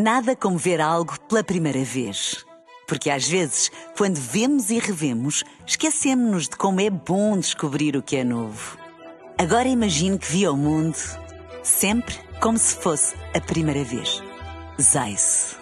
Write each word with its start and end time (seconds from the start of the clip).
Nada 0.00 0.36
como 0.36 0.56
ver 0.56 0.80
algo 0.80 1.18
pela 1.22 1.42
primeira 1.42 1.82
vez. 1.82 2.46
Porque 2.86 3.10
às 3.10 3.26
vezes, 3.26 3.68
quando 3.96 4.14
vemos 4.14 4.70
e 4.70 4.78
revemos, 4.78 5.42
esquecemos-nos 5.66 6.48
de 6.48 6.56
como 6.56 6.80
é 6.80 6.88
bom 6.88 7.36
descobrir 7.36 7.96
o 7.96 8.02
que 8.02 8.14
é 8.14 8.22
novo. 8.22 8.78
Agora 9.36 9.66
imagine 9.66 10.16
que 10.16 10.30
viu 10.30 10.52
o 10.52 10.56
mundo 10.56 10.96
sempre 11.64 12.14
como 12.40 12.56
se 12.56 12.76
fosse 12.76 13.16
a 13.34 13.40
primeira 13.40 13.82
vez. 13.82 14.22
Zais. 14.80 15.56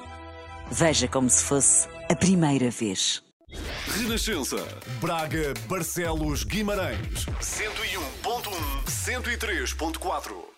Veja 0.70 1.08
como 1.08 1.30
se 1.30 1.42
fosse 1.42 1.88
a 2.10 2.14
primeira 2.14 2.70
vez. 2.70 3.22
Renascença. 3.86 4.62
Braga, 5.00 5.54
Barcelos, 5.66 6.44
Guimarães. 6.44 7.24
101.1, 7.40 8.84
103.4. 8.84 10.55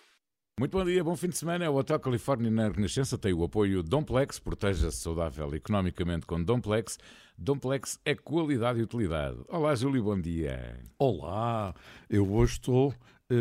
Muito 0.59 0.77
bom 0.77 0.83
dia, 0.83 1.01
bom 1.01 1.15
fim 1.15 1.29
de 1.29 1.37
semana. 1.37 1.71
O 1.71 1.77
Hotel 1.77 1.97
Califórnia 2.01 2.51
na 2.51 2.67
Renascença 2.67 3.17
tem 3.17 3.31
o 3.31 3.45
apoio 3.45 3.81
Domplex, 3.81 4.39
proteja-se 4.39 4.97
saudável 4.97 5.55
economicamente 5.55 6.25
com 6.25 6.43
Domplex. 6.43 6.99
Domplex 7.37 7.97
é 8.03 8.13
qualidade 8.13 8.77
e 8.77 8.83
utilidade. 8.83 9.37
Olá, 9.47 9.73
Júlio, 9.73 10.03
bom 10.03 10.19
dia. 10.19 10.77
Olá, 10.97 11.73
eu 12.09 12.29
hoje 12.29 12.55
estou 12.55 12.89
uh, 12.89 12.93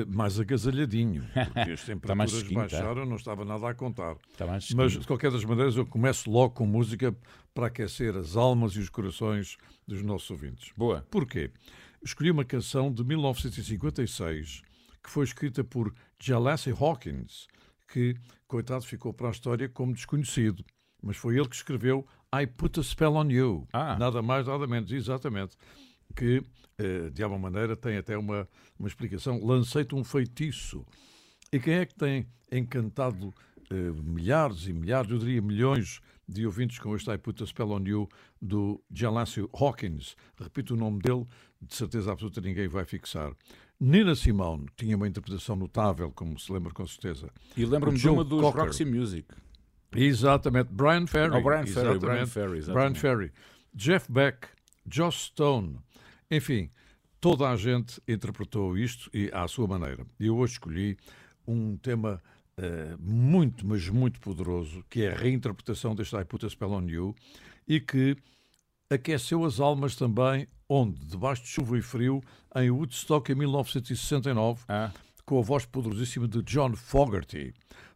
mais 0.06 0.38
agasalhadinho, 0.38 1.24
porque 1.52 1.72
as 1.72 1.82
temperaturas 1.82 2.42
tá? 2.44 2.54
baixaram, 2.54 3.04
não 3.04 3.16
estava 3.16 3.44
nada 3.44 3.68
a 3.68 3.74
contar. 3.74 4.16
Está 4.30 4.46
mais 4.46 4.70
Mas, 4.70 4.92
de 4.92 5.04
qualquer 5.04 5.32
das 5.32 5.44
maneiras, 5.44 5.76
eu 5.76 5.84
começo 5.84 6.30
logo 6.30 6.54
com 6.54 6.66
música 6.66 7.12
para 7.52 7.66
aquecer 7.66 8.16
as 8.16 8.36
almas 8.36 8.74
e 8.74 8.78
os 8.78 8.88
corações 8.88 9.56
dos 9.84 10.04
nossos 10.04 10.30
ouvintes. 10.30 10.70
Boa. 10.76 11.04
Porquê? 11.10 11.50
Escolhi 12.00 12.30
uma 12.30 12.44
canção 12.44 12.92
de 12.92 13.02
1956 13.02 14.67
que 15.02 15.10
foi 15.10 15.24
escrita 15.24 15.62
por 15.64 15.94
Jalesse 16.20 16.70
Hawkins, 16.70 17.46
que, 17.88 18.16
coitado, 18.46 18.84
ficou 18.84 19.12
para 19.12 19.28
a 19.28 19.30
história 19.30 19.68
como 19.68 19.94
desconhecido. 19.94 20.64
Mas 21.02 21.16
foi 21.16 21.36
ele 21.36 21.48
que 21.48 21.56
escreveu 21.56 22.06
I 22.34 22.46
Put 22.46 22.78
a 22.80 22.82
Spell 22.82 23.14
on 23.14 23.30
You. 23.30 23.66
Ah. 23.72 23.96
Nada 23.98 24.20
mais, 24.20 24.46
nada 24.46 24.66
menos, 24.66 24.90
exatamente. 24.92 25.56
Que, 26.14 26.42
eh, 26.76 27.10
de 27.10 27.22
alguma 27.22 27.50
maneira, 27.50 27.76
tem 27.76 27.96
até 27.96 28.16
uma, 28.16 28.48
uma 28.78 28.88
explicação. 28.88 29.42
Lancei-te 29.44 29.94
um 29.94 30.04
feitiço. 30.04 30.84
E 31.52 31.58
quem 31.58 31.74
é 31.74 31.86
que 31.86 31.94
tem 31.94 32.26
encantado 32.50 33.32
eh, 33.70 33.92
milhares 34.02 34.66
e 34.66 34.72
milhares, 34.72 35.10
eu 35.10 35.18
diria 35.18 35.40
milhões 35.40 36.00
de 36.26 36.44
ouvintes 36.44 36.78
com 36.78 36.94
este 36.94 37.10
I 37.10 37.16
Put 37.16 37.42
a 37.42 37.46
Spell 37.46 37.70
on 37.70 37.84
You 37.86 38.08
do 38.40 38.82
Jalesse 38.92 39.48
Hawkins? 39.52 40.16
Repito 40.38 40.74
o 40.74 40.76
nome 40.76 41.00
dele, 41.00 41.26
de 41.62 41.74
certeza 41.74 42.12
absoluta 42.12 42.40
ninguém 42.40 42.68
vai 42.68 42.84
fixar. 42.84 43.32
Nina 43.80 44.14
Simone 44.14 44.66
tinha 44.76 44.96
uma 44.96 45.06
interpretação 45.06 45.54
notável, 45.54 46.10
como 46.10 46.38
se 46.38 46.52
lembra 46.52 46.72
com 46.72 46.86
certeza. 46.86 47.30
E 47.56 47.64
lembro-me 47.64 47.96
de 47.96 48.08
uma 48.08 48.24
dos 48.24 48.40
Cocker. 48.40 48.64
Roxy 48.64 48.84
Music. 48.84 49.28
Exatamente. 49.94 50.68
Brian 50.72 51.06
Ferry. 51.06 51.36
Oh, 51.36 51.42
Brian 51.42 51.66
Ferry. 51.66 51.98
Brian 51.98 52.26
Ferry, 52.26 52.60
Brian 52.62 52.94
Ferry. 52.94 53.32
Jeff 53.74 54.10
Beck, 54.10 54.48
Joss 54.90 55.26
Stone. 55.26 55.78
Enfim, 56.30 56.70
toda 57.20 57.48
a 57.48 57.56
gente 57.56 58.00
interpretou 58.06 58.76
isto 58.76 59.08
e 59.14 59.30
à 59.32 59.46
sua 59.46 59.66
maneira. 59.66 60.04
E 60.18 60.26
eu 60.26 60.36
hoje 60.36 60.54
escolhi 60.54 60.96
um 61.46 61.76
tema 61.76 62.20
uh, 62.58 62.98
muito, 63.00 63.66
mas 63.66 63.88
muito 63.88 64.20
poderoso, 64.20 64.84
que 64.90 65.02
é 65.02 65.12
a 65.12 65.16
reinterpretação 65.16 65.94
deste 65.94 66.16
I 66.16 66.24
Put 66.24 66.44
a 66.44 66.50
Spell 66.50 66.72
on 66.72 66.88
You 66.88 67.14
e 67.66 67.80
que 67.80 68.16
aqueceu 68.90 69.44
as 69.44 69.60
almas 69.60 69.94
também 69.94 70.46
onde, 70.68 71.04
debaixo 71.06 71.42
de 71.42 71.48
chuva 71.48 71.78
e 71.78 71.82
frio, 71.82 72.22
em 72.54 72.70
Woodstock 72.70 73.32
em 73.32 73.34
1969, 73.34 74.64
ah. 74.68 74.92
com 75.24 75.38
a 75.38 75.42
voz 75.42 75.64
poderosíssima 75.64 76.28
de 76.28 76.42
John 76.42 76.74
Fogerty. 76.74 77.54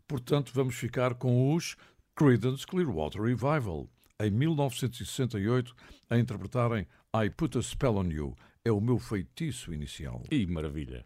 Portanto, 0.09 0.53
vamos 0.55 0.75
ficar 0.75 1.15
com 1.15 1.55
os 1.55 1.77
Creedence 2.15 2.67
Clearwater 2.67 3.23
Revival, 3.23 3.89
em 4.21 4.31
1968, 4.31 5.75
a 6.09 6.19
interpretarem 6.19 6.87
I 7.15 7.31
Put 7.31 7.59
a 7.59 7.63
Spell 7.63 7.97
on 7.97 8.11
You. 8.11 8.37
É 8.65 8.71
o 8.71 8.81
meu 8.81 8.99
feitiço 8.99 9.75
inicial. 9.75 10.23
E 10.31 10.47
maravilha! 10.47 11.05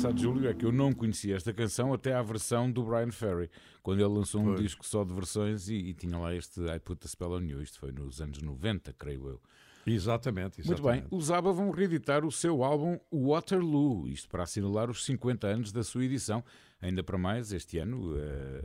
Engraçado, 0.00 0.18
Júlio, 0.18 0.48
é 0.48 0.54
que 0.54 0.64
eu 0.64 0.72
não 0.72 0.92
conhecia 0.92 1.36
esta 1.36 1.52
canção 1.52 1.92
até 1.92 2.14
à 2.14 2.22
versão 2.22 2.70
do 2.72 2.82
Brian 2.82 3.10
Ferry, 3.10 3.50
quando 3.82 4.00
ele 4.00 4.08
lançou 4.08 4.40
um 4.40 4.46
pois. 4.46 4.60
disco 4.60 4.86
só 4.86 5.04
de 5.04 5.12
versões 5.12 5.68
e, 5.68 5.74
e, 5.74 5.94
tinha 5.94 6.16
lá 6.16 6.34
este 6.34 6.60
I 6.62 6.78
Put 6.80 7.04
a 7.04 7.08
Spell 7.08 7.32
on 7.32 7.42
You. 7.42 7.60
Isto 7.60 7.78
foi 7.78 7.92
nos 7.92 8.20
anos 8.20 8.40
90, 8.40 8.94
creio 8.94 9.28
eu. 9.28 9.40
Exatamente, 9.86 10.60
exatamente. 10.60 10.82
Muito 10.82 11.10
bem, 11.10 11.18
os 11.18 11.30
ABBA 11.30 11.52
vão 11.52 11.70
reeditar 11.70 12.24
o 12.24 12.32
seu 12.32 12.64
álbum 12.64 12.98
Waterloo, 13.12 14.08
isto 14.08 14.28
para 14.28 14.42
assinalar 14.42 14.90
os 14.90 15.04
50 15.04 15.46
anos 15.46 15.72
da 15.72 15.82
sua 15.82 16.04
edição. 16.04 16.42
Ainda 16.80 17.02
para 17.02 17.18
mais, 17.18 17.52
este 17.52 17.76
ano, 17.76 18.14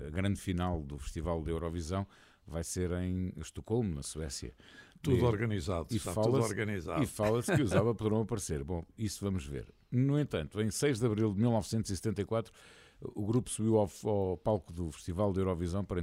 a 0.08 0.10
grande 0.10 0.40
final 0.40 0.82
do 0.82 0.98
Festival 0.98 1.44
da 1.44 1.52
Eurovisão 1.52 2.08
vai 2.48 2.64
ser 2.64 2.92
em 2.92 3.34
Estocolmo, 3.38 3.94
na 3.94 4.04
Suécia. 4.04 4.54
Tudo 5.02 5.18
e, 5.18 5.24
organizado, 5.24 5.88
e 5.92 5.98
está 5.98 6.14
tudo 6.14 6.38
organizado. 6.38 7.04
E 7.04 7.06
fala-se 7.06 7.54
que 7.54 7.62
os 7.62 7.74
ABBA 7.74 7.94
poderão 7.94 8.22
aparecer. 8.22 8.64
Bom, 8.64 8.86
isso 8.98 9.24
vamos 9.24 9.46
ver. 9.46 9.68
No 9.96 10.20
entanto, 10.20 10.62
em 10.62 10.70
6 10.70 11.00
de 11.00 11.06
abril 11.06 11.34
de 11.34 11.40
1974, 11.40 12.52
o 13.00 13.26
grupo 13.26 13.50
subiu 13.50 13.78
ao, 13.78 13.90
ao 14.04 14.38
palco 14.38 14.74
do 14.74 14.92
Festival 14.92 15.32
de 15.32 15.40
Eurovisão 15.40 15.86
para, 15.86 16.02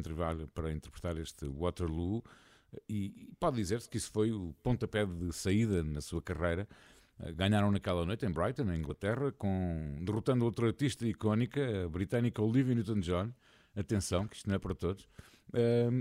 para 0.54 0.72
interpretar 0.72 1.18
este 1.18 1.46
Waterloo 1.46 2.24
e 2.88 3.28
pode 3.38 3.56
dizer-se 3.56 3.88
que 3.88 3.98
isso 3.98 4.10
foi 4.10 4.32
o 4.32 4.54
pontapé 4.62 5.04
de 5.04 5.30
saída 5.32 5.82
na 5.82 6.00
sua 6.00 6.22
carreira. 6.22 6.66
Ganharam 7.34 7.70
naquela 7.70 8.06
noite 8.06 8.24
em 8.24 8.30
Brighton, 8.30 8.64
na 8.64 8.74
Inglaterra, 8.74 9.30
com, 9.32 9.98
derrotando 10.00 10.46
outra 10.46 10.68
artista 10.68 11.06
icónica, 11.06 11.84
a 11.84 11.88
britânica 11.88 12.40
Olivia 12.42 12.74
Newton-John. 12.74 13.30
Atenção, 13.76 14.26
que 14.26 14.36
isto 14.36 14.48
não 14.48 14.56
é 14.56 14.58
para 14.58 14.74
todos. 14.74 15.06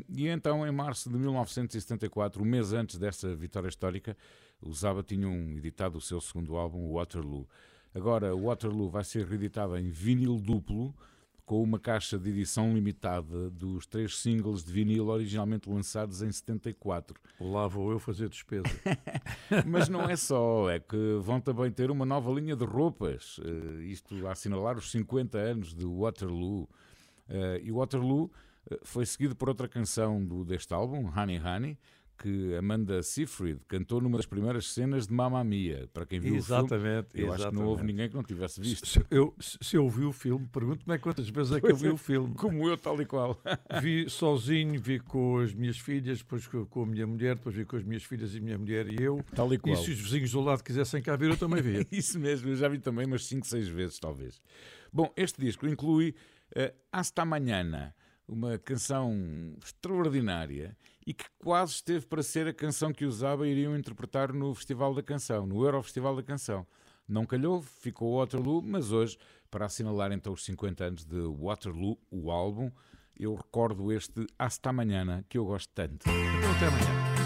e 0.09 0.27
então, 0.29 0.65
em 0.65 0.71
março 0.71 1.09
de 1.09 1.17
1974, 1.17 2.41
um 2.41 2.45
mês 2.45 2.71
antes 2.71 2.97
dessa 2.97 3.35
vitória 3.35 3.67
histórica, 3.67 4.15
os 4.61 4.85
ABBA 4.85 5.03
tinham 5.03 5.33
editado 5.57 5.97
o 5.97 6.01
seu 6.01 6.21
segundo 6.21 6.55
álbum, 6.55 6.93
Waterloo. 6.93 7.47
Agora, 7.93 8.35
o 8.35 8.45
Waterloo 8.45 8.89
vai 8.89 9.03
ser 9.03 9.25
reeditado 9.25 9.77
em 9.77 9.89
vinil 9.89 10.37
duplo, 10.37 10.95
com 11.45 11.61
uma 11.61 11.77
caixa 11.77 12.17
de 12.17 12.29
edição 12.29 12.73
limitada 12.73 13.49
dos 13.49 13.85
três 13.85 14.17
singles 14.17 14.63
de 14.63 14.71
vinil 14.71 15.09
originalmente 15.09 15.69
lançados 15.69 16.21
em 16.21 16.31
74. 16.31 17.19
Lá 17.41 17.67
vou 17.67 17.91
eu 17.91 17.99
fazer 17.99 18.29
despesa. 18.29 18.63
Mas 19.67 19.89
não 19.89 20.09
é 20.09 20.15
só, 20.15 20.69
é 20.69 20.79
que 20.79 21.19
vão 21.21 21.41
também 21.41 21.69
ter 21.69 21.91
uma 21.91 22.05
nova 22.05 22.31
linha 22.31 22.55
de 22.55 22.63
roupas, 22.63 23.37
uh, 23.39 23.81
isto 23.81 24.25
a 24.25 24.31
assinalar 24.31 24.77
os 24.77 24.89
50 24.91 25.37
anos 25.37 25.73
de 25.73 25.85
Waterloo. 25.85 26.69
Uh, 27.27 27.59
e 27.61 27.69
Waterloo 27.69 28.31
uh, 28.71 28.79
foi 28.83 29.05
seguido 29.05 29.35
por 29.35 29.49
outra 29.49 29.67
canção 29.67 30.23
do, 30.23 30.45
deste 30.45 30.73
álbum, 30.73 31.11
Honey 31.13 31.41
Honey, 31.41 31.77
que 32.21 32.55
Amanda 32.55 33.01
Seyfried 33.01 33.59
cantou 33.67 33.99
numa 33.99 34.17
das 34.17 34.27
primeiras 34.27 34.71
cenas 34.71 35.07
de 35.07 35.13
Mamma 35.13 35.43
Mia. 35.43 35.89
Para 35.91 36.05
quem 36.05 36.19
viu 36.19 36.35
exatamente, 36.35 37.07
o 37.07 37.11
filme, 37.11 37.27
eu 37.27 37.33
exatamente. 37.33 37.41
acho 37.41 37.49
que 37.49 37.55
não 37.55 37.65
houve 37.65 37.83
ninguém 37.83 38.09
que 38.09 38.15
não 38.15 38.23
tivesse 38.23 38.61
visto. 38.61 38.85
Se 38.85 39.03
eu, 39.09 39.33
se 39.39 39.75
eu 39.75 39.89
vi 39.89 40.05
o 40.05 40.13
filme, 40.13 40.47
pergunto-me 40.47 40.99
quantas 40.99 41.27
vezes 41.27 41.53
é 41.53 41.59
que 41.59 41.71
eu 41.71 41.75
vi 41.75 41.89
o 41.89 41.97
filme. 41.97 42.35
Como 42.35 42.69
eu, 42.69 42.77
tal 42.77 43.01
e 43.01 43.05
qual. 43.05 43.41
Vi 43.81 44.09
sozinho, 44.09 44.79
vi 44.79 44.99
com 44.99 45.39
as 45.39 45.53
minhas 45.53 45.79
filhas, 45.79 46.19
depois 46.19 46.47
com 46.47 46.83
a 46.83 46.85
minha 46.85 47.07
mulher, 47.07 47.35
depois 47.35 47.55
vi 47.55 47.65
com 47.65 47.77
as 47.77 47.83
minhas 47.83 48.03
filhas 48.03 48.35
e 48.35 48.37
a 48.37 48.41
minha 48.41 48.57
mulher 48.57 48.87
e 48.87 49.01
eu. 49.01 49.23
Tal 49.33 49.51
e 49.53 49.57
qual. 49.57 49.73
E 49.73 49.77
se 49.77 49.91
os 49.91 49.99
vizinhos 49.99 50.31
do 50.31 50.41
lado 50.41 50.63
quisessem 50.63 51.01
cá 51.01 51.15
ver, 51.15 51.29
eu 51.29 51.37
também 51.37 51.61
vi. 51.61 51.87
Isso 51.91 52.19
mesmo, 52.19 52.49
eu 52.49 52.55
já 52.55 52.67
vi 52.67 52.77
também 52.77 53.05
umas 53.05 53.25
5, 53.25 53.47
6 53.47 53.67
vezes, 53.67 53.99
talvez. 53.99 54.41
Bom, 54.93 55.11
este 55.15 55.41
disco 55.41 55.65
inclui 55.65 56.13
uh, 56.55 56.73
Hasta 56.91 57.25
Manhana, 57.25 57.95
uma 58.27 58.57
canção 58.59 59.55
extraordinária 59.63 60.77
e 61.11 61.13
que 61.13 61.25
quase 61.39 61.73
esteve 61.73 62.05
para 62.05 62.23
ser 62.23 62.47
a 62.47 62.53
canção 62.53 62.93
que 62.93 63.03
usava 63.03 63.45
e 63.45 63.51
iriam 63.51 63.75
interpretar 63.75 64.31
no 64.31 64.55
Festival 64.55 64.93
da 64.93 65.03
Canção, 65.03 65.45
no 65.45 65.61
Eurofestival 65.61 66.15
da 66.15 66.23
Canção. 66.23 66.65
Não 67.05 67.25
calhou, 67.25 67.61
ficou 67.61 68.17
Waterloo, 68.17 68.61
mas 68.61 68.93
hoje, 68.93 69.17
para 69.49 69.65
assinalar 69.65 70.13
então 70.13 70.31
os 70.31 70.45
50 70.45 70.85
anos 70.85 71.03
de 71.03 71.19
Waterloo, 71.19 71.99
o 72.09 72.31
álbum, 72.31 72.71
eu 73.19 73.35
recordo 73.35 73.91
este 73.91 74.25
Hasta 74.39 74.69
Amanhã, 74.69 75.21
que 75.27 75.37
eu 75.37 75.43
gosto 75.43 75.69
tanto. 75.73 76.05
Até 76.07 76.67
amanhã. 76.67 77.20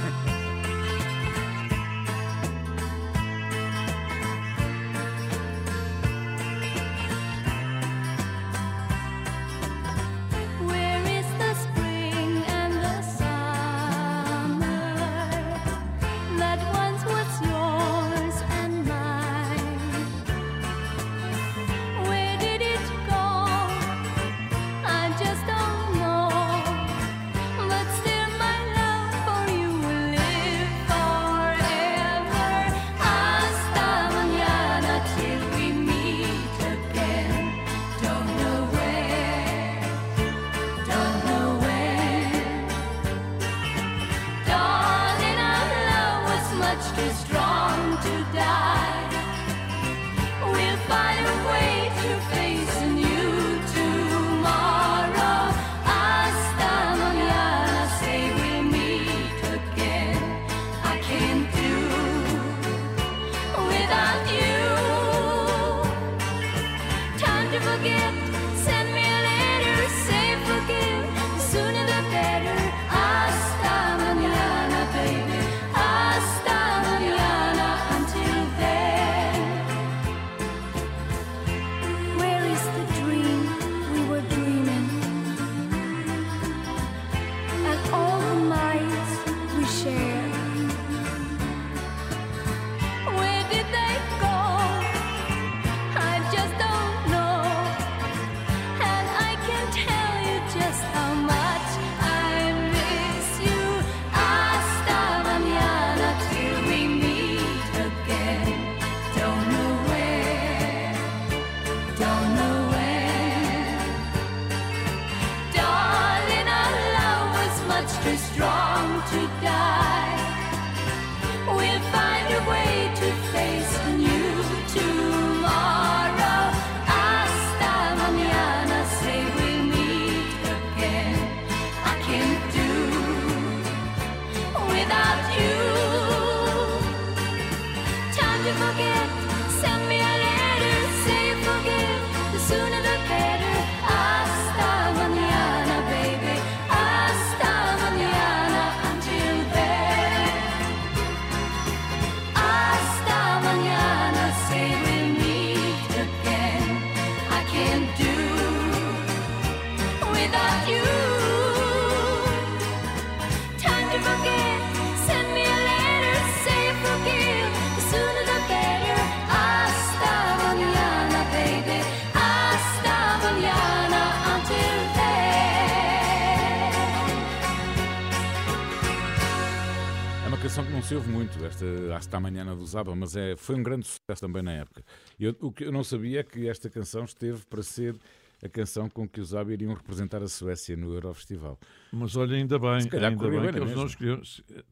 Esta 181.55 181.95
Hasta 181.95 182.17
Amanhã 182.17 182.45
do 182.45 182.65
Zaba, 182.65 182.93
mas 182.95 183.15
é, 183.15 183.35
foi 183.37 183.55
um 183.55 183.63
grande 183.63 183.87
sucesso 183.87 184.21
também 184.21 184.43
na 184.43 184.51
época. 184.51 184.83
Eu, 185.19 185.35
o 185.39 185.51
que 185.51 185.63
eu 185.63 185.71
não 185.71 185.83
sabia 185.83 186.19
é 186.19 186.23
que 186.23 186.49
esta 186.49 186.69
canção 186.69 187.05
esteve 187.05 187.45
para 187.45 187.63
ser 187.63 187.95
a 188.43 188.49
canção 188.49 188.89
com 188.89 189.07
que 189.07 189.21
os 189.21 189.33
ABBA 189.33 189.53
iriam 189.53 189.73
representar 189.73 190.21
a 190.21 190.27
Suécia 190.27 190.75
no 190.75 190.93
Eurofestival. 190.93 191.57
Mas 191.93 192.15
olha, 192.17 192.35
ainda 192.35 192.59
bem, 192.59 192.81
se 192.81 192.89
calhar 192.89 193.11
ainda 193.11 193.29
bem, 193.29 193.39
bem 193.39 193.53
que 193.53 193.59
eles 193.59 193.75
não 193.75 193.85
escolheram. 193.85 194.21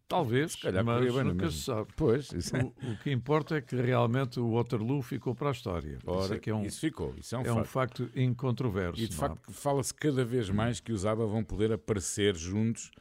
Talvez, 0.08 0.52
se 0.52 0.62
calhar 0.62 0.84
mas 0.84 1.14
bem 1.14 1.24
nunca 1.24 1.50
se 1.50 1.60
sabe. 1.60 1.88
Pois, 1.96 2.30
é. 2.54 2.62
o, 2.62 2.68
o, 2.68 2.98
que 3.02 3.12
importa 3.12 3.56
é 3.56 3.62
que 3.62 3.78
realmente 3.78 4.40
o 4.40 4.52
Waterloo 4.52 5.02
ficou 5.02 5.34
para 5.34 5.50
a 5.50 5.52
história. 5.54 5.98
Ora, 6.06 6.26
isso, 6.26 6.34
é 6.34 6.40
que 6.40 6.50
é 6.50 6.56
um, 6.56 6.66
isso 6.66 6.82
ficou, 6.82 7.16
isso 7.18 7.34
é 7.34 7.38
um, 7.38 7.42
é 7.42 7.46
facto. 7.46 7.60
um 7.60 7.64
facto 7.64 8.10
incontroverso. 8.14 9.02
E 9.02 9.08
de 9.08 9.16
facto 9.16 9.52
fala-se 9.54 9.94
cada 9.94 10.26
vez 10.26 10.50
mais 10.50 10.82
que 10.82 10.92
os 10.92 11.06
ABBA 11.06 11.26
vão 11.26 11.44
poder 11.44 11.72
aparecer 11.72 12.36
juntos 12.36 12.92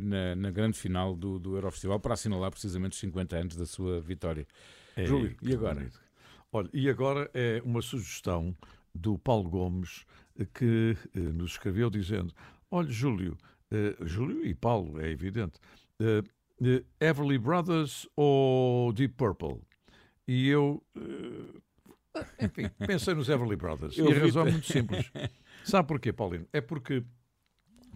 na, 0.00 0.34
na, 0.36 0.50
grande 0.50 0.78
final 0.78 1.16
do, 1.16 1.38
do 1.38 1.56
Eurofestival 1.56 1.98
para 1.98 2.14
assinalar 2.14 2.50
precisamente 2.50 2.92
os 2.92 2.98
50 3.00 3.36
anos 3.36 3.56
da 3.56 3.66
sua 3.66 4.00
vitória. 4.00 4.46
É, 4.96 5.06
Júlio, 5.06 5.34
e 5.42 5.54
agora? 5.54 5.76
Bonito. 5.76 6.00
Olha, 6.52 6.68
e 6.74 6.90
agora 6.90 7.30
é 7.32 7.62
uma 7.64 7.80
sugestão 7.80 8.54
do 8.94 9.18
Paulo 9.18 9.48
Gomes 9.48 10.04
eh, 10.38 10.46
que 10.52 10.96
eh, 11.14 11.18
nos 11.18 11.52
escreveu 11.52 11.88
dizendo: 11.88 12.34
Olha, 12.70 12.90
Júlio, 12.90 13.38
eh, 13.70 13.96
Júlio 14.02 14.44
e 14.44 14.54
Paulo, 14.54 15.00
é 15.00 15.10
evidente, 15.10 15.58
eh, 15.98 16.22
eh 16.62 16.84
Everly 17.00 17.38
Brothers 17.38 18.06
ou 18.14 18.92
Deep 18.92 19.14
Purple? 19.14 19.62
E 20.28 20.46
eu, 20.48 20.82
enfim, 22.40 22.70
pensei 22.86 23.14
nos 23.14 23.28
Everly 23.28 23.56
Brothers. 23.56 23.96
Eu 23.96 24.10
e 24.10 24.14
a 24.14 24.18
razão 24.20 24.46
é 24.46 24.52
muito 24.52 24.66
simples. 24.66 25.10
Sabe 25.64 25.88
porquê, 25.88 26.12
Paulino? 26.12 26.46
É 26.52 26.60
porque 26.60 27.02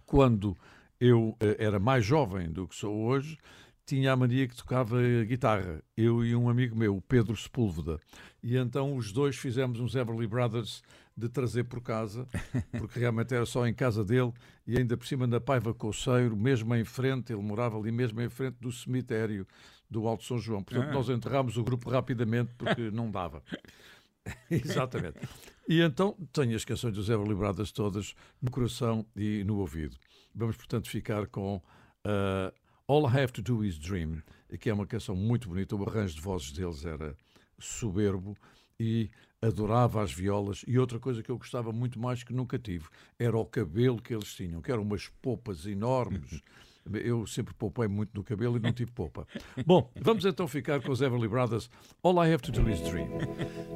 quando 0.06 0.56
eu 1.00 1.30
uh, 1.30 1.56
era 1.58 1.78
mais 1.78 2.04
jovem 2.04 2.50
do 2.50 2.66
que 2.66 2.74
sou 2.74 2.94
hoje, 3.04 3.38
tinha 3.86 4.12
a 4.12 4.16
mania 4.16 4.48
que 4.48 4.56
tocava 4.56 5.00
guitarra, 5.24 5.80
eu 5.96 6.24
e 6.24 6.34
um 6.34 6.48
amigo 6.48 6.76
meu, 6.76 6.96
o 6.96 7.00
Pedro 7.00 7.36
Sepúlveda. 7.36 8.00
E 8.42 8.56
então 8.56 8.96
os 8.96 9.12
dois 9.12 9.36
fizemos 9.36 9.78
uns 9.78 9.94
Everly 9.94 10.26
Brothers 10.26 10.82
de 11.16 11.28
trazer 11.28 11.64
por 11.64 11.80
casa, 11.80 12.28
porque 12.78 12.98
realmente 12.98 13.34
era 13.34 13.46
só 13.46 13.66
em 13.66 13.72
casa 13.72 14.04
dele 14.04 14.32
e 14.66 14.76
ainda 14.76 14.96
por 14.96 15.06
cima 15.06 15.26
na 15.26 15.40
Paiva 15.40 15.72
Coceiro, 15.72 16.36
mesmo 16.36 16.74
em 16.74 16.84
frente, 16.84 17.32
ele 17.32 17.42
morava 17.42 17.78
ali 17.78 17.92
mesmo 17.92 18.20
em 18.20 18.28
frente 18.28 18.56
do 18.60 18.72
cemitério 18.72 19.46
do 19.88 20.06
Alto 20.06 20.24
São 20.24 20.38
João. 20.38 20.62
Portanto, 20.62 20.90
ah. 20.90 20.92
nós 20.92 21.08
enterrámos 21.08 21.56
o 21.56 21.62
grupo 21.62 21.88
rapidamente 21.88 22.52
porque 22.58 22.90
não 22.90 23.10
dava. 23.10 23.42
Exatamente. 24.50 25.20
E 25.68 25.80
então 25.80 26.16
tenho 26.32 26.54
as 26.54 26.64
canções 26.64 26.94
dos 26.94 27.08
Everly 27.08 27.34
Brothers 27.34 27.72
todas 27.72 28.14
no 28.40 28.50
coração 28.50 29.04
e 29.16 29.42
no 29.44 29.58
ouvido. 29.58 29.96
Vamos, 30.34 30.56
portanto, 30.56 30.88
ficar 30.88 31.26
com 31.26 31.56
uh, 31.56 32.54
All 32.86 33.10
I 33.10 33.22
Have 33.22 33.32
to 33.32 33.42
Do 33.42 33.64
Is 33.64 33.78
Dream, 33.78 34.22
que 34.60 34.70
é 34.70 34.74
uma 34.74 34.86
canção 34.86 35.16
muito 35.16 35.48
bonita. 35.48 35.74
O 35.74 35.88
arranjo 35.88 36.14
de 36.14 36.20
vozes 36.20 36.52
deles 36.52 36.84
era 36.84 37.16
soberbo 37.58 38.36
e 38.78 39.10
adorava 39.42 40.02
as 40.02 40.12
violas. 40.12 40.64
E 40.66 40.78
outra 40.78 41.00
coisa 41.00 41.22
que 41.22 41.30
eu 41.30 41.38
gostava 41.38 41.72
muito 41.72 41.98
mais 41.98 42.22
que 42.22 42.32
nunca 42.32 42.58
tive 42.58 42.86
era 43.18 43.36
o 43.36 43.44
cabelo 43.44 44.00
que 44.00 44.14
eles 44.14 44.34
tinham, 44.34 44.62
que 44.62 44.70
eram 44.70 44.82
umas 44.82 45.08
popas 45.20 45.66
enormes. 45.66 46.40
Eu 46.88 47.26
sempre 47.26 47.52
poupei 47.52 47.88
muito 47.88 48.12
no 48.14 48.22
cabelo 48.22 48.56
e 48.56 48.60
não 48.60 48.72
tive 48.72 48.92
popa. 48.92 49.26
Bom, 49.66 49.90
vamos 50.00 50.24
então 50.24 50.46
ficar 50.46 50.80
com 50.80 50.92
os 50.92 51.00
Everly 51.00 51.26
Brothers. 51.26 51.68
All 52.00 52.24
I 52.24 52.32
Have 52.32 52.44
to 52.44 52.52
Do 52.52 52.70
Is. 52.70 52.80
Dream, 52.80 53.08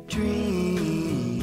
dream, 0.06 1.39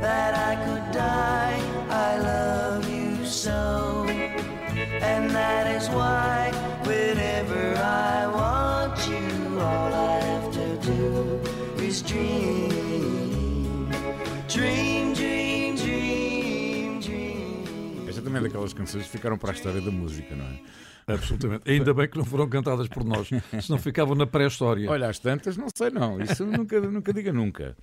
that 0.00 0.34
I 0.34 0.56
could 0.64 0.92
die. 0.92 1.60
I 1.90 2.18
love 2.18 2.88
you 2.88 3.24
so, 3.24 4.04
and 5.00 5.30
that 5.30 5.66
is 5.76 5.88
why 5.88 6.50
whenever 6.84 7.76
I 7.78 8.26
want 8.26 8.98
you, 9.08 9.60
all 9.60 9.92
I 9.94 10.20
have 10.20 10.50
to 10.52 10.76
do 10.86 11.40
is 11.82 12.02
dream, 12.02 13.88
dream, 14.48 15.12
dream, 15.14 15.76
dream, 15.76 17.00
dream. 17.00 18.08
Esta 18.08 18.22
também 18.22 18.40
é 18.40 18.44
daquelas 18.44 18.72
canções 18.72 19.04
que 19.04 19.10
ficaram 19.10 19.38
para 19.38 19.52
a 19.52 19.54
história 19.54 19.80
da 19.80 19.90
música, 19.90 20.34
não 20.34 20.44
é? 20.44 20.60
Absolutamente. 21.08 21.70
Ainda 21.70 21.94
bem 21.94 22.08
que 22.08 22.18
não 22.18 22.24
foram 22.24 22.48
cantadas 22.48 22.88
por 22.88 23.04
nós, 23.04 23.28
senão 23.62 23.78
ficavam 23.78 24.16
na 24.16 24.26
pré-história. 24.26 24.90
Olha, 24.90 25.08
às 25.08 25.20
tantas, 25.20 25.56
não 25.56 25.68
sei 25.72 25.88
não. 25.88 26.20
Isso 26.20 26.44
nunca, 26.44 26.80
nunca 26.80 27.12
diga 27.12 27.32
nunca. 27.32 27.76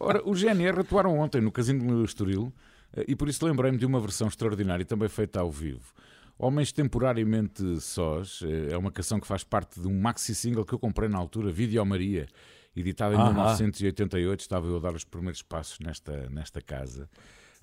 Ora, 0.00 0.22
os 0.28 0.40
GNR 0.40 0.80
atuaram 0.80 1.18
ontem 1.18 1.40
no 1.40 1.50
Casino 1.50 1.86
do 1.86 2.04
Estoril 2.04 2.52
eh, 2.94 3.04
e 3.08 3.16
por 3.16 3.28
isso 3.28 3.44
lembrei-me 3.44 3.78
de 3.78 3.86
uma 3.86 4.00
versão 4.00 4.28
extraordinária 4.28 4.84
também 4.84 5.08
feita 5.08 5.40
ao 5.40 5.50
vivo. 5.50 5.92
Homens 6.38 6.70
Temporariamente 6.70 7.80
Sós 7.80 8.40
eh, 8.44 8.72
é 8.72 8.78
uma 8.78 8.92
canção 8.92 9.18
que 9.18 9.26
faz 9.26 9.42
parte 9.42 9.80
de 9.80 9.88
um 9.88 10.00
maxi-single 10.00 10.64
que 10.64 10.72
eu 10.72 10.78
comprei 10.78 11.08
na 11.08 11.18
altura, 11.18 11.50
Vídeo 11.50 11.84
Maria, 11.84 12.28
editado 12.76 13.14
em 13.14 13.18
ah 13.18 13.26
1988. 13.26 14.40
Estava 14.40 14.66
eu 14.66 14.76
a 14.76 14.80
dar 14.80 14.94
os 14.94 15.04
primeiros 15.04 15.42
passos 15.42 15.78
nesta, 15.80 16.28
nesta 16.30 16.60
casa. 16.60 17.08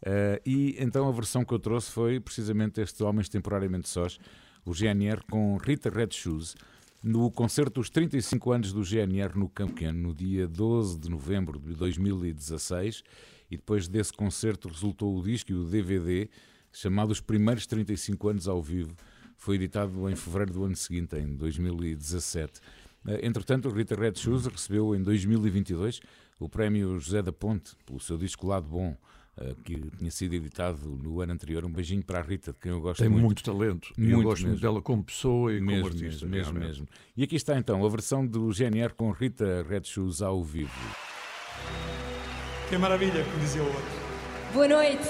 Uh, 0.01 0.37
e 0.45 0.75
então 0.77 1.07
a 1.07 1.11
versão 1.11 1.45
que 1.45 1.53
eu 1.53 1.59
trouxe 1.59 1.89
foi 1.89 2.19
precisamente 2.19 2.81
este 2.81 3.01
Homens 3.01 3.29
Temporariamente 3.29 3.87
Sós, 3.87 4.19
o 4.65 4.73
GNR 4.73 5.21
com 5.29 5.55
Rita 5.57 5.89
Red 5.89 6.09
Shoes, 6.11 6.55
no 7.05 7.29
concerto 7.29 7.81
dos 7.81 7.91
35 7.91 8.51
anos 8.51 8.73
do 8.73 8.83
GNR 8.83 9.37
no 9.37 9.47
Campo 9.47 9.73
Pequeno, 9.73 10.07
no 10.07 10.11
dia 10.11 10.47
12 10.47 10.97
de 10.97 11.07
novembro 11.07 11.59
de 11.59 11.75
2016. 11.75 13.03
E 13.51 13.57
depois 13.57 13.87
desse 13.87 14.11
concerto 14.11 14.67
resultou 14.67 15.15
o 15.15 15.21
disco 15.21 15.51
e 15.51 15.53
o 15.53 15.65
DVD 15.65 16.27
chamado 16.73 17.11
Os 17.11 17.21
Primeiros 17.21 17.67
35 17.67 18.27
Anos 18.27 18.47
ao 18.47 18.59
Vivo. 18.59 18.95
Foi 19.37 19.53
editado 19.53 20.09
em 20.09 20.15
fevereiro 20.15 20.53
do 20.53 20.65
ano 20.65 20.75
seguinte, 20.75 21.15
em 21.15 21.35
2017. 21.35 22.59
Eh, 23.07 23.19
entretanto, 23.21 23.69
Rita 23.69 23.93
Red 23.93 24.15
Shoes 24.15 24.47
recebeu 24.47 24.95
em 24.95 25.03
2022 25.03 26.01
o 26.39 26.49
prémio 26.49 26.97
José 26.97 27.21
da 27.21 27.31
Ponte 27.31 27.75
pelo 27.85 27.99
seu 27.99 28.17
disco 28.17 28.47
Lado 28.47 28.67
Bom, 28.67 28.97
que 29.63 29.75
tinha 29.97 30.11
sido 30.11 30.33
editado 30.33 30.87
no 30.87 31.21
ano 31.21 31.33
anterior. 31.33 31.65
Um 31.65 31.71
beijinho 31.71 32.03
para 32.03 32.19
a 32.19 32.21
Rita, 32.21 32.53
de 32.53 32.59
quem 32.59 32.71
eu 32.71 32.79
gosto 32.79 32.99
Tem 32.99 33.09
muito. 33.09 33.19
Tem 33.19 33.25
muito 33.25 33.43
talento. 33.43 33.93
Muito 33.97 34.11
eu 34.11 34.23
gosto 34.23 34.45
mesmo. 34.45 34.61
dela 34.61 34.81
como 34.81 35.03
pessoa 35.03 35.53
e 35.53 35.59
mesmo, 35.59 35.83
como 35.83 35.93
artista. 35.93 36.25
Mesmo, 36.25 36.53
mesmo, 36.53 36.59
mesmo. 36.59 36.87
E 37.17 37.23
aqui 37.23 37.35
está 37.35 37.57
então 37.57 37.85
a 37.85 37.89
versão 37.89 38.25
do 38.25 38.51
GNR 38.51 38.93
com 38.93 39.11
Rita 39.11 39.65
Red 39.67 39.83
Shoes 39.83 40.21
ao 40.21 40.43
vivo. 40.43 40.71
Que 42.69 42.77
maravilha, 42.77 43.23
como 43.23 43.39
dizia 43.39 43.61
o 43.61 43.67
outro. 43.67 43.83
Boa 44.53 44.67
noite. 44.67 45.09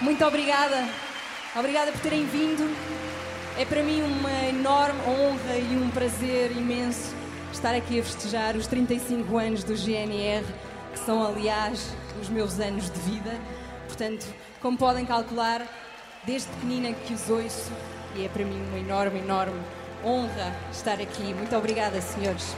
Muito 0.00 0.24
obrigada. 0.24 0.86
Obrigada 1.58 1.90
por 1.90 2.00
terem 2.00 2.26
vindo. 2.26 2.70
É 3.58 3.64
para 3.64 3.82
mim 3.82 4.02
uma 4.02 4.48
enorme 4.48 5.00
honra 5.08 5.56
e 5.56 5.76
um 5.76 5.90
prazer 5.90 6.52
imenso 6.52 7.14
estar 7.50 7.74
aqui 7.74 7.98
a 7.98 8.02
festejar 8.04 8.54
os 8.54 8.66
35 8.66 9.38
anos 9.38 9.64
do 9.64 9.74
GNR, 9.74 10.44
que 10.96 11.04
são, 11.04 11.24
aliás, 11.24 11.94
os 12.20 12.28
meus 12.30 12.58
anos 12.58 12.90
de 12.90 12.98
vida. 13.00 13.38
Portanto, 13.86 14.26
como 14.60 14.78
podem 14.78 15.04
calcular, 15.04 15.62
desde 16.24 16.48
pequenina 16.48 16.92
que 16.92 17.12
os 17.12 17.28
ouço 17.28 17.70
e 18.14 18.24
é 18.24 18.28
para 18.28 18.44
mim 18.44 18.60
uma 18.68 18.78
enorme, 18.78 19.18
enorme 19.20 19.60
honra 20.02 20.56
estar 20.72 21.00
aqui. 21.00 21.34
Muito 21.34 21.54
obrigada, 21.54 22.00
senhores. 22.00 22.56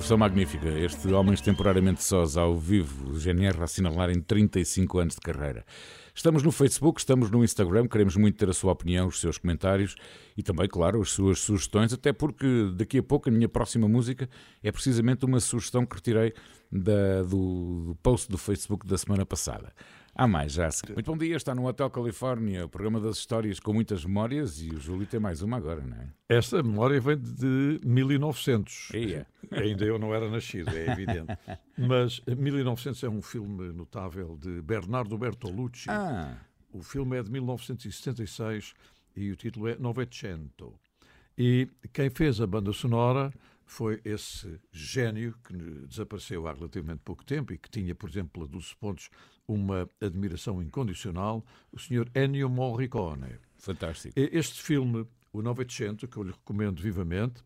Versão 0.00 0.16
magnífica. 0.16 0.66
Este 0.66 1.12
Homens 1.12 1.42
Temporariamente 1.42 2.02
Sós 2.02 2.34
ao 2.38 2.56
vivo, 2.56 3.10
o 3.10 3.18
GNR 3.18 3.60
a 3.60 3.64
assinalar 3.64 4.08
em 4.08 4.18
35 4.18 4.98
anos 4.98 5.14
de 5.14 5.20
carreira. 5.20 5.62
Estamos 6.14 6.42
no 6.42 6.50
Facebook, 6.50 6.98
estamos 6.98 7.30
no 7.30 7.44
Instagram, 7.44 7.86
queremos 7.86 8.16
muito 8.16 8.38
ter 8.38 8.48
a 8.48 8.52
sua 8.54 8.72
opinião, 8.72 9.08
os 9.08 9.20
seus 9.20 9.36
comentários 9.36 9.94
e 10.38 10.42
também, 10.42 10.66
claro, 10.66 11.02
as 11.02 11.10
suas 11.10 11.40
sugestões, 11.40 11.92
até 11.92 12.14
porque 12.14 12.72
daqui 12.74 12.96
a 12.96 13.02
pouco 13.02 13.28
a 13.28 13.32
minha 13.32 13.48
próxima 13.48 13.86
música 13.86 14.26
é 14.62 14.72
precisamente 14.72 15.26
uma 15.26 15.38
sugestão 15.38 15.84
que 15.84 15.96
retirei 15.96 16.32
da, 16.72 17.22
do, 17.22 17.84
do 17.88 17.98
post 18.02 18.30
do 18.30 18.38
Facebook 18.38 18.86
da 18.86 18.96
semana 18.96 19.26
passada. 19.26 19.70
Há 20.14 20.26
mais, 20.26 20.52
já. 20.52 20.68
Muito 20.94 21.10
bom 21.10 21.16
dia, 21.16 21.36
está 21.36 21.54
no 21.54 21.66
Hotel 21.66 21.88
Califórnia, 21.88 22.66
o 22.66 22.68
programa 22.68 23.00
das 23.00 23.16
histórias 23.18 23.60
com 23.60 23.72
muitas 23.72 24.04
memórias 24.04 24.60
e 24.60 24.68
o 24.70 24.80
Júlio 24.80 25.06
tem 25.06 25.20
mais 25.20 25.40
uma 25.40 25.56
agora, 25.56 25.82
não 25.82 25.96
é? 25.96 26.08
Esta 26.28 26.62
memória 26.62 27.00
vem 27.00 27.16
de 27.16 27.80
1900. 27.84 28.88
É. 28.94 29.26
Ainda 29.50 29.84
eu 29.84 29.98
não 29.98 30.14
era 30.14 30.28
nascido, 30.28 30.70
é 30.70 30.92
evidente. 30.92 31.36
Mas 31.78 32.20
1900 32.26 33.02
é 33.04 33.08
um 33.08 33.22
filme 33.22 33.72
notável 33.72 34.36
de 34.36 34.60
Bernardo 34.62 35.16
Bertolucci. 35.16 35.88
Ah. 35.88 36.36
O 36.72 36.82
filme 36.82 37.16
é 37.18 37.22
de 37.22 37.30
1976 37.30 38.74
e 39.16 39.30
o 39.30 39.36
título 39.36 39.68
é 39.68 39.76
Novecento. 39.76 40.74
E 41.38 41.68
quem 41.92 42.10
fez 42.10 42.40
a 42.40 42.46
banda 42.46 42.72
sonora 42.72 43.32
foi 43.64 44.00
esse 44.04 44.60
gênio 44.72 45.34
que 45.44 45.54
desapareceu 45.86 46.46
há 46.48 46.52
relativamente 46.52 47.02
pouco 47.04 47.24
tempo 47.24 47.52
e 47.52 47.58
que 47.58 47.70
tinha, 47.70 47.94
por 47.94 48.10
exemplo, 48.10 48.42
a 48.42 48.46
12 48.46 48.74
pontos, 48.76 49.08
uma 49.52 49.88
admiração 50.00 50.62
incondicional, 50.62 51.44
o 51.72 51.78
Sr. 51.78 52.08
Ennio 52.14 52.48
Morricone. 52.48 53.38
Fantástico. 53.58 54.14
Este 54.16 54.62
filme, 54.62 55.06
o 55.32 55.42
Novecento, 55.42 56.06
que 56.06 56.16
eu 56.16 56.22
lhe 56.22 56.30
recomendo 56.30 56.80
vivamente, 56.80 57.42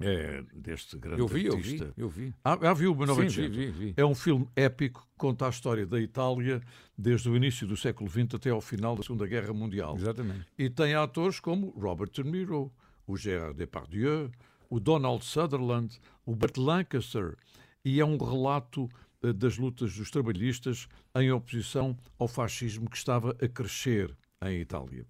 é 0.00 0.42
deste 0.52 0.98
grande 0.98 1.20
eu 1.20 1.28
vi, 1.28 1.48
artista. 1.48 1.92
Eu 1.96 2.08
vi, 2.08 2.24
eu 2.24 2.28
vi. 2.28 2.34
Ah, 2.44 2.58
ah 2.60 2.74
viu 2.74 2.92
o 2.92 3.06
Novecento? 3.06 3.34
Sim, 3.34 3.48
vi, 3.50 3.70
vi, 3.70 3.70
vi. 3.70 3.94
É 3.96 4.04
um 4.04 4.14
filme 4.14 4.48
épico 4.56 5.02
que 5.02 5.16
conta 5.16 5.46
a 5.46 5.50
história 5.50 5.86
da 5.86 6.00
Itália 6.00 6.60
desde 6.98 7.28
o 7.28 7.36
início 7.36 7.66
do 7.66 7.76
século 7.76 8.10
XX 8.10 8.34
até 8.34 8.50
ao 8.50 8.60
final 8.60 8.96
da 8.96 9.02
Segunda 9.02 9.26
Guerra 9.26 9.52
Mundial. 9.52 9.94
Exatamente. 9.96 10.46
E 10.58 10.68
tem 10.68 10.94
atores 10.94 11.38
como 11.38 11.70
Robert 11.70 12.10
De 12.10 12.24
Niro, 12.24 12.72
o 13.06 13.16
Gérard 13.16 13.56
Depardieu, 13.56 14.30
o 14.68 14.80
Donald 14.80 15.24
Sutherland, 15.24 16.00
o 16.26 16.34
Burt 16.34 16.56
Lancaster 16.56 17.36
e 17.84 18.00
é 18.00 18.04
um 18.04 18.16
relato 18.16 18.88
das 19.30 19.58
lutas 19.58 19.94
dos 19.94 20.10
trabalhistas 20.10 20.88
em 21.14 21.30
oposição 21.30 21.96
ao 22.18 22.26
fascismo 22.26 22.90
que 22.90 22.96
estava 22.96 23.36
a 23.40 23.48
crescer 23.48 24.16
em 24.42 24.60
Itália. 24.60 25.06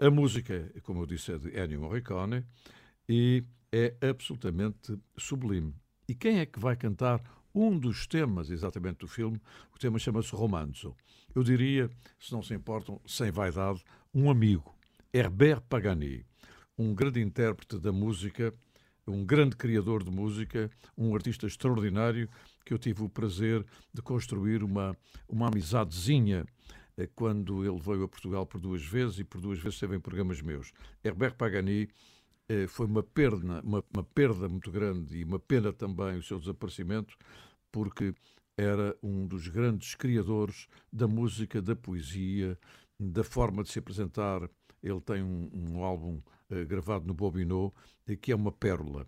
A 0.00 0.10
música, 0.10 0.72
como 0.82 1.02
eu 1.02 1.06
disse, 1.06 1.32
é 1.32 1.38
de 1.38 1.58
Ennio 1.58 1.80
Morricone 1.82 2.44
e 3.08 3.44
é 3.70 3.94
absolutamente 4.00 4.98
sublime. 5.18 5.74
E 6.08 6.14
quem 6.14 6.38
é 6.38 6.46
que 6.46 6.58
vai 6.58 6.74
cantar 6.74 7.22
um 7.54 7.78
dos 7.78 8.06
temas 8.06 8.50
exatamente 8.50 9.00
do 9.00 9.08
filme? 9.08 9.40
O 9.74 9.78
tema 9.78 9.98
chama-se 9.98 10.34
Romanzo. 10.34 10.96
Eu 11.34 11.42
diria, 11.42 11.90
se 12.18 12.32
não 12.32 12.42
se 12.42 12.54
importam, 12.54 13.00
sem 13.06 13.30
vaidade, 13.30 13.84
um 14.14 14.30
amigo, 14.30 14.74
Herbert 15.12 15.60
Pagani, 15.68 16.24
um 16.78 16.94
grande 16.94 17.20
intérprete 17.20 17.78
da 17.78 17.92
música, 17.92 18.54
um 19.06 19.24
grande 19.24 19.56
criador 19.56 20.02
de 20.02 20.10
música, 20.10 20.70
um 20.96 21.14
artista 21.14 21.46
extraordinário 21.46 22.28
que 22.64 22.72
eu 22.72 22.78
tive 22.78 23.02
o 23.02 23.08
prazer 23.08 23.64
de 23.92 24.02
construir 24.02 24.62
uma, 24.62 24.96
uma 25.28 25.48
amizadezinha 25.48 26.44
eh, 26.96 27.08
quando 27.14 27.64
ele 27.64 27.80
veio 27.80 28.04
a 28.04 28.08
Portugal 28.08 28.46
por 28.46 28.60
duas 28.60 28.84
vezes 28.84 29.18
e 29.18 29.24
por 29.24 29.40
duas 29.40 29.58
vezes 29.58 29.74
esteve 29.74 29.96
em 29.96 30.00
programas 30.00 30.40
meus. 30.42 30.72
Herbert 31.02 31.36
Pagani 31.36 31.88
eh, 32.48 32.66
foi 32.66 32.86
uma 32.86 33.02
perda, 33.02 33.60
uma, 33.62 33.84
uma 33.94 34.04
perda 34.04 34.48
muito 34.48 34.70
grande 34.70 35.18
e 35.18 35.24
uma 35.24 35.38
pena 35.38 35.72
também 35.72 36.18
o 36.18 36.22
seu 36.22 36.38
desaparecimento, 36.38 37.16
porque 37.70 38.14
era 38.56 38.96
um 39.02 39.26
dos 39.26 39.48
grandes 39.48 39.94
criadores 39.94 40.66
da 40.92 41.08
música, 41.08 41.62
da 41.62 41.74
poesia, 41.74 42.58
da 42.98 43.24
forma 43.24 43.62
de 43.62 43.70
se 43.70 43.78
apresentar. 43.78 44.48
Ele 44.82 45.00
tem 45.00 45.22
um, 45.22 45.50
um 45.54 45.84
álbum 45.84 46.20
uh, 46.50 46.66
gravado 46.66 47.06
no 47.06 47.14
Bobinot, 47.14 47.72
que 48.20 48.32
é 48.32 48.36
uma 48.36 48.52
pérola. 48.52 49.06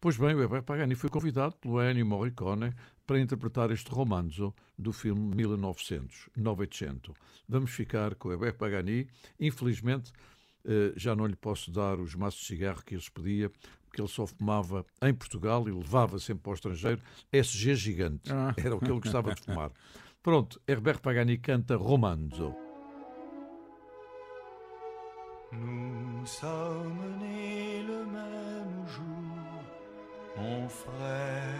Pois 0.00 0.16
bem, 0.16 0.32
o 0.32 0.40
Herbert 0.40 0.62
Pagani 0.62 0.94
foi 0.94 1.10
convidado 1.10 1.56
pelo 1.56 1.82
Ennio 1.82 2.06
Morricone 2.06 2.72
para 3.04 3.18
interpretar 3.18 3.72
este 3.72 3.90
romanzo 3.90 4.54
do 4.78 4.92
filme 4.92 5.34
1900, 5.34 6.28
900. 6.36 7.16
Vamos 7.48 7.72
ficar 7.72 8.14
com 8.14 8.28
o 8.28 8.32
Herbert 8.32 8.54
Pagani. 8.54 9.08
Infelizmente, 9.40 10.12
uh, 10.64 10.92
já 10.96 11.16
não 11.16 11.26
lhe 11.26 11.34
posso 11.34 11.72
dar 11.72 11.98
os 11.98 12.14
maços 12.14 12.42
de 12.42 12.46
cigarro 12.46 12.80
que 12.84 12.94
eles 12.94 13.08
pedia, 13.08 13.50
porque 13.86 14.00
ele 14.00 14.08
só 14.08 14.24
fumava 14.24 14.86
em 15.02 15.12
Portugal 15.12 15.68
e 15.68 15.72
levava 15.72 16.20
sempre 16.20 16.44
para 16.44 16.52
o 16.52 16.54
estrangeiro 16.54 17.02
SG 17.32 17.74
gigante. 17.74 18.32
Ah. 18.32 18.54
Era 18.56 18.76
o 18.76 18.78
que 18.78 18.88
ele 18.88 19.00
gostava 19.00 19.34
de 19.34 19.42
fumar. 19.42 19.72
Pronto, 20.22 20.60
Herbert 20.68 21.00
Pagani 21.00 21.38
canta 21.38 21.74
Romanzo. 21.74 22.54
Nous 25.50 26.28
sommes 26.28 27.20
nés 27.20 27.67
mon 30.40 30.68
frère, 30.68 31.54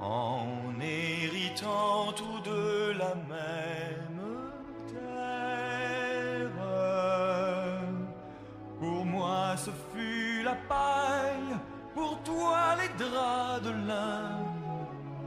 en 0.00 0.80
héritant 0.80 2.12
tous 2.12 2.40
de 2.50 2.92
la 2.98 3.14
même 3.14 4.24
terre. 4.88 6.50
Pour 8.78 9.04
moi, 9.04 9.56
ce 9.56 9.70
fut 9.92 10.42
la 10.42 10.56
paille, 10.68 11.56
pour 11.94 12.22
toi, 12.22 12.76
les 12.80 13.04
draps 13.04 13.62
de 13.62 13.70
lin 13.88 14.50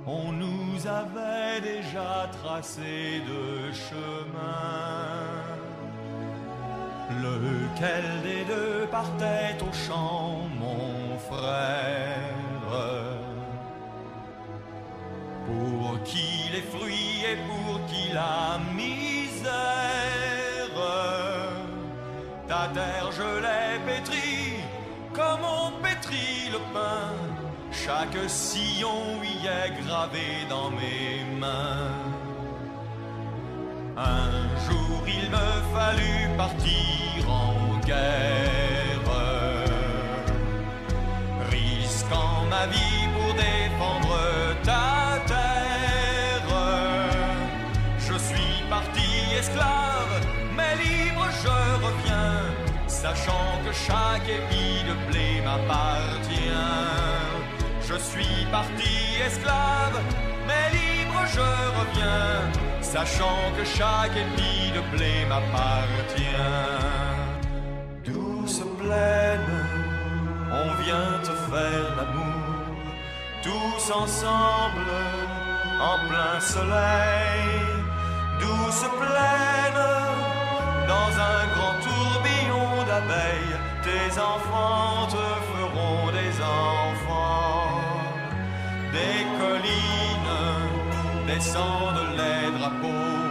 on 0.06 0.34
nous 0.34 0.86
avait 0.86 1.62
déjà 1.62 2.30
tracé 2.32 3.22
de 3.28 3.72
chemin. 3.72 5.43
Lequel 7.22 8.22
des 8.24 8.44
deux 8.46 8.88
partait 8.92 9.56
au 9.62 9.72
champ, 9.74 10.42
mon 10.60 11.18
frère? 11.20 12.72
Pour 15.46 16.02
qui 16.04 16.50
les 16.52 16.62
fruits 16.62 17.24
et 17.32 17.38
pour 17.48 17.86
qui 17.86 18.14
la 18.14 18.60
misère? 18.74 19.54
Ta 22.48 22.68
terre 22.74 23.12
je 23.12 23.30
l'ai 23.46 23.80
pétrie 23.86 24.64
comme 25.14 25.44
on 25.44 25.72
pétrit 25.82 26.50
le 26.52 26.60
pain. 26.74 27.14
Chaque 27.72 28.30
sillon 28.30 29.22
y 29.24 29.46
est 29.46 29.72
gravé 29.84 30.46
dans 30.50 30.72
mes 30.72 31.24
mains. 31.40 32.13
Un 33.96 34.50
jour 34.66 35.04
il 35.08 35.30
me 35.30 35.48
fallut 35.76 36.36
partir 36.36 37.30
en 37.30 37.78
guerre, 37.86 39.00
risquant 41.52 42.46
ma 42.50 42.66
vie 42.66 43.08
pour 43.14 43.34
défendre 43.36 44.18
ta 44.64 45.20
terre. 45.28 46.58
Je 48.00 48.18
suis 48.18 48.64
parti 48.68 49.36
esclave, 49.38 50.26
mais 50.58 50.76
libre 50.84 51.28
je 51.44 51.86
reviens, 51.86 52.42
sachant 52.88 53.62
que 53.64 53.72
chaque 53.74 54.28
épi 54.28 54.84
de 54.88 55.12
blé 55.12 55.42
m'appartient. 55.46 56.50
Je 57.88 57.94
suis 57.94 58.46
parti 58.52 59.22
esclave, 59.24 60.02
mais 60.48 60.72
libre 60.72 61.20
je 61.32 61.48
reviens, 61.80 62.52
sachant 62.94 63.42
que 63.58 63.66
chaque 63.78 64.16
épi 64.24 64.56
de 64.76 64.82
blé 64.92 65.14
m'appartient. 65.32 66.52
Douce 68.06 68.62
plaine, 68.80 69.54
on 70.62 70.68
vient 70.84 71.14
te 71.28 71.34
faire 71.50 71.88
l'amour, 71.98 72.68
tous 73.46 73.84
ensemble, 74.04 74.94
en 75.92 75.98
plein 76.10 76.40
soleil. 76.56 77.48
Douce 78.44 78.86
plaine, 79.02 79.86
dans 80.94 81.12
un 81.32 81.42
grand 81.54 81.76
tourbillon 81.88 82.72
d'abeilles, 82.90 83.58
tes 83.88 84.10
enfants 84.34 85.08
te 85.16 85.28
feront 85.52 86.04
des 86.20 86.34
enfants 86.68 87.82
des 88.96 89.20
collines 89.40 90.63
descendent 91.28 92.08
les 92.18 92.52
drapeaux 92.58 93.24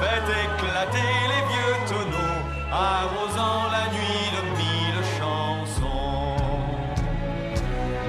fait 0.00 0.26
éclater 0.44 1.12
les 1.32 1.42
vieux 1.50 1.78
tonneaux, 1.90 2.40
arrosant 2.72 3.64
la 3.76 3.84
nuit 3.94 4.26
de 4.36 4.42
mille 4.58 5.00
chansons. 5.18 6.36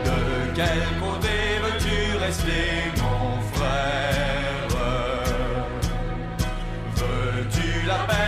De 0.05 0.19
quel 0.55 0.83
côté 1.03 1.35
veux-tu 1.63 2.17
rester, 2.17 2.65
mon 3.01 3.41
frère? 3.53 4.67
Veux-tu 6.95 7.67
la 7.87 7.99
paix? 8.07 8.18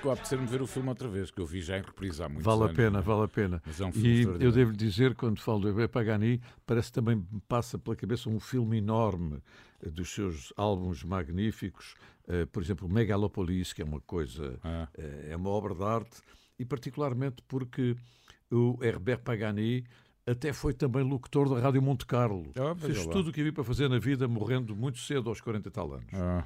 Ficou 0.00 0.10
a 0.10 0.14
apetecer-me 0.14 0.46
ver 0.46 0.62
o 0.62 0.66
filme 0.66 0.88
outra 0.88 1.06
vez, 1.08 1.30
que 1.30 1.38
eu 1.40 1.46
vi 1.46 1.60
já 1.60 1.76
em 1.78 1.82
reprise 1.82 2.22
há 2.22 2.28
muito 2.28 2.42
Vale 2.42 2.62
anos. 2.62 2.72
a 2.72 2.76
pena, 2.76 3.00
vale 3.02 3.24
a 3.24 3.28
pena. 3.28 3.62
Mas 3.66 3.80
é 3.80 3.84
um 3.84 3.92
filme 3.92 4.08
e 4.40 4.44
eu 4.44 4.50
devo 4.50 4.72
dizer, 4.72 5.14
quando 5.14 5.38
falo 5.40 5.60
do 5.60 5.68
Hervé 5.68 5.86
Pagani, 5.86 6.40
parece 6.64 6.88
que 6.88 6.94
também 6.94 7.16
me 7.16 7.40
passa 7.46 7.78
pela 7.78 7.94
cabeça 7.94 8.30
um 8.30 8.40
filme 8.40 8.78
enorme 8.78 9.42
dos 9.92 10.08
seus 10.10 10.54
álbuns 10.56 11.04
magníficos, 11.04 11.94
eh, 12.26 12.46
por 12.46 12.62
exemplo, 12.62 12.88
Megalopolis, 12.88 13.74
que 13.74 13.82
é 13.82 13.84
uma 13.84 14.00
coisa, 14.00 14.58
Ah. 14.64 14.88
eh, 14.96 15.28
é 15.32 15.36
uma 15.36 15.50
obra 15.50 15.74
de 15.74 15.82
arte, 15.84 16.22
e 16.58 16.64
particularmente 16.64 17.42
porque 17.46 17.94
o 18.50 18.78
Herbert 18.82 19.20
Pagani 19.20 19.84
até 20.26 20.52
foi 20.52 20.72
também 20.72 21.02
locutor 21.02 21.48
da 21.48 21.60
Rádio 21.60 21.82
Monte 21.82 22.06
Carlo. 22.06 22.50
Ah, 22.56 22.74
Fez 22.74 23.04
tudo 23.06 23.28
o 23.28 23.32
que 23.32 23.40
havia 23.40 23.52
para 23.52 23.64
fazer 23.64 23.88
na 23.88 23.98
vida, 23.98 24.26
morrendo 24.26 24.74
muito 24.74 24.98
cedo, 24.98 25.28
aos 25.28 25.40
40 25.42 25.68
e 25.68 25.70
tal 25.70 25.92
anos. 25.92 26.06
Ah. 26.14 26.44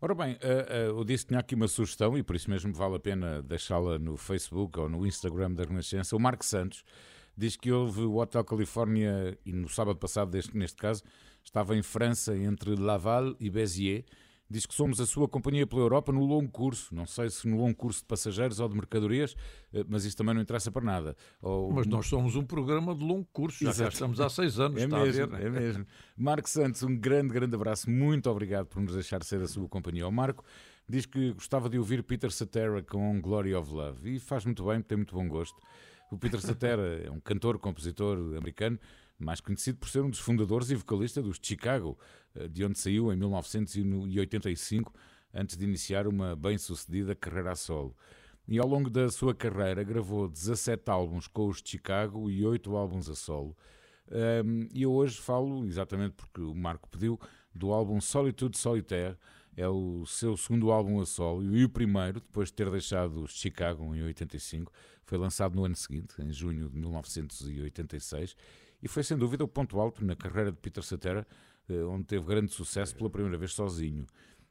Ora 0.00 0.14
bem, 0.14 0.38
eu 0.86 1.02
disse 1.04 1.24
que 1.24 1.30
tinha 1.30 1.40
aqui 1.40 1.56
uma 1.56 1.66
sugestão 1.66 2.16
e 2.16 2.22
por 2.22 2.36
isso 2.36 2.48
mesmo 2.48 2.72
vale 2.72 2.94
a 2.94 3.00
pena 3.00 3.42
deixá-la 3.42 3.98
no 3.98 4.16
Facebook 4.16 4.78
ou 4.78 4.88
no 4.88 5.04
Instagram 5.04 5.52
da 5.52 5.64
Renascença. 5.64 6.14
O 6.14 6.20
Marco 6.20 6.44
Santos 6.44 6.84
diz 7.36 7.56
que 7.56 7.72
houve 7.72 8.02
o 8.02 8.14
Hotel 8.16 8.44
Califórnia 8.44 9.36
e 9.44 9.52
no 9.52 9.68
sábado 9.68 9.98
passado, 9.98 10.38
neste 10.54 10.76
caso, 10.76 11.02
estava 11.42 11.76
em 11.76 11.82
França 11.82 12.36
entre 12.36 12.76
Laval 12.76 13.34
e 13.40 13.50
Béziers. 13.50 14.04
Diz 14.50 14.64
que 14.64 14.74
somos 14.74 14.98
a 14.98 15.04
sua 15.04 15.28
companhia 15.28 15.66
pela 15.66 15.82
Europa 15.82 16.10
no 16.10 16.24
longo 16.24 16.50
curso. 16.50 16.94
Não 16.94 17.04
sei 17.06 17.28
se 17.28 17.46
no 17.46 17.58
longo 17.58 17.74
curso 17.76 18.00
de 18.00 18.06
passageiros 18.06 18.60
ou 18.60 18.68
de 18.68 18.74
mercadorias, 18.74 19.34
eh, 19.74 19.84
mas 19.86 20.06
isso 20.06 20.16
também 20.16 20.34
não 20.34 20.40
interessa 20.40 20.70
para 20.70 20.82
nada. 20.82 21.14
Ou- 21.42 21.70
Mas 21.70 21.86
nós 21.86 22.06
somos 22.06 22.34
um 22.34 22.42
programa 22.44 22.94
de 22.94 23.04
longo 23.04 23.28
curso, 23.32 23.62
já 23.62 23.70
Exato. 23.70 23.92
estamos 23.92 24.20
há 24.20 24.28
seis 24.30 24.58
anos, 24.58 24.80
É 24.80 24.84
está 24.86 25.00
mesmo, 25.00 25.22
a 25.22 25.26
ver? 25.26 25.38
né? 25.38 25.46
é 25.46 25.50
mesmo. 25.50 25.86
Marco 26.16 26.48
Santos, 26.48 26.82
um 26.82 26.96
grande, 26.96 27.34
grande 27.34 27.54
abraço. 27.54 27.90
Muito 27.90 28.30
obrigado 28.30 28.66
por 28.66 28.80
nos 28.80 28.94
deixar 28.94 29.22
ser 29.22 29.42
a 29.42 29.46
sua 29.46 29.68
companhia. 29.68 30.08
O 30.08 30.12
Marco 30.12 30.42
diz 30.88 31.04
que 31.04 31.32
gostava 31.34 31.68
de 31.68 31.78
ouvir 31.78 32.02
Peter 32.02 32.30
Cetera 32.32 32.82
com 32.82 33.20
Glory 33.20 33.54
of 33.54 33.70
Love 33.70 34.14
e 34.14 34.18
faz 34.18 34.46
muito 34.46 34.64
bem, 34.64 34.80
tem 34.80 34.96
muito 34.96 35.14
bom 35.14 35.28
gosto. 35.28 35.60
O 36.10 36.16
Peter 36.16 36.40
Cetera 36.40 36.80
é 37.04 37.10
um 37.10 37.20
cantor, 37.20 37.58
compositor 37.58 38.16
americano, 38.34 38.78
mais 39.18 39.40
conhecido 39.40 39.78
por 39.78 39.88
ser 39.88 40.02
um 40.02 40.10
dos 40.10 40.20
fundadores 40.20 40.70
e 40.70 40.74
vocalista 40.74 41.20
dos 41.20 41.38
Chicago, 41.42 41.98
eh, 42.34 42.48
de 42.48 42.64
onde 42.64 42.78
saiu 42.78 43.12
em 43.12 43.16
1985, 43.16 44.92
antes 45.34 45.56
de 45.56 45.64
iniciar 45.64 46.06
uma 46.06 46.36
bem-sucedida 46.36 47.14
carreira 47.14 47.52
a 47.52 47.56
solo. 47.56 47.96
E 48.46 48.58
ao 48.58 48.66
longo 48.66 48.88
da 48.88 49.10
sua 49.10 49.34
carreira 49.34 49.82
gravou 49.82 50.28
17 50.28 50.90
álbuns 50.90 51.26
com 51.26 51.48
os 51.48 51.60
Chicago 51.62 52.30
e 52.30 52.46
8 52.46 52.74
álbuns 52.74 53.08
a 53.10 53.14
solo. 53.14 53.54
Um, 54.10 54.66
e 54.72 54.82
eu 54.82 54.92
hoje 54.92 55.18
falo, 55.18 55.66
exatamente 55.66 56.14
porque 56.14 56.40
o 56.40 56.54
Marco 56.54 56.88
pediu, 56.88 57.20
do 57.54 57.72
álbum 57.72 58.00
Solitude 58.00 58.56
Solitaire. 58.56 59.16
É 59.54 59.68
o 59.68 60.06
seu 60.06 60.36
segundo 60.36 60.70
álbum 60.70 61.00
a 61.00 61.04
solo 61.04 61.42
e 61.42 61.64
o 61.64 61.68
primeiro, 61.68 62.20
depois 62.20 62.48
de 62.48 62.54
ter 62.54 62.70
deixado 62.70 63.24
os 63.24 63.32
Chicago 63.32 63.94
em 63.94 64.02
85. 64.04 64.72
Foi 65.04 65.18
lançado 65.18 65.56
no 65.56 65.64
ano 65.64 65.74
seguinte, 65.74 66.14
em 66.22 66.32
junho 66.32 66.70
de 66.70 66.78
1986. 66.78 68.36
E 68.82 68.88
foi 68.88 69.02
sem 69.02 69.16
dúvida 69.16 69.42
o 69.44 69.48
ponto 69.48 69.78
alto 69.80 70.04
na 70.04 70.14
carreira 70.14 70.52
de 70.52 70.58
Peter 70.58 70.82
Cetera, 70.82 71.26
eh, 71.68 71.82
onde 71.84 72.04
teve 72.04 72.24
grande 72.24 72.52
sucesso 72.52 72.94
pela 72.96 73.10
primeira 73.10 73.36
vez 73.36 73.52
sozinho. 73.52 74.06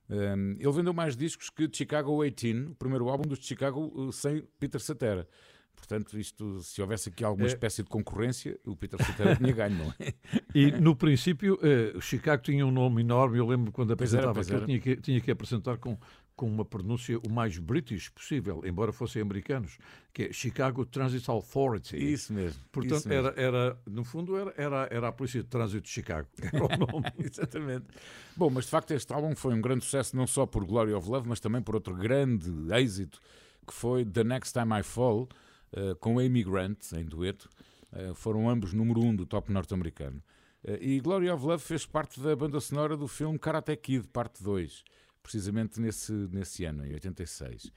Um, 0.09 0.51
ele 0.57 0.71
vendeu 0.71 0.93
mais 0.93 1.17
discos 1.17 1.49
que 1.49 1.69
Chicago 1.71 2.23
18, 2.23 2.71
o 2.71 2.75
primeiro 2.75 3.09
álbum 3.09 3.27
dos 3.27 3.39
Chicago 3.39 4.07
eh, 4.07 4.11
sem 4.11 4.43
Peter 4.59 4.79
Cetera. 4.79 5.27
Portanto, 5.75 6.17
isto, 6.17 6.59
se 6.63 6.81
houvesse 6.81 7.09
aqui 7.09 7.23
alguma 7.23 7.45
É. 7.45 7.49
espécie 7.49 7.83
de 7.83 7.89
concorrência, 7.89 8.59
o 8.65 8.75
Peter 8.75 9.01
Cetera 9.05 9.35
tinha 9.35 9.51
ganho, 9.53 9.75
não 9.77 9.93
é? 9.99 10.13
E 10.55 10.71
no 10.71 10.95
princípio, 10.95 11.59
eh, 11.61 11.93
o 11.95 12.01
Chicago 12.01 12.41
tinha 12.41 12.65
um 12.65 12.71
nome 12.71 13.01
enorme. 13.01 13.37
Eu 13.37 13.45
lembro 13.45 13.71
quando 13.71 13.95
Pois 13.95 14.13
era, 14.13 14.31
apresentava 14.31 14.33
pois 14.33 14.47
que 14.47 14.53
eu 14.53 14.57
era. 14.57 14.65
tinha 14.65 14.79
que, 14.79 14.95
tinha 14.97 15.21
que 15.21 15.29
apresentar 15.29 15.77
com, 15.77 15.95
com 16.37 16.47
uma 16.47 16.63
pronúncia 16.63 17.19
o 17.27 17.29
mais 17.29 17.57
british 17.57 18.09
possível, 18.09 18.61
embora 18.63 18.93
fossem 18.93 19.21
americanos, 19.21 19.79
que 20.13 20.23
é 20.23 20.31
Chicago 20.31 20.85
Transit 20.85 21.27
Authority. 21.29 21.97
Isso 21.97 22.31
mesmo. 22.31 22.61
Portanto, 22.71 22.99
isso 22.99 23.09
mesmo. 23.09 23.27
era, 23.29 23.41
era, 23.41 23.77
no 23.87 24.03
fundo, 24.03 24.37
era, 24.37 24.53
era, 24.55 24.87
era 24.91 25.07
a 25.07 25.11
Polícia 25.11 25.41
de 25.41 25.49
Trânsito 25.49 25.81
de 25.81 25.89
Chicago. 25.89 26.27
Era 26.39 26.63
o 26.63 26.77
nome. 26.77 27.11
Exatamente. 27.17 27.87
Bom, 28.35 28.51
mas 28.51 28.65
de 28.65 28.71
facto 28.71 28.91
este 28.91 29.11
álbum 29.11 29.35
foi 29.35 29.55
um 29.55 29.59
grande 29.59 29.83
sucesso 29.83 30.15
não 30.15 30.27
só 30.27 30.45
por 30.45 30.63
Glory 30.63 30.93
of 30.93 31.09
Love, 31.09 31.27
mas 31.27 31.39
também 31.39 31.61
por 31.61 31.73
outro 31.73 31.95
grande 31.95 32.51
êxito 32.71 33.19
que 33.65 33.73
foi 33.73 34.05
The 34.05 34.23
Next 34.23 34.53
Time 34.53 34.79
I 34.79 34.83
Fall, 34.83 35.27
eh, 35.73 35.95
com 35.99 36.19
Amy 36.19 36.43
Grant 36.43 36.93
em 36.93 37.03
dueto. 37.03 37.49
Eh, 37.91 38.13
foram 38.13 38.47
ambos 38.47 38.73
número 38.73 39.01
um 39.01 39.13
do 39.13 39.25
top 39.25 39.51
norte-americano. 39.51 40.21
Eh, 40.63 40.77
e 40.81 40.99
Glory 40.99 41.29
of 41.31 41.43
Love 41.43 41.63
fez 41.63 41.85
parte 41.85 42.19
da 42.21 42.35
banda 42.35 42.59
sonora 42.59 42.95
do 42.95 43.07
filme 43.07 43.39
Karate 43.39 43.75
Kid, 43.75 44.07
parte 44.07 44.43
2, 44.43 44.83
precisamente 45.27 45.81
nesse, 45.81 46.13
nesse 46.13 46.63
ano, 46.63 46.85
em 46.85 46.93
86. 46.93 47.69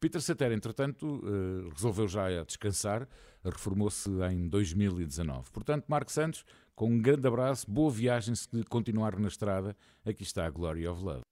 Peter 0.00 0.20
Cetera, 0.20 0.52
entretanto, 0.52 1.22
eh, 1.24 1.70
resolveu 1.72 2.08
já 2.08 2.42
descansar, 2.44 3.08
reformou-se 3.44 4.10
em 4.30 4.48
2019. 4.48 5.50
Portanto, 5.52 5.84
Marco 5.88 6.10
Santos, 6.10 6.44
com 6.74 6.90
um 6.90 7.00
grande 7.00 7.28
abraço, 7.28 7.70
boa 7.70 7.90
viagem 7.90 8.34
se 8.34 8.48
continuar 8.68 9.18
na 9.18 9.28
estrada. 9.28 9.74
Aqui 10.04 10.24
está 10.24 10.46
a 10.46 10.50
Glory 10.50 10.86
of 10.86 11.02
Love. 11.02 11.22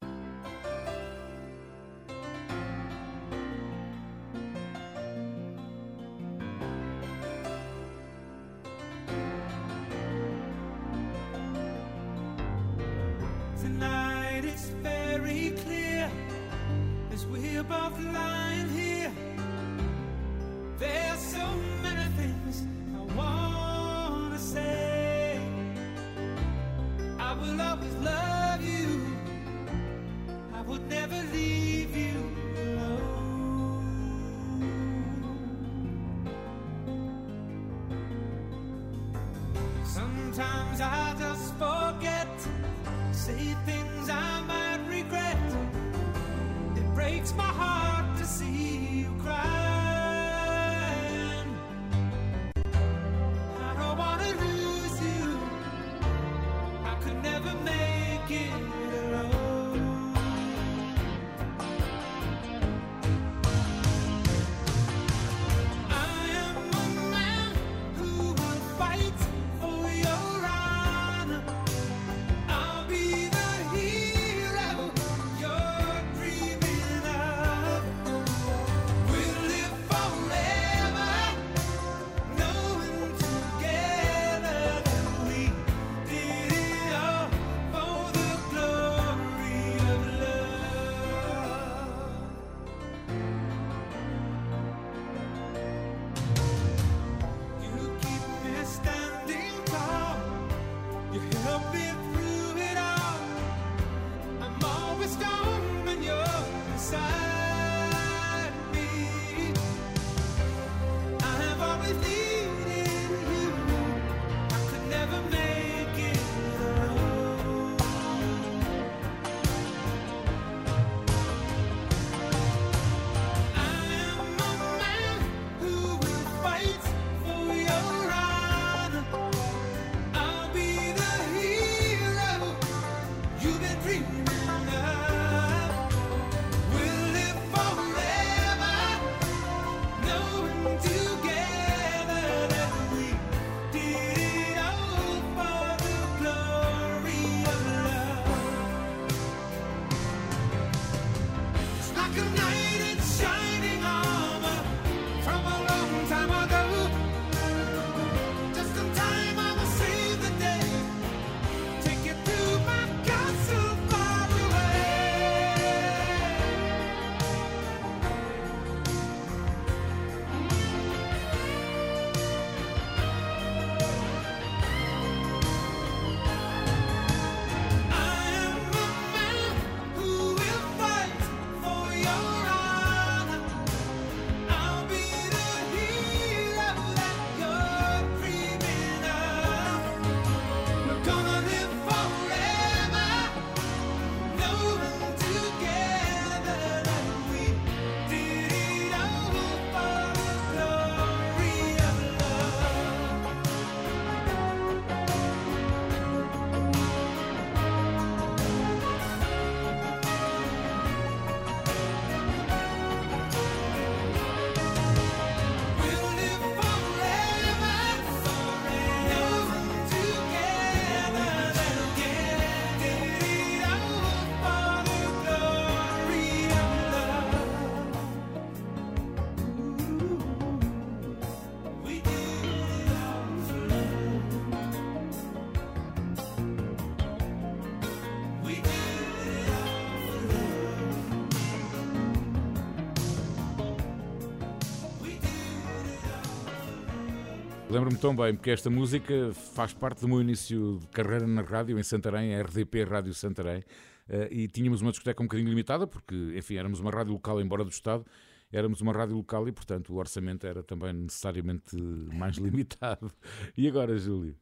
Lembro-me 247.75 247.99
tão 247.99 248.15
bem, 248.15 248.33
porque 248.33 248.53
esta 248.53 248.71
música 248.71 249.33
faz 249.53 249.73
parte 249.73 250.01
do 250.03 250.07
meu 250.07 250.21
início 250.21 250.79
de 250.81 250.87
carreira 250.87 251.27
na 251.27 251.43
rádio, 251.43 251.77
em 251.77 251.83
Santarém, 251.83 252.33
a 252.33 252.41
RDP 252.41 252.85
Rádio 252.85 253.13
Santarém, 253.13 253.65
eh, 254.09 254.29
e 254.31 254.47
tínhamos 254.47 254.81
uma 254.81 254.93
discoteca 254.93 255.21
um 255.21 255.27
bocadinho 255.27 255.49
limitada, 255.49 255.85
porque, 255.85 256.15
enfim, 256.37 256.55
éramos 256.55 256.79
uma 256.79 256.93
rádio 256.93 257.13
local, 257.15 257.41
embora 257.41 257.65
do 257.65 257.71
Estado, 257.71 258.07
éramos 258.53 258.81
uma 258.81 258.93
rádio 258.93 259.17
local 259.17 259.49
e, 259.49 259.51
portanto, 259.53 259.93
o 259.93 259.97
orçamento 259.97 260.47
era 260.47 260.63
também 260.63 260.93
necessariamente 260.93 261.75
mais 262.17 262.37
limitado. 262.39 263.11
E 263.59 263.67
agora, 263.67 263.99
Júlio? 263.99 264.37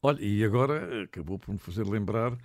Olha, 0.00 0.20
e 0.24 0.44
agora 0.44 1.02
acabou 1.02 1.38
por 1.38 1.52
me 1.52 1.58
fazer 1.58 1.84
lembrar 1.84 2.36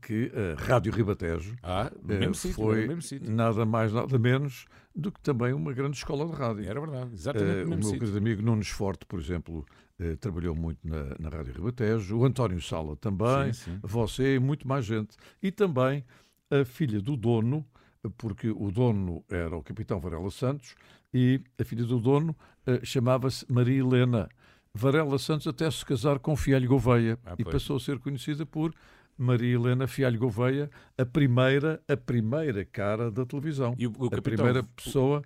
que 0.00 0.32
a 0.34 0.60
Rádio 0.60 0.92
Ribatejo 0.92 1.54
Ah, 1.62 1.90
eh, 2.08 2.18
mesmo 2.18 2.34
sítio, 2.34 2.54
foi 2.54 2.86
mesmo 2.86 3.20
nada 3.30 3.64
mais, 3.64 3.92
nada 3.92 4.18
menos 4.18 4.66
do 4.94 5.10
que 5.12 5.20
também 5.20 5.52
uma 5.52 5.72
grande 5.72 5.96
escola 5.96 6.26
de 6.26 6.32
rádio. 6.32 6.64
Era 6.68 6.80
verdade, 6.80 7.10
exatamente 7.14 7.60
Eh, 7.60 7.64
o 7.64 7.68
meu 7.78 7.98
querido 7.98 8.18
amigo 8.18 8.42
Nunes 8.42 8.68
Forte, 8.68 9.06
por 9.06 9.20
exemplo, 9.20 9.64
eh, 10.02 10.16
trabalhou 10.16 10.54
muito 10.54 10.78
na, 10.84 11.14
na 11.18 11.28
Rádio 11.28 11.54
Ribatejo, 11.54 12.16
o 12.18 12.24
António 12.24 12.60
Sala 12.60 12.96
também, 12.96 13.52
Sim, 13.52 13.72
sim. 13.72 13.78
você 13.82 14.36
e 14.36 14.38
muito 14.38 14.66
mais 14.66 14.84
gente. 14.84 15.16
E 15.42 15.50
também 15.50 16.04
a 16.50 16.64
filha 16.64 17.00
do 17.00 17.16
dono, 17.16 17.64
porque 18.18 18.50
o 18.50 18.70
dono 18.70 19.24
era 19.30 19.56
o 19.56 19.62
capitão 19.62 20.00
Varela 20.00 20.30
Santos 20.30 20.74
e 21.14 21.40
a 21.58 21.64
filha 21.64 21.84
do 21.84 21.98
dono 21.98 22.34
eh, 22.66 22.80
chamava-se 22.84 23.44
Maria 23.50 23.78
Helena. 23.80 24.28
Varela 24.74 25.18
Santos 25.18 25.46
até 25.46 25.70
se 25.70 25.84
casar 25.84 26.18
com 26.18 26.34
Fialho 26.34 26.66
Gouveia 26.68 27.18
Ah, 27.24 27.34
e 27.38 27.44
passou 27.44 27.76
a 27.76 27.80
ser 27.80 27.98
conhecida 27.98 28.44
por 28.46 28.74
Maria 29.18 29.54
Helena 29.54 29.86
Fialho 29.86 30.18
Gouveia, 30.18 30.70
a 30.96 31.04
primeira, 31.04 31.80
a 31.86 31.96
primeira 31.96 32.64
cara 32.64 33.10
da 33.10 33.24
televisão. 33.26 33.74
E 33.78 33.86
o- 33.86 33.90
o 33.98 34.06
a 34.06 34.10
capitão- 34.10 34.22
primeira 34.22 34.62
pessoa 34.74 35.22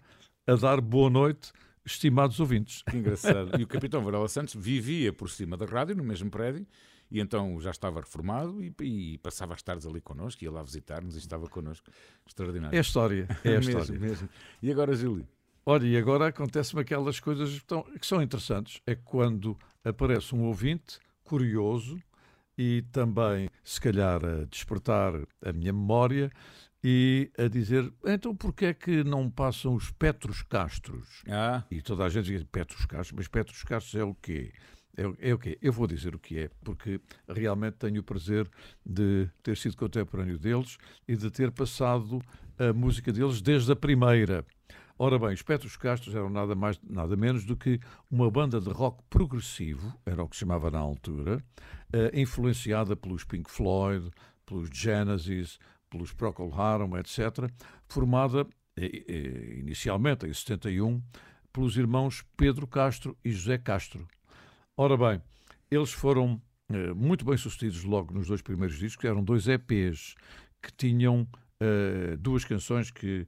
a 0.48 0.54
dar 0.56 0.80
boa 0.80 1.08
noite, 1.08 1.52
estimados 1.86 2.40
ouvintes. 2.40 2.82
Que 2.82 2.96
engraçado. 2.96 3.58
E 3.58 3.62
o 3.62 3.66
capitão 3.66 4.02
Varela 4.04 4.28
Santos 4.28 4.54
vivia 4.54 5.12
por 5.12 5.30
cima 5.30 5.56
da 5.56 5.64
rádio, 5.64 5.96
no 5.96 6.02
mesmo 6.02 6.28
prédio, 6.30 6.66
e 7.10 7.20
então 7.20 7.60
já 7.60 7.70
estava 7.70 8.00
reformado 8.00 8.62
e, 8.62 8.74
e 8.82 9.18
passava 9.18 9.54
as 9.54 9.62
tardes 9.62 9.86
ali 9.86 10.00
connosco, 10.00 10.42
ia 10.42 10.50
lá 10.50 10.62
visitar-nos 10.62 11.14
e 11.14 11.18
estava 11.18 11.46
connosco. 11.48 11.88
Extraordinário. 12.26 12.74
É 12.74 12.78
a 12.78 12.82
história, 12.82 13.28
é 13.44 13.50
a 13.50 13.52
mesmo, 13.60 13.78
história. 13.78 14.00
mesmo. 14.00 14.28
E 14.60 14.70
agora, 14.70 14.94
Júlio? 14.94 15.26
Olha, 15.64 15.86
e 15.86 15.96
agora 15.96 16.28
acontecem-me 16.28 16.82
aquelas 16.82 17.18
coisas 17.20 17.60
que 18.00 18.06
são 18.06 18.22
interessantes. 18.22 18.80
É 18.86 18.94
quando 18.94 19.56
aparece 19.84 20.34
um 20.34 20.44
ouvinte 20.44 20.98
curioso 21.24 22.00
e 22.58 22.82
também, 22.92 23.48
se 23.62 23.80
calhar, 23.80 24.24
a 24.24 24.44
despertar 24.44 25.12
a 25.44 25.52
minha 25.52 25.72
memória 25.72 26.30
e 26.88 27.32
a 27.36 27.48
dizer: 27.48 27.92
então 28.04 28.32
porquê 28.36 28.66
é 28.66 28.74
que 28.74 29.02
não 29.02 29.28
passam 29.28 29.74
os 29.74 29.90
Petros 29.90 30.40
Castros? 30.42 31.24
Ah, 31.28 31.64
E 31.68 31.82
toda 31.82 32.04
a 32.04 32.08
gente 32.08 32.26
diz 32.26 32.44
Petros 32.44 32.86
Castros, 32.86 33.12
mas 33.16 33.26
Petros 33.26 33.64
Castros 33.64 33.94
é 33.96 34.04
o 34.04 34.14
quê? 34.14 34.52
É, 34.96 35.04
o- 35.06 35.16
é 35.18 35.34
o 35.34 35.38
quê? 35.38 35.58
Eu 35.60 35.72
vou 35.72 35.88
dizer 35.88 36.14
o 36.14 36.18
que 36.18 36.38
é, 36.38 36.50
porque 36.62 37.00
realmente 37.28 37.74
tenho 37.74 38.00
o 38.00 38.04
prazer 38.04 38.48
de 38.84 39.28
ter 39.42 39.56
sido 39.56 39.76
contemporâneo 39.76 40.38
deles 40.38 40.78
e 41.08 41.16
de 41.16 41.28
ter 41.28 41.50
passado 41.50 42.22
a 42.56 42.72
música 42.72 43.12
deles 43.12 43.42
desde 43.42 43.72
a 43.72 43.76
primeira. 43.76 44.46
Ora 44.98 45.18
bem, 45.18 45.34
os 45.34 45.42
Petros 45.42 45.76
Castros 45.76 46.14
eram 46.14 46.30
nada 46.30 46.54
mais, 46.54 46.80
nada 46.88 47.16
menos 47.16 47.44
do 47.44 47.56
que 47.56 47.80
uma 48.10 48.30
banda 48.30 48.60
de 48.60 48.70
rock 48.70 49.02
progressivo, 49.10 49.92
era 50.06 50.22
o 50.22 50.28
que 50.28 50.36
se 50.36 50.40
chamava 50.40 50.70
na 50.70 50.78
altura, 50.78 51.44
eh, 51.92 52.12
influenciada 52.14 52.94
pelos 52.96 53.24
Pink 53.24 53.50
Floyd, 53.50 54.08
pelos 54.46 54.70
Genesis, 54.72 55.58
pelos 55.90 56.12
Procol 56.12 56.52
Harum, 56.54 56.96
etc., 56.96 57.50
formada 57.88 58.46
eh, 58.76 59.04
eh, 59.08 59.58
inicialmente 59.58 60.26
em 60.26 60.32
71 60.32 61.02
pelos 61.52 61.76
irmãos 61.76 62.24
Pedro 62.36 62.66
Castro 62.66 63.16
e 63.24 63.30
José 63.32 63.56
Castro. 63.58 64.06
Ora 64.76 64.96
bem, 64.96 65.22
eles 65.70 65.92
foram 65.92 66.40
eh, 66.70 66.92
muito 66.92 67.24
bem 67.24 67.36
sucedidos 67.36 67.84
logo 67.84 68.12
nos 68.12 68.28
dois 68.28 68.42
primeiros 68.42 68.78
discos, 68.78 69.00
que 69.00 69.06
eram 69.06 69.24
dois 69.24 69.48
EPs 69.48 70.14
que 70.62 70.72
tinham 70.72 71.26
duas 72.20 72.44
canções 72.44 72.90
que 72.90 73.26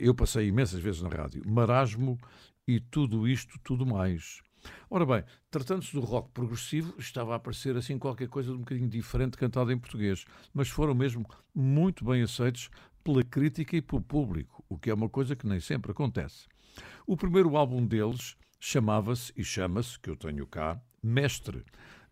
eu 0.00 0.12
passei 0.12 0.48
imensas 0.48 0.80
vezes 0.80 1.02
na 1.02 1.08
rádio: 1.08 1.40
Marasmo 1.46 2.18
e 2.66 2.80
Tudo 2.80 3.28
Isto, 3.28 3.60
Tudo 3.62 3.86
Mais. 3.86 4.40
Ora 4.88 5.06
bem, 5.06 5.24
tratando-se 5.50 5.92
do 5.92 6.00
rock 6.00 6.30
progressivo, 6.30 6.94
estava 6.98 7.32
a 7.32 7.36
aparecer 7.36 7.76
assim 7.76 7.98
qualquer 7.98 8.28
coisa 8.28 8.50
de 8.50 8.56
um 8.56 8.60
bocadinho 8.60 8.88
diferente 8.88 9.36
cantado 9.36 9.72
em 9.72 9.78
português, 9.78 10.24
mas 10.52 10.68
foram 10.68 10.94
mesmo 10.94 11.26
muito 11.54 12.04
bem 12.04 12.22
aceitos 12.22 12.70
pela 13.02 13.22
crítica 13.22 13.76
e 13.76 13.82
pelo 13.82 14.02
público, 14.02 14.64
o 14.68 14.78
que 14.78 14.90
é 14.90 14.94
uma 14.94 15.08
coisa 15.08 15.34
que 15.34 15.46
nem 15.46 15.60
sempre 15.60 15.92
acontece. 15.92 16.46
O 17.06 17.16
primeiro 17.16 17.56
álbum 17.56 17.86
deles 17.86 18.36
chamava-se, 18.58 19.32
e 19.36 19.42
chama-se, 19.42 19.98
que 19.98 20.10
eu 20.10 20.16
tenho 20.16 20.46
cá, 20.46 20.80
Mestre. 21.02 21.64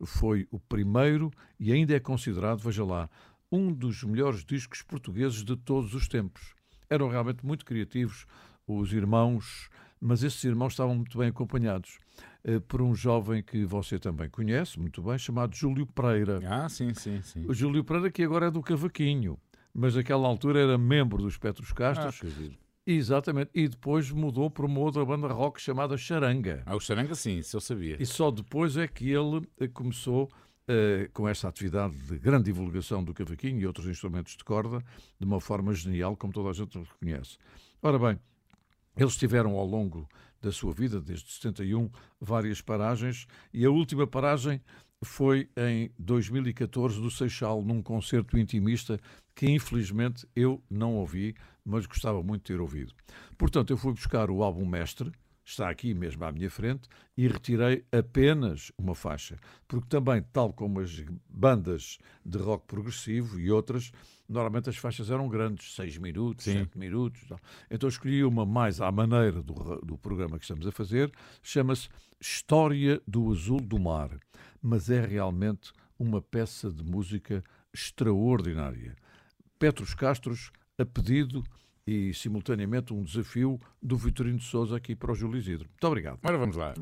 Foi 0.03 0.46
o 0.51 0.59
primeiro 0.59 1.30
e 1.61 1.72
ainda 1.72 1.94
é 1.94 2.01
considerado, 2.01 2.61
veja 2.61 2.84
lá, 2.84 3.11
um 3.51 3.72
dos 3.72 4.03
melhores 4.03 4.44
discos 4.44 4.82
portugueses 4.82 5.44
de 5.44 5.57
todos 5.57 5.94
os 5.94 6.09
tempos. 6.09 6.55
Eram 6.88 7.09
realmente 7.09 7.44
muito 7.44 7.64
criativos 7.64 8.26
os 8.66 8.92
irmãos, 8.92 9.68
mas 10.01 10.22
esses 10.22 10.42
irmãos 10.44 10.72
estavam 10.72 10.94
muito 10.94 11.16
bem 11.18 11.28
acompanhados 11.28 11.99
eh, 12.44 12.59
por 12.61 12.80
um 12.82 12.94
jovem 12.94 13.42
que 13.42 13.64
você 13.64 13.99
também 13.99 14.28
conhece 14.28 14.78
muito 14.78 15.03
bem, 15.03 15.18
chamado 15.18 15.55
Júlio 15.55 15.86
Pereira. 15.86 16.40
ah, 16.46 16.68
sim, 16.68 16.92
sim, 16.94 17.20
sim. 17.22 17.44
O 17.49 17.55
Júlio 17.55 17.84
Pereira, 17.84 18.11
que 18.11 18.22
agora 18.22 18.46
é 18.46 18.51
do 18.51 18.61
Cavaquinho, 18.62 19.38
mas 19.74 19.94
naquela 19.94 20.26
altura 20.26 20.61
era 20.61 20.78
membro 20.78 21.22
dos 21.22 21.36
Petros 21.36 21.70
Ah, 21.72 21.74
Castros. 21.74 22.32
giro. 22.34 22.55
Exatamente, 22.86 23.51
e 23.55 23.68
depois 23.68 24.11
mudou 24.11 24.51
para 24.51 24.64
uma 24.64 24.80
outra 24.80 25.05
banda 25.05 25.28
rock 25.28 25.61
chamada 25.61 25.94
Charanga. 25.99 26.62
Ah, 26.64 26.74
o 26.74 26.80
Charanga, 26.80 27.14
sim, 27.14 27.36
isso 27.38 27.55
eu 27.57 27.61
sabia. 27.61 27.96
E 28.01 28.07
só 28.07 28.30
depois 28.30 28.78
é 28.78 28.88
que 28.88 29.11
ele 29.11 29.46
eh, 29.61 29.68
começou 29.68 30.30
eh, 30.66 31.11
com 31.12 31.28
esta 31.28 31.49
atividade 31.49 31.94
de 31.99 32.18
grande 32.18 32.44
divulgação 32.44 33.05
do 33.05 33.12
cavaquinho 33.12 33.61
e 33.61 33.66
outros 33.66 33.86
instrumentos 33.86 34.36
de 34.38 34.42
corda, 34.42 34.82
de 35.20 35.26
uma 35.26 35.38
forma 35.38 35.74
genial, 35.74 36.16
como 36.16 36.32
toda 36.32 36.49
a 36.49 36.53
gente 36.55 36.78
reconhece. 36.78 37.36
Ora 37.82 37.99
bem, 37.99 38.18
eles 38.99 39.16
tiveram 39.16 39.57
ao 39.57 39.64
longo 39.64 40.09
da 40.42 40.51
sua 40.51 40.72
vida, 40.72 41.01
desde 41.01 41.32
71, 41.32 41.90
várias 42.20 42.61
paragens, 42.61 43.26
e 43.53 43.64
a 43.64 43.70
última 43.70 44.07
paragem 44.07 44.61
foi 45.03 45.49
em 45.57 45.92
2014 45.99 47.01
do 47.01 47.11
Seixal, 47.11 47.62
num 47.62 47.80
concerto 47.80 48.36
intimista 48.36 48.99
que 49.34 49.49
infelizmente 49.49 50.26
eu 50.34 50.61
não 50.68 50.96
ouvi, 50.96 51.36
mas 51.64 51.86
gostava 51.86 52.22
muito 52.22 52.42
de 52.42 52.55
ter 52.55 52.61
ouvido. 52.61 52.92
Portanto, 53.36 53.70
eu 53.70 53.76
fui 53.76 53.92
buscar 53.92 54.30
o 54.30 54.42
álbum 54.42 54.66
Mestre, 54.66 55.12
está 55.44 55.70
aqui 55.70 55.94
mesmo 55.94 56.24
à 56.24 56.32
minha 56.32 56.51
frente, 56.51 56.88
e 57.16 57.28
retirei 57.28 57.84
apenas 57.92 58.72
uma 58.76 58.96
faixa, 58.96 59.38
porque 59.68 59.86
também, 59.88 60.22
tal 60.32 60.53
como 60.53 60.80
as 60.80 61.05
bandas 61.28 61.99
de 62.26 62.38
rock 62.38 62.66
progressivo 62.66 63.38
e 63.38 63.51
outras, 63.51 63.92
normalmente 64.28 64.68
as 64.68 64.76
faixas 64.76 65.10
eram 65.10 65.28
grandes, 65.28 65.74
6 65.74 65.98
minutos, 65.98 66.44
7 66.44 66.78
minutos. 66.78 67.20
tal. 67.28 67.40
Então 67.70 67.88
escolhi 67.88 68.22
uma 68.24 68.44
mais 68.44 68.80
à 68.80 68.90
maneira 68.92 69.42
do, 69.42 69.54
do 69.82 69.96
programa 69.96 70.38
que 70.38 70.44
estamos 70.44 70.66
a 70.66 70.72
fazer, 70.72 71.10
chama-se 71.42 71.88
História 72.20 73.00
do 73.06 73.30
Azul 73.30 73.60
do 73.60 73.78
Mar, 73.78 74.10
mas 74.60 74.90
é 74.90 75.00
realmente 75.00 75.72
uma 75.98 76.20
peça 76.20 76.70
de 76.70 76.84
música 76.84 77.42
extraordinária. 77.72 78.96
Petros 79.58 79.94
Castros, 79.94 80.50
a 80.76 80.84
pedido 80.84 81.42
e 81.86 82.12
simultaneamente 82.12 82.92
um 82.92 83.02
desafio 83.02 83.58
do 83.82 83.96
Vitorino 83.96 84.38
de 84.38 84.44
Souza 84.44 84.76
aqui 84.76 84.94
para 84.94 85.12
o 85.12 85.14
Júlio 85.14 85.38
Isidro. 85.38 85.68
Muito 85.68 85.86
obrigado. 85.86 86.18
Ora, 86.22 86.36
vamos 86.36 86.56
lá. 86.56 86.74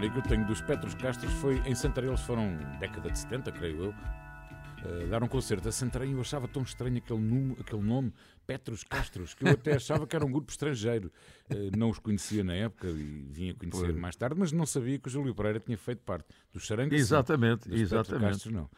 Memória 0.00 0.10
que 0.10 0.18
eu 0.18 0.22
tenho 0.22 0.46
dos 0.46 0.62
Petros 0.62 0.94
Castros 0.94 1.32
foi 1.34 1.58
em 1.66 1.74
Santarém, 1.74 2.08
eles 2.08 2.20
foram 2.22 2.56
década 2.78 3.10
de 3.10 3.18
70, 3.18 3.52
creio 3.52 3.84
eu. 3.84 3.94
eh, 4.82 5.06
dar 5.08 5.22
um 5.22 5.28
concerto 5.28 5.68
a 5.68 5.72
Santarém 5.72 6.10
e 6.10 6.12
eu 6.14 6.20
achava 6.22 6.48
tão 6.48 6.62
estranho 6.62 6.96
aquele, 6.96 7.20
nome, 7.20 7.54
aquele 7.60 7.82
nome, 7.82 8.14
Petros 8.46 8.82
Castros, 8.82 9.34
que 9.34 9.44
eu 9.44 9.50
até 9.50 9.74
achava 9.74 10.06
que 10.06 10.16
era 10.16 10.24
um 10.24 10.30
grupo 10.32 10.50
estrangeiro. 10.50 11.12
Eh, 11.50 11.70
não 11.76 11.90
os 11.90 11.98
conhecia 11.98 12.42
na 12.42 12.54
época 12.54 12.88
e 12.88 13.26
vim 13.30 13.50
a 13.50 13.54
conhecer 13.54 13.92
mais 13.94 14.16
tarde, 14.16 14.36
mas 14.38 14.52
não 14.52 14.64
sabia 14.64 14.98
que 14.98 15.08
o 15.08 15.10
Júlio 15.10 15.34
Pereira 15.34 15.60
tinha 15.60 15.76
feito 15.76 16.00
parte 16.02 16.26
dos 16.50 16.64
Charangas. 16.64 16.98
sim. 16.98 17.02
Exatamente, 17.02 17.68
Petros 17.68 17.80
exatamente. 17.82 18.30
Castros, 18.30 18.54
não. 18.54 18.70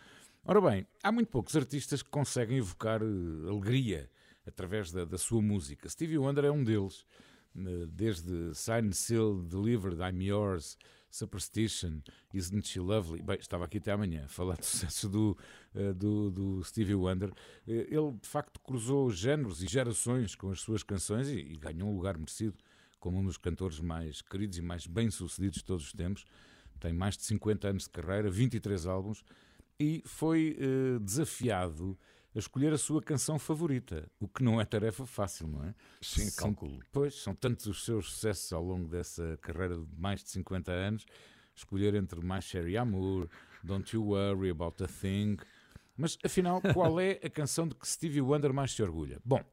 Ora 0.44 0.60
bem, 0.60 0.84
há 1.04 1.12
muito 1.12 1.28
poucos 1.28 1.54
artistas 1.54 2.02
que 2.02 2.10
conseguem 2.10 2.58
evocar 2.58 3.00
eh, 3.00 3.48
alegria 3.48 4.10
através 4.44 4.90
da, 4.90 5.04
da 5.04 5.16
sua 5.18 5.40
música. 5.40 5.88
Stevie 5.88 6.18
Wonder 6.18 6.46
é 6.46 6.50
um 6.50 6.64
deles. 6.64 7.06
Desde 7.54 8.54
Sign, 8.54 8.94
Seal, 8.94 9.42
Delivered, 9.42 9.98
I'm 10.00 10.22
Yours, 10.24 10.78
Superstition, 11.12 12.00
Isn't 12.32 12.66
She 12.66 12.80
Lovely? 12.80 13.22
Bem, 13.22 13.36
estava 13.38 13.66
aqui 13.66 13.76
até 13.76 13.92
amanhã 13.92 14.24
a 14.24 14.28
falar 14.28 14.56
do 14.56 14.64
sucesso 14.66 15.08
do, 15.10 15.36
eh, 15.74 15.92
do, 15.92 16.30
do 16.30 16.64
Stevie 16.64 16.94
Wonder. 16.94 17.30
Eh, 17.68 17.86
Ele, 17.90 18.12
de 18.20 18.26
facto, 18.26 18.58
cruzou 18.60 19.10
géneros 19.10 19.62
e 19.62 19.66
gerações 19.68 20.34
com 20.34 20.50
as 20.50 20.60
suas 20.60 20.82
canções 20.82 21.28
e, 21.28 21.36
e 21.38 21.56
ganhou 21.58 21.90
um 21.90 21.94
lugar 21.94 22.16
merecido 22.16 22.56
como 22.98 23.18
um 23.18 23.24
dos 23.24 23.36
cantores 23.36 23.78
mais 23.78 24.22
queridos 24.22 24.56
e 24.56 24.62
mais 24.62 24.86
bem-sucedidos 24.86 25.58
de 25.58 25.64
todos 25.64 25.84
os 25.84 25.92
tempos. 25.92 26.24
Tem 26.80 26.92
mais 26.94 27.16
de 27.16 27.24
50 27.24 27.68
anos 27.68 27.82
de 27.84 27.90
carreira, 27.90 28.30
23 28.30 28.86
álbuns 28.86 29.22
e 29.78 30.02
foi 30.06 30.56
eh, 30.58 30.98
desafiado 30.98 31.98
a 32.34 32.38
escolher 32.38 32.72
a 32.72 32.78
sua 32.78 33.02
canção 33.02 33.38
favorita, 33.38 34.10
o 34.18 34.26
que 34.26 34.42
não 34.42 34.60
é 34.60 34.64
tarefa 34.64 35.04
fácil, 35.04 35.46
não 35.48 35.64
é? 35.64 35.74
Sim, 36.00 36.28
São- 36.30 36.54
calculo. 36.54 36.80
Pois, 36.90 37.14
são 37.14 37.34
tantos 37.34 37.66
os 37.66 37.84
seus 37.84 38.06
sucessos 38.10 38.52
ao 38.52 38.62
longo 38.64 38.88
dessa 38.88 39.38
carreira 39.42 39.76
de 39.76 39.86
mais 39.96 40.22
de 40.22 40.30
50 40.30 40.72
anos, 40.72 41.04
escolher 41.54 41.94
entre 41.94 42.20
My 42.24 42.40
Sherry 42.40 42.76
Amour, 42.76 43.28
Don't 43.62 43.94
You 43.94 44.04
Worry 44.04 44.50
About 44.50 44.82
a 44.82 44.86
Thing. 44.88 45.36
Mas 45.96 46.16
afinal, 46.24 46.60
qual 46.72 46.98
é 46.98 47.20
a 47.22 47.28
canção 47.28 47.68
de 47.68 47.74
que 47.74 47.86
Stevie 47.86 48.22
Wonder 48.22 48.52
mais 48.52 48.72
se 48.72 48.82
orgulha? 48.82 49.20
Bom, 49.24 49.44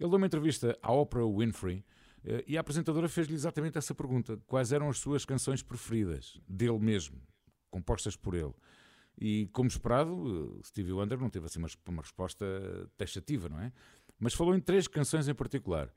ele 0.00 0.08
deu 0.10 0.16
uma 0.16 0.26
entrevista 0.26 0.76
à 0.82 0.92
Oprah 0.92 1.24
Winfrey 1.24 1.84
eh, 2.24 2.44
e 2.48 2.58
a 2.58 2.60
apresentadora 2.60 3.08
fez-lhe 3.08 3.34
exatamente 3.34 3.78
essa 3.78 3.94
pergunta: 3.94 4.36
quais 4.46 4.72
eram 4.72 4.88
as 4.90 4.98
suas 4.98 5.24
canções 5.24 5.62
preferidas, 5.62 6.36
dele 6.48 6.80
mesmo, 6.80 7.22
compostas 7.70 8.16
por 8.16 8.34
ele? 8.34 8.52
E, 9.18 9.48
como 9.52 9.68
esperado, 9.68 10.60
Stevie 10.64 10.92
Wonder 10.92 11.18
não 11.18 11.30
teve 11.30 11.46
assim 11.46 11.58
uma, 11.58 11.68
uma 11.88 12.02
resposta 12.02 12.44
taxativa, 12.96 13.48
não 13.48 13.60
é? 13.60 13.72
Mas 14.18 14.34
falou 14.34 14.54
em 14.54 14.60
três 14.60 14.88
canções 14.88 15.28
em 15.28 15.34
particular. 15.34 15.92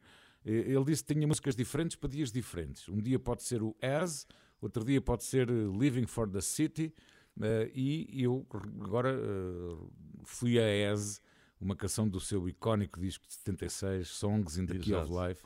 Ele 0.45 0.83
disse 0.85 1.03
que 1.03 1.13
tinha 1.13 1.27
músicas 1.27 1.55
diferentes 1.55 1.95
para 1.97 2.09
dias 2.09 2.31
diferentes. 2.31 2.87
Um 2.87 3.01
dia 3.01 3.19
pode 3.19 3.43
ser 3.43 3.61
o 3.61 3.75
As, 3.81 4.25
outro 4.61 4.85
dia 4.85 5.01
pode 5.01 5.23
ser 5.23 5.49
eh, 5.49 5.53
Living 5.77 6.05
for 6.05 6.29
the 6.29 6.41
City, 6.41 6.93
eh, 7.41 7.71
e 7.73 8.23
eu 8.23 8.45
agora 8.81 9.11
eh, 9.11 9.87
fui 10.23 10.57
a 10.57 10.91
As, 10.91 11.21
uma 11.59 11.75
canção 11.75 12.07
do 12.07 12.19
seu 12.19 12.47
icónico 12.47 12.99
disco 12.99 13.27
de 13.27 13.33
76, 13.33 14.07
Songs 14.07 14.57
in 14.57 14.65
the 14.65 14.77
Key 14.77 14.93
of. 14.93 15.11
Life. 15.11 15.43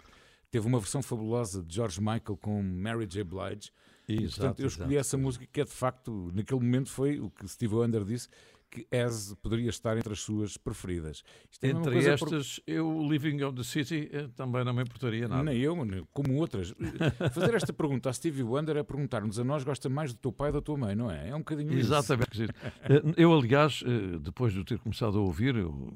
Teve 0.51 0.67
uma 0.67 0.79
versão 0.79 1.01
fabulosa 1.01 1.63
de 1.63 1.73
George 1.73 1.99
Michael 1.99 2.37
com 2.39 2.61
Mary 2.61 3.07
J. 3.07 3.23
Blige. 3.23 3.71
E, 4.07 4.23
Exato, 4.23 4.39
portanto, 4.41 4.59
eu 4.61 4.67
escolhi 4.67 4.93
exato. 4.95 4.99
essa 4.99 5.17
música 5.17 5.45
que 5.51 5.61
é 5.61 5.63
de 5.63 5.71
facto, 5.71 6.31
naquele 6.33 6.59
momento 6.59 6.89
foi 6.89 7.19
o 7.19 7.29
que 7.29 7.47
Steve 7.47 7.75
Wonder 7.75 8.03
disse, 8.03 8.27
que 8.73 8.87
As 8.95 9.33
poderia 9.41 9.69
estar 9.69 9.97
entre 9.97 10.13
as 10.13 10.21
suas 10.21 10.55
preferidas. 10.55 11.23
Isto 11.51 11.63
é 11.65 11.69
Entre 11.71 11.91
coisa 11.91 12.17
por- 12.17 12.27
estas, 12.33 12.61
eu, 12.65 13.01
Living 13.05 13.43
on 13.43 13.53
the 13.53 13.63
City, 13.63 14.09
eh, 14.13 14.29
também 14.33 14.63
não 14.63 14.73
me 14.73 14.81
importaria 14.83 15.27
nada. 15.27 15.43
Nem 15.43 15.57
eu, 15.59 15.75
como 16.13 16.35
outras. 16.37 16.73
Fazer 17.33 17.53
esta 17.53 17.73
pergunta 17.73 18.09
a 18.09 18.13
Stevie 18.13 18.43
Wonder 18.43 18.77
é 18.77 18.83
perguntar-nos 18.83 19.37
a 19.37 19.43
nós 19.43 19.65
gosta 19.65 19.89
mais 19.89 20.13
do 20.13 20.19
teu 20.19 20.31
pai 20.31 20.47
ou 20.47 20.53
da 20.53 20.61
tua 20.61 20.77
mãe, 20.77 20.95
não 20.95 21.11
é? 21.11 21.31
É 21.31 21.35
um 21.35 21.39
bocadinho 21.39 21.69
isso. 21.73 21.79
Exatamente. 21.89 22.27
quer 22.29 22.31
dizer, 22.31 22.55
eh, 22.83 23.01
Eu, 23.17 23.33
aliás, 23.33 23.83
eh, 23.85 24.19
depois 24.19 24.53
de 24.53 24.63
ter 24.63 24.79
começado 24.79 25.17
a 25.17 25.21
ouvir, 25.21 25.53
eu, 25.57 25.93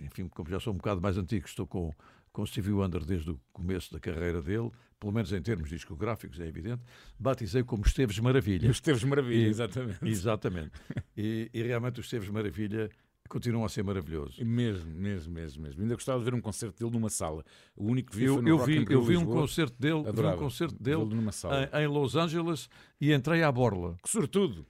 enfim, 0.00 0.28
como 0.28 0.48
já 0.48 0.58
sou 0.58 0.72
um 0.72 0.76
bocado 0.78 0.98
mais 1.02 1.18
antigo, 1.18 1.46
estou 1.46 1.66
com, 1.66 1.92
com 2.32 2.44
Stevie 2.46 2.72
Wonder 2.72 3.04
desde 3.04 3.30
o 3.30 3.40
começo 3.52 3.92
da 3.92 4.00
carreira 4.00 4.40
dele, 4.40 4.70
pelo 4.98 5.12
menos 5.12 5.32
em 5.32 5.42
termos 5.42 5.68
discográficos, 5.68 6.40
é 6.40 6.46
evidente, 6.46 6.82
batizei 7.18 7.62
como 7.62 7.84
Esteves 7.84 8.18
Maravilha. 8.18 8.70
os 8.70 8.80
Teves 8.80 9.04
Maravilha, 9.04 9.46
E- 9.46 9.50
exatamente. 9.50 9.98
Exatamente. 10.08 10.70
E, 11.16 11.50
e 11.52 11.62
realmente 11.62 12.00
os 12.00 12.06
Esteves 12.06 12.28
Maravilha 12.30 12.88
continuam 13.28 13.64
a 13.64 13.68
ser 13.68 13.82
maravilhosos. 13.82 14.36
E 14.38 14.44
Mesmo, 14.44 14.90
mesmo, 14.90 15.32
mesmo, 15.32 15.62
mesmo. 15.62 15.82
Ainda 15.82 15.94
gostava 15.94 16.18
de 16.18 16.24
ver 16.24 16.34
um 16.34 16.40
concerto 16.40 16.78
dele 16.78 16.90
numa 16.90 17.08
sala. 17.08 17.42
O 17.74 17.86
único 17.86 18.10
que 18.10 18.16
vi 18.18 18.24
Eu, 18.24 18.34
foi 18.34 18.42
no 18.42 18.48
eu 18.50 18.58
vi, 18.58 18.84
eu 18.90 19.02
vi 19.02 19.16
um 19.16 19.24
concerto 19.24 19.74
dele, 19.80 20.02
vi 20.02 20.20
um 20.26 20.36
concerto 20.36 20.82
dele 20.82 21.04
numa 21.04 21.32
sala. 21.32 21.70
em, 21.72 21.82
em 21.84 21.86
Los 21.86 22.14
Angeles 22.14 22.68
e 23.00 23.12
entrei 23.12 23.42
à 23.42 23.50
borla. 23.50 23.96
Que 24.02 24.10
sortudo! 24.10 24.66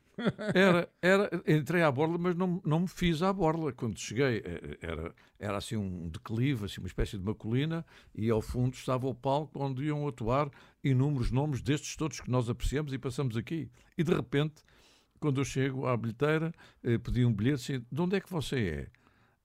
Era, 0.55 0.89
era, 1.01 1.31
entrei 1.47 1.83
à 1.83 1.91
borla, 1.91 2.19
mas 2.19 2.37
não, 2.37 2.61
não 2.65 2.81
me 2.81 2.89
fiz 2.89 3.23
à 3.23 3.33
borla. 3.33 3.73
Quando 3.73 3.99
cheguei, 3.99 4.43
eh, 4.45 4.79
era, 4.81 5.15
era 5.39 5.57
assim 5.57 5.77
um 5.77 6.09
declive, 6.09 6.67
assim 6.67 6.81
uma 6.81 6.87
espécie 6.87 7.17
de 7.17 7.23
uma 7.23 7.35
colina, 7.35 7.85
e 8.15 8.31
ao 8.31 8.43
fundo 8.43 8.75
estava 8.75 9.07
o 9.07 9.15
palco 9.15 9.59
onde 9.63 9.85
iam 9.85 10.07
atuar 10.07 10.51
inúmeros 10.85 11.31
nomes 11.31 11.63
destes 11.63 11.97
todos 11.97 12.21
que 12.21 12.31
nós 12.31 12.49
apreciamos 12.49 12.93
e 12.93 12.99
passamos 12.99 13.37
aqui. 13.37 13.71
E 13.97 14.05
de 14.05 14.13
repente, 14.15 14.63
quando 15.19 15.41
eu 15.41 15.45
chego 15.45 15.87
à 15.87 15.97
bilheteira, 15.97 16.53
eh, 16.83 16.99
pedi 16.99 17.25
um 17.25 17.33
bilhete 17.33 17.73
assim, 17.73 17.87
de 17.91 18.01
onde 18.01 18.17
é 18.17 18.21
que 18.21 18.31
você 18.31 18.89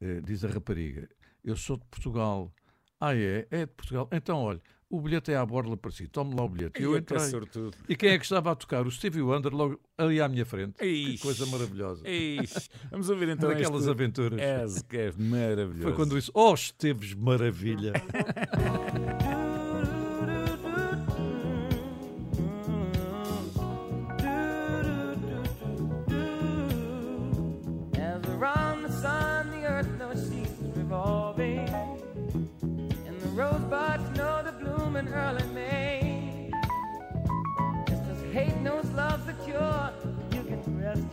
é? 0.02 0.06
Eh, 0.06 0.22
diz 0.22 0.44
a 0.44 0.50
rapariga, 0.50 1.08
eu 1.44 1.56
sou 1.56 1.78
de 1.78 1.86
Portugal. 1.86 2.54
Ah, 3.00 3.16
é? 3.16 3.48
É 3.52 3.66
de 3.66 3.72
Portugal. 3.74 4.10
Então, 4.12 4.40
olha, 4.40 4.62
o 4.90 5.02
bilhete 5.02 5.32
é 5.32 5.38
à 5.38 5.46
borla 5.46 5.76
para 5.76 5.92
si, 5.92 6.08
tome 6.08 6.36
lá 6.36 6.44
o 6.44 6.50
bilhete. 6.50 6.80
E 6.82 6.84
eu 6.84 6.94
que 6.94 7.00
entrei. 7.00 7.20
sortudo. 7.20 7.76
E 7.90 7.96
quem 7.96 8.12
é 8.12 8.18
que 8.18 8.24
estava 8.24 8.52
a 8.52 8.56
tocar? 8.56 8.88
O 8.88 8.92
Stevie 8.92 9.22
Wonder, 9.22 9.54
logo 9.54 9.80
ali 9.98 10.22
à 10.22 10.30
minha 10.30 10.46
frente. 10.46 10.76
Que 10.78 10.86
Ixi. 10.86 11.24
coisa 11.24 11.46
maravilhosa. 11.48 12.08
Ixi. 12.08 12.70
Vamos 12.92 13.10
ouvir 13.10 13.30
então 13.30 13.50
Daquelas 13.50 13.82
este 13.82 13.90
aventuras. 13.90 14.40
As, 14.40 14.82
que 14.82 14.98
é 14.98 15.12
maravilhoso. 15.18 15.84
Foi 15.84 15.94
quando 15.94 16.16
disse, 16.16 16.32
oh, 16.34 16.54
Esteves, 16.54 17.14
maravilha. 17.14 17.94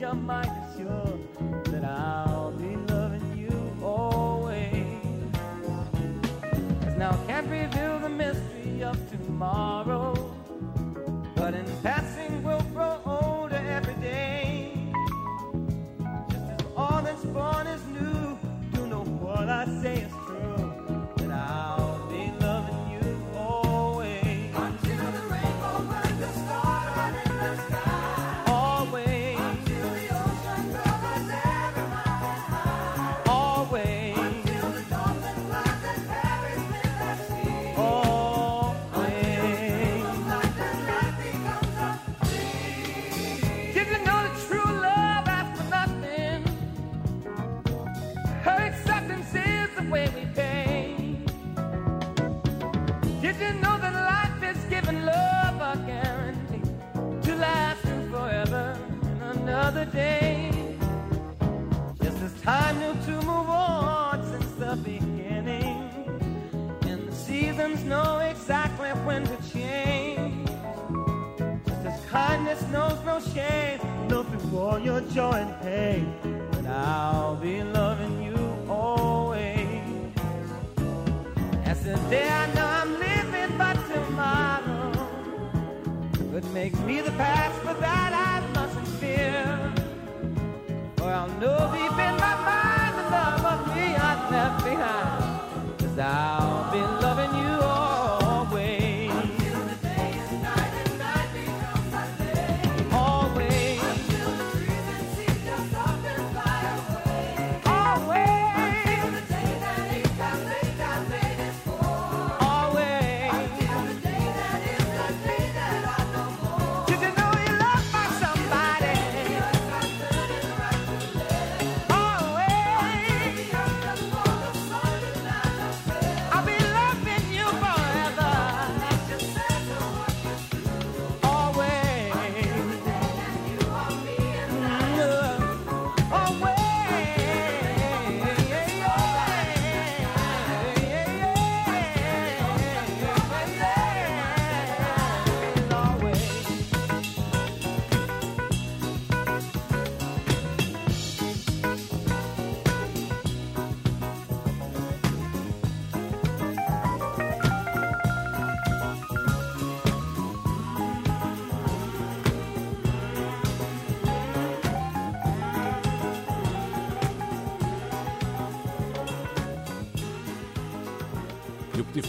your 0.04 0.14
mind 0.14 0.50
assured 0.66 1.64
that 1.64 1.82
I'll 1.82 2.52
be 2.52 2.76
loving 2.92 3.38
you 3.38 3.56
always. 3.82 4.84
Cause 6.82 6.96
now 6.98 7.12
I 7.12 7.26
can't 7.26 7.48
reveal 7.48 7.98
the 8.00 8.10
mystery 8.10 8.84
of 8.84 8.98
tomorrow. 9.24 10.13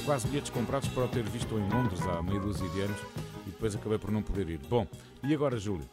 Quase 0.05 0.27
bilhetes 0.27 0.49
comprados 0.51 0.87
para 0.89 1.05
o 1.05 1.07
ter 1.07 1.23
visto 1.23 1.57
em 1.57 1.67
Londres 1.69 2.01
há 2.03 2.21
meia 2.21 2.39
dúzia 2.39 2.67
de 2.69 2.81
anos 2.81 2.97
e 3.45 3.49
depois 3.49 3.75
acabei 3.75 3.97
por 3.97 4.11
não 4.11 4.21
poder 4.21 4.47
ir. 4.49 4.59
Bom, 4.69 4.87
e 5.23 5.33
agora, 5.33 5.57
Júlio? 5.57 5.89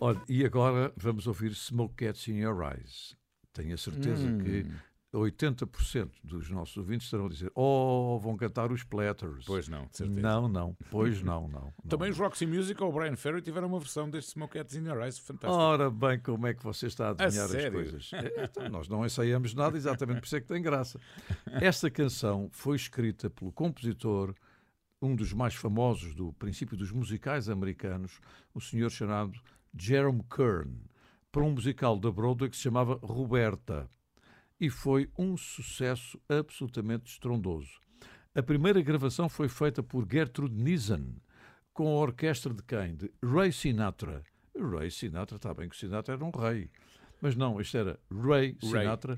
Olha, 0.00 0.20
e 0.28 0.44
agora 0.44 0.92
vamos 0.96 1.26
ouvir 1.26 1.54
Smoke 1.54 1.94
Gets 2.04 2.28
in 2.28 2.36
Your 2.38 2.62
Eyes. 2.62 3.16
Tenho 3.52 3.74
a 3.74 3.78
certeza 3.78 4.26
Hum. 4.26 4.38
que 4.38 4.66
80% 5.14 6.10
dos 6.22 6.50
nossos 6.50 6.76
ouvintes 6.76 7.06
estarão 7.06 7.26
a 7.26 7.28
dizer 7.30 7.50
Oh, 7.54 8.18
vão 8.20 8.36
cantar 8.36 8.70
os 8.70 8.84
Platters. 8.84 9.44
Pois 9.46 9.66
não, 9.66 9.86
de 9.86 9.96
certeza. 9.96 10.20
Não, 10.20 10.48
não. 10.48 10.76
Pois 10.90 11.22
não, 11.22 11.48
não. 11.48 11.72
não. 11.82 11.88
Também 11.88 12.10
os 12.10 12.18
Roxy 12.18 12.46
Music 12.46 12.82
ou 12.82 12.90
o 12.90 12.92
Brian 12.92 13.16
Ferry 13.16 13.40
tiveram 13.40 13.68
uma 13.68 13.78
versão 13.78 14.10
deste 14.10 14.32
Smoke 14.32 14.58
Cats 14.58 14.74
in 14.76 14.86
Your 14.86 15.00
Eyes 15.00 15.18
fantástico. 15.18 15.62
Ora 15.62 15.90
bem, 15.90 16.18
como 16.20 16.46
é 16.46 16.52
que 16.52 16.62
você 16.62 16.86
está 16.86 17.08
a 17.08 17.10
adivinhar 17.10 17.46
as 17.46 17.50
sério? 17.50 17.72
coisas? 17.72 18.10
É, 18.12 18.44
então, 18.44 18.68
nós 18.68 18.88
não 18.88 19.04
ensaiamos 19.04 19.54
nada, 19.54 19.76
exatamente 19.76 20.20
por 20.20 20.26
isso 20.26 20.36
é 20.36 20.40
que 20.40 20.46
tem 20.46 20.60
graça. 20.60 21.00
Esta 21.46 21.90
canção 21.90 22.50
foi 22.52 22.76
escrita 22.76 23.30
pelo 23.30 23.50
compositor, 23.50 24.34
um 25.00 25.14
dos 25.14 25.32
mais 25.32 25.54
famosos 25.54 26.14
do 26.14 26.32
princípio 26.34 26.76
dos 26.76 26.92
musicais 26.92 27.48
americanos, 27.48 28.20
um 28.54 28.60
senhor 28.60 28.90
chamado 28.90 29.40
Jerome 29.74 30.22
Kern, 30.24 30.82
para 31.32 31.42
um 31.42 31.52
musical 31.52 31.98
da 31.98 32.10
Broadway 32.10 32.50
que 32.50 32.56
se 32.56 32.62
chamava 32.62 32.98
Roberta. 33.02 33.88
E 34.60 34.68
foi 34.70 35.08
um 35.18 35.36
sucesso 35.36 36.20
absolutamente 36.28 37.10
estrondoso. 37.10 37.80
A 38.34 38.42
primeira 38.42 38.80
gravação 38.82 39.28
foi 39.28 39.48
feita 39.48 39.82
por 39.82 40.06
Gertrude 40.10 40.54
Nissen, 40.54 41.16
com 41.72 41.86
a 41.88 42.00
orquestra 42.00 42.52
de 42.52 42.62
quem? 42.62 42.94
De 42.96 43.10
Ray 43.22 43.52
Sinatra. 43.52 44.22
Ray 44.56 44.90
Sinatra, 44.90 45.36
está 45.36 45.54
bem 45.54 45.68
que 45.68 45.76
o 45.76 45.78
Sinatra 45.78 46.14
era 46.14 46.24
um 46.24 46.30
rei. 46.30 46.70
Mas 47.20 47.36
não, 47.36 47.60
este 47.60 47.76
era 47.76 47.98
Ray 48.10 48.56
Sinatra, 48.60 49.16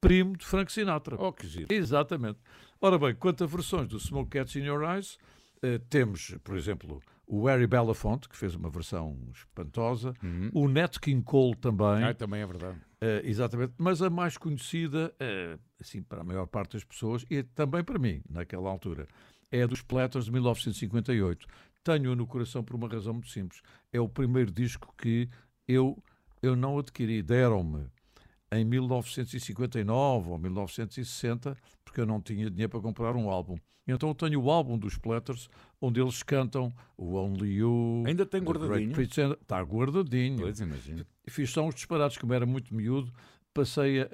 primo 0.00 0.36
de 0.36 0.44
Frank 0.46 0.72
Sinatra. 0.72 1.16
Oh, 1.18 1.32
que 1.32 1.46
giro. 1.46 1.66
Exatamente. 1.72 2.38
Ora 2.80 2.98
bem, 2.98 3.14
quanto 3.14 3.44
a 3.44 3.46
versões 3.46 3.88
do 3.88 3.98
Smoke 4.00 4.30
Cats 4.30 4.56
in 4.56 4.64
Your 4.64 4.82
Eyes, 4.82 5.18
eh, 5.62 5.78
temos, 5.88 6.34
por 6.42 6.56
exemplo, 6.56 7.00
o 7.26 7.46
Harry 7.46 7.66
Belafonte, 7.66 8.28
que 8.28 8.36
fez 8.36 8.54
uma 8.54 8.68
versão 8.68 9.16
espantosa, 9.32 10.12
o 10.52 10.66
Nat 10.68 10.98
King 10.98 11.22
Cole 11.22 11.54
também, 11.56 12.04
Ah, 12.04 12.12
também 12.14 12.40
é 12.40 12.46
verdade. 12.46 12.78
Eh, 13.04 13.20
exatamente, 13.24 13.74
mas 13.78 14.00
a 14.00 14.08
mais 14.08 14.38
conhecida, 14.38 15.12
eh, 15.18 15.58
assim, 15.80 16.00
para 16.00 16.20
a 16.20 16.24
maior 16.24 16.46
parte 16.46 16.74
das 16.74 16.84
pessoas, 16.84 17.26
e 17.28 17.42
também 17.42 17.82
para 17.82 17.98
mim, 17.98 18.22
naquela 18.30 18.70
altura, 18.70 19.08
é 19.50 19.64
a 19.64 19.66
dos 19.66 19.82
Platters 19.82 20.26
de 20.26 20.30
1958. 20.30 21.48
Tenho-a 21.82 22.14
no 22.14 22.28
coração 22.28 22.62
por 22.62 22.76
uma 22.76 22.86
razão 22.86 23.14
muito 23.14 23.28
simples. 23.28 23.60
É 23.92 24.00
o 24.00 24.08
primeiro 24.08 24.52
disco 24.52 24.94
que 24.96 25.28
eu, 25.66 26.00
eu 26.40 26.54
não 26.54 26.78
adquiri, 26.78 27.24
deram-me 27.24 27.88
em 28.52 28.64
1959 28.64 30.30
ou 30.30 30.38
1960, 30.38 31.56
porque 31.84 32.00
eu 32.00 32.06
não 32.06 32.20
tinha 32.20 32.50
dinheiro 32.50 32.70
para 32.70 32.80
comprar 32.80 33.16
um 33.16 33.30
álbum. 33.30 33.56
Então 33.86 34.10
eu 34.10 34.14
tenho 34.14 34.40
o 34.40 34.50
álbum 34.50 34.78
dos 34.78 34.96
Platters, 34.96 35.48
onde 35.80 36.00
eles 36.00 36.22
cantam 36.22 36.72
o 36.96 37.14
Only 37.14 37.54
You. 37.56 38.04
Ainda 38.06 38.24
tem 38.24 38.40
guardadinho? 38.40 38.94
Está 39.00 39.60
guardadinho. 39.60 40.38
Pois, 40.38 40.60
imagino. 40.60 41.04
Fiz 41.28 41.50
só 41.50 41.66
uns 41.66 41.74
disparados, 41.74 42.16
como 42.16 42.32
era 42.32 42.46
muito 42.46 42.72
miúdo, 42.74 43.12
passei 43.52 44.00
a, 44.00 44.04
a, 44.04 44.08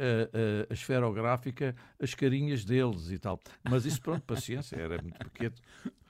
a 0.70 0.74
esferográfica, 0.74 1.76
as 2.00 2.14
carinhas 2.14 2.64
deles 2.64 3.10
e 3.10 3.18
tal. 3.18 3.38
Mas 3.68 3.84
isso, 3.84 4.00
pronto, 4.00 4.22
paciência, 4.22 4.76
era 4.76 5.00
muito 5.02 5.18
pequeno. 5.18 5.54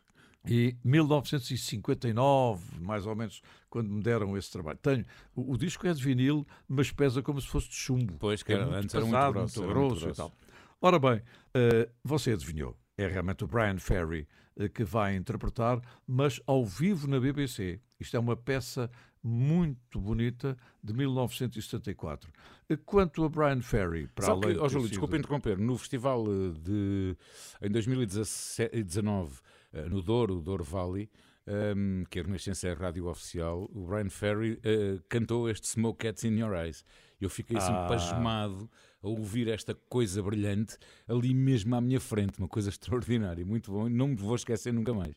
E 0.49 0.77
1959, 0.85 2.81
mais 2.81 3.07
ou 3.07 3.15
menos, 3.15 3.43
quando 3.69 3.91
me 3.91 4.03
deram 4.03 4.37
esse 4.37 4.51
trabalho. 4.51 4.79
Tenho, 4.81 5.05
o, 5.35 5.53
o 5.53 5.59
disco 5.59 5.87
é 5.87 5.93
de 5.93 6.03
vinil, 6.03 6.47
mas 6.69 6.91
pesa 6.91 7.23
como 7.23 7.41
se 7.41 7.47
fosse 7.49 7.69
de 7.69 7.75
chumbo. 7.75 8.17
Pois, 8.19 8.43
que 8.43 8.53
é 8.53 8.57
era- 8.57 8.65
antes 8.67 8.95
era 8.95 9.05
muito 9.05 9.15
pesado, 9.17 9.33
grosso, 9.33 9.61
muito 9.61 9.71
era 9.71 9.81
muito 9.81 9.89
grosso 9.91 10.05
e 10.05 10.07
grosso. 10.15 10.23
tal. 10.23 10.33
Ora 10.81 10.99
bem, 10.99 11.23
eh, 11.55 11.89
você 12.05 12.33
adivinhou. 12.33 12.77
É 12.97 13.07
realmente 13.07 13.45
o 13.45 13.47
Brian 13.47 13.79
Ferry 13.79 14.27
eh, 14.57 14.69
que 14.69 14.85
vai 14.85 15.15
interpretar, 15.17 15.81
mas 16.07 16.41
ao 16.47 16.65
vivo 16.65 17.07
na 17.09 17.19
BBC. 17.21 17.81
Isto 18.01 18.17
é 18.17 18.21
uma 18.21 18.37
peça 18.37 18.89
muito 19.23 20.01
bonita 20.01 20.57
de 20.83 20.93
1974. 20.95 22.31
Eh, 22.69 22.77
Quanto 22.87 23.25
a 23.25 23.29
Brian 23.29 23.61
Ferry, 23.61 24.07
para 24.15 24.27
Só 24.27 24.33
além 24.33 24.55
que, 24.55 24.61
oh, 24.61 24.69
Júlio, 24.69 24.83
sido- 24.87 24.91
desculpa 24.91 25.17
interromper, 25.17 25.59
no 25.59 25.77
festival 25.77 26.25
de 26.63 27.17
em 27.61 27.71
2019, 27.71 29.33
eh, 29.33 29.48
no 29.91 30.03
Douro, 30.03 30.41
Douro 30.41 30.65
Valley, 30.65 31.09
ehm, 31.47 32.05
que 32.11 32.21
a 32.21 32.23
Renascença 32.23 32.69
é 32.69 32.73
a 32.73 32.75
rádio 32.75 33.07
oficial, 33.07 33.69
o 33.73 33.87
Brian 33.87 34.11
Ferry 34.11 34.59
eh, 34.65 34.99
cantou 35.09 35.49
este 35.49 35.67
Smoke 35.69 36.07
Cats 36.07 36.25
in 36.25 36.39
Your 36.39 36.55
Eyes. 36.55 36.85
Eu 37.21 37.29
fiquei 37.29 37.57
assim 37.57 37.73
Ah. 37.73 37.87
pasmado 37.89 38.71
a 39.03 39.09
ouvir 39.09 39.49
esta 39.49 39.75
coisa 39.75 40.23
brilhante 40.23 40.77
ali 41.09 41.35
mesmo 41.35 41.75
à 41.75 41.81
minha 41.81 42.01
frente, 42.01 42.39
uma 42.39 42.49
coisa 42.49 42.69
extraordinária, 42.69 43.45
muito 43.45 43.71
bom, 43.73 43.89
e 43.89 43.91
não 43.93 44.09
me 44.09 44.17
vou 44.17 44.35
esquecer 44.37 44.73
nunca 44.73 44.93
mais. 44.95 45.15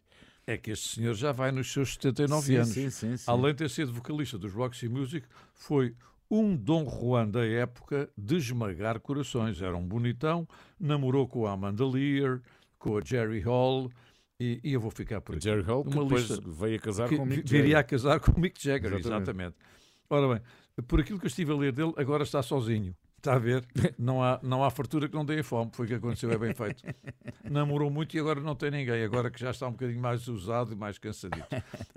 É 0.48 0.58
que 0.58 0.72
este 0.72 0.96
senhor 0.96 1.14
já 1.14 1.32
vai 1.32 1.52
nos 1.52 1.72
seus 1.72 1.94
79 1.94 2.46
Sim, 2.48 2.56
anos. 2.56 2.70
sim, 2.70 2.90
sim, 2.90 3.18
sim. 3.18 3.24
Além 3.30 3.52
de 3.54 3.60
ter 3.60 3.70
sido 3.70 3.94
vocalista 3.94 4.38
dos 4.40 4.52
Roxy 4.54 4.90
Music, 4.90 5.28
foi 5.54 5.96
um 6.30 6.56
Dom 6.56 6.90
Juan 6.90 7.28
da 7.30 7.46
época 7.46 8.10
de 8.18 8.38
esmagar 8.38 9.00
corações. 9.00 9.62
Era 9.62 9.78
um 9.78 9.86
bonitão, 9.88 10.48
namorou 10.80 11.28
com 11.28 11.46
a 11.46 11.52
Amanda 11.52 11.86
Lear, 11.88 12.42
com 12.80 12.98
a 12.98 13.02
Jerry 13.02 13.42
Hall, 13.42 13.92
e, 14.44 14.60
e 14.64 14.74
eu 14.74 14.80
vou 14.80 14.90
ficar 14.92 15.22
por 15.22 15.36
aqui. 15.36 15.44
Jerry 15.44 15.62
Hall, 15.64 15.84
que 15.84 15.90
Uma 15.94 16.04
depois 16.04 16.28
lista 16.30 16.44
veio 16.48 16.76
a 16.76 16.80
casar 16.80 17.08
que 17.10 17.16
com 17.18 17.24
o 17.24 17.26
Mick 17.26 17.44
viria 17.50 17.64
Jagger. 17.64 17.78
a 17.78 17.84
casar 17.84 18.20
com 18.20 18.32
o 18.32 18.40
Mick 18.40 18.64
Jagger, 18.64 18.94
Exatamente. 18.94 19.08
exatamente. 19.24 19.56
Ora 20.10 20.34
bem, 20.34 20.84
por 20.88 21.00
aquilo 21.00 21.20
que 21.20 21.26
eu 21.26 21.30
estive 21.30 21.52
a 21.52 21.56
ler 21.56 21.72
dele, 21.72 21.94
agora 21.98 22.24
está 22.24 22.42
sozinho. 22.42 22.96
Está 23.18 23.36
a 23.36 23.40
ver? 23.40 23.64
Não 24.00 24.24
há, 24.24 24.40
não 24.42 24.64
há 24.64 24.72
fartura 24.72 25.08
que 25.08 25.14
não 25.14 25.24
dê 25.24 25.44
fome, 25.44 25.70
foi 25.76 25.86
o 25.86 25.90
que 25.90 25.94
aconteceu, 25.94 26.32
é 26.32 26.38
bem 26.40 26.56
feito. 26.56 26.82
Namorou 27.48 27.92
muito 27.92 28.18
e 28.18 28.20
agora 28.20 28.42
não 28.42 28.56
tem 28.56 28.72
ninguém, 28.72 29.04
agora 29.04 29.30
que 29.30 29.40
já 29.40 29.52
está 29.52 29.68
um 29.68 29.74
bocadinho 29.74 30.02
mais 30.02 30.28
usado 30.28 30.74
e 30.74 30.76
mais 30.76 30.98
cansadito. 30.98 31.46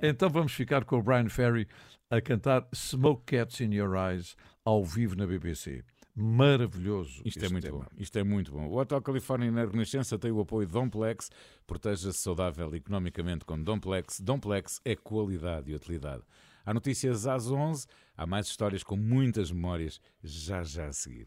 Então 0.03 0.29
vamos 0.29 0.53
ficar 0.53 0.85
com 0.85 0.99
o 0.99 1.03
Brian 1.03 1.31
Ferry 1.31 1.67
a 2.11 2.21
cantar 2.21 2.69
Smoke 2.75 3.25
Cats 3.25 3.59
in 3.63 3.73
Your 3.73 3.97
Eyes 3.97 4.37
ao 4.67 4.85
vivo 4.85 5.17
na 5.17 5.27
BBC. 5.27 5.83
Maravilhoso. 6.17 7.23
Isto 7.25 7.45
é 7.45 7.49
muito 7.49 7.65
tema. 7.65 7.79
bom. 7.79 7.87
Isto 7.99 8.19
é 8.19 8.23
muito 8.23 8.53
bom. 8.53 8.69
O 8.69 8.77
Hotel 8.79 9.03
Califórnia 9.03 9.51
na 9.51 9.65
Renascença 9.65 10.17
tem 10.17 10.31
o 10.31 10.41
apoio 10.41 10.67
de 10.67 10.73
Domplex. 10.73 11.29
Proteja-se 11.67 12.19
saudável 12.19 12.73
economicamente 12.75 13.45
com 13.45 13.61
Domplex. 13.61 14.21
Domplex 14.21 14.81
é 14.85 14.95
qualidade 14.95 15.73
e 15.73 15.75
utilidade. 15.75 16.23
Há 16.65 16.73
notícias 16.73 17.27
às 17.27 17.51
11. 17.51 17.87
Há 18.17 18.27
mais 18.27 18.47
histórias 18.47 18.85
com 18.85 18.97
muitas 18.97 19.51
memórias 19.51 20.01
já 20.23 20.63
já 20.63 20.87
a 20.87 20.93
seguir. 20.93 21.27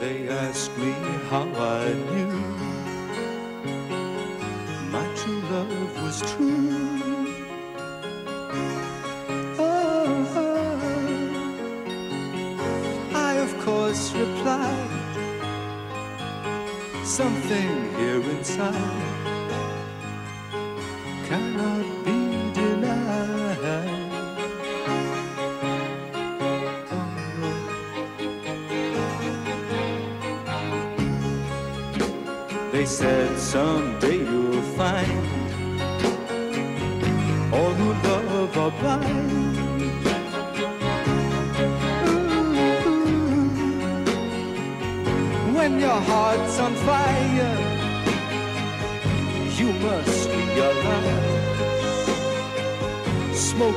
They 0.00 0.28
ask 0.28 0.70
me 0.78 0.92
how 1.30 1.46
I 1.56 1.94
knew 2.10 2.84
my 4.90 5.06
true 5.14 5.40
love 5.50 6.02
was 6.02 6.20
true. 6.32 7.03
Something 17.14 17.94
here 17.94 18.20
inside 18.28 18.74
cannot 21.28 21.86
be 22.04 22.20
denied. 22.52 23.92
They 32.72 32.84
said 32.84 33.38
someday 33.38 34.13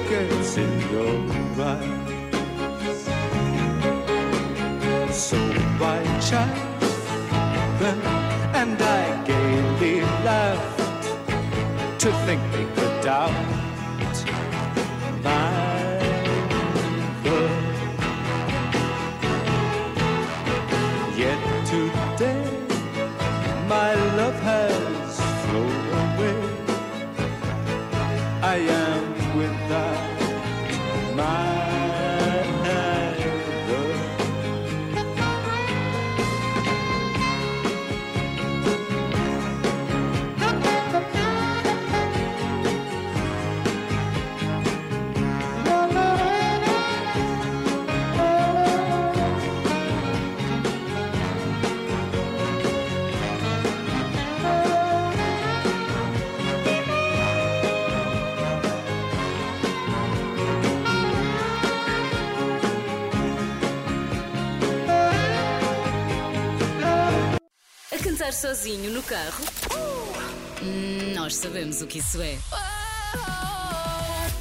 smoke 0.08 0.32
is 0.32 0.58
in 0.58 0.80
your 0.92 1.16
eyes. 1.66 3.06
So 5.14 5.38
I 5.82 6.04
chimed 6.22 7.82
and 8.56 8.82
I 8.82 9.24
gaily 9.26 10.02
laughed 10.24 12.00
to 12.00 12.12
think 12.26 12.42
they 12.52 12.66
could 12.76 13.04
doubt 13.04 13.47
sozinho 68.38 68.92
no 68.94 69.02
carro? 69.02 69.44
Hum, 70.62 71.14
Nós 71.16 71.36
sabemos 71.36 71.82
o 71.82 71.88
que 71.88 71.98
isso 71.98 72.22
é. 72.22 72.38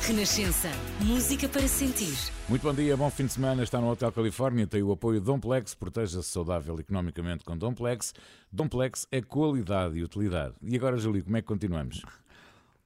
Renascença. 0.07 0.69
Música 1.01 1.49
para 1.49 1.67
sentir. 1.67 2.15
Muito 2.47 2.61
bom 2.63 2.75
dia, 2.75 2.95
bom 2.95 3.11
fim 3.11 3.25
de 3.25 3.33
semana. 3.33 3.63
Está 3.63 3.81
no 3.81 3.89
Hotel 3.91 4.13
Califórnia, 4.13 4.67
tem 4.67 4.83
o 4.83 4.93
apoio 4.93 5.19
de 5.19 5.25
Domplex. 5.25 5.75
Proteja-se 5.75 6.29
saudável 6.31 6.79
economicamente 6.79 7.43
com 7.43 7.57
Domplex. 7.57 8.13
Domplex 8.53 9.07
é 9.11 9.23
qualidade 9.23 9.97
e 9.99 10.05
utilidade. 10.05 10.55
E 10.63 10.77
agora, 10.77 10.99
Júlio, 10.99 11.25
como 11.25 11.39
é 11.39 11.41
que 11.41 11.49
continuamos? 11.49 12.03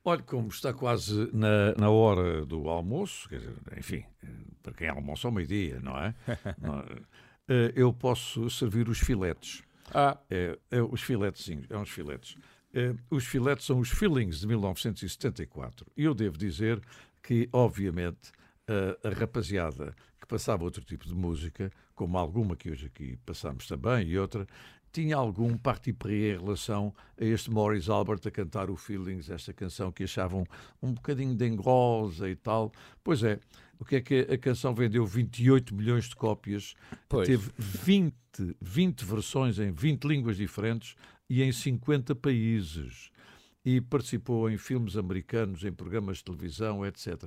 Olha, 0.05 0.23
como 0.23 0.47
está 0.49 0.73
quase 0.73 1.29
na, 1.33 1.75
na 1.77 1.91
hora 1.91 2.47
do 2.47 2.69
almoço, 2.69 3.29
quer 3.29 3.41
dizer, 3.41 3.55
enfim, 3.77 4.05
para 4.63 4.73
quem 4.73 4.89
almoça 4.89 5.27
ao 5.27 5.33
meio-dia, 5.33 5.81
não 5.83 5.99
é? 5.99 6.15
Não, 6.63 6.79
eh, 7.49 7.73
Eu 7.75 7.93
posso 7.93 8.49
servir 8.49 8.89
os 8.89 8.99
filetes. 9.01 9.63
Ah, 9.95 10.18
É, 10.30 10.59
é 10.70 10.82
os 10.82 11.03
filetes, 11.03 11.45
sim, 11.45 11.62
é 11.68 11.76
uns 11.76 11.91
filetes. 11.91 12.36
Eh, 12.72 12.95
os 13.11 13.26
filetes 13.26 13.66
são 13.66 13.80
os 13.80 13.91
Feelings 13.91 14.41
de 14.41 14.47
1974. 14.47 15.86
E 15.97 16.05
eu 16.05 16.14
devo 16.14 16.38
dizer 16.38 16.80
que, 17.22 17.49
obviamente, 17.53 18.30
eh, 18.68 18.99
a 19.05 19.11
rapaziada 19.11 19.95
que 20.20 20.26
passava 20.26 20.64
outro 20.64 20.84
tipo 20.84 21.07
de 21.07 21.14
música, 21.14 21.70
como 21.95 22.16
alguma 22.16 22.57
que 22.57 22.70
hoje 22.70 22.86
aqui 22.86 23.18
passamos 23.26 23.66
também 23.66 24.09
e 24.09 24.18
outra, 24.18 24.47
tinha 24.93 25.16
algum 25.16 25.57
parti 25.57 25.91
em 25.91 26.38
relação 26.38 26.93
a 27.20 27.24
este 27.24 27.51
Morris 27.51 27.88
Albert 27.88 28.20
a 28.26 28.30
cantar 28.30 28.70
o 28.70 28.76
Feelings, 28.76 29.30
esta 29.30 29.53
canção 29.53 29.93
que 29.93 30.05
achavam 30.05 30.45
um 30.82 30.93
bocadinho 30.93 31.34
dengosa 31.34 32.28
e 32.28 32.36
tal. 32.36 32.72
Pois 33.03 33.22
é, 33.22 33.38
o 33.81 33.85
que 33.85 33.97
é 33.97 34.01
que 34.01 34.20
a 34.31 34.37
canção 34.37 34.74
vendeu 34.74 35.07
28 35.07 35.74
milhões 35.74 36.05
de 36.05 36.14
cópias, 36.14 36.74
Pois. 37.09 37.26
teve 37.26 37.51
20, 37.59 38.14
20 38.61 39.05
versões 39.05 39.59
em 39.59 39.72
20 39.72 40.05
línguas 40.05 40.37
diferentes 40.37 40.95
e 41.28 41.43
em 41.43 41.51
50 41.51 42.14
países. 42.14 43.11
E 43.64 43.81
participou 43.81 44.51
em 44.51 44.57
filmes 44.57 44.97
americanos, 44.97 45.64
em 45.64 45.72
programas 45.72 46.18
de 46.18 46.24
televisão, 46.24 46.85
etc. 46.85 47.24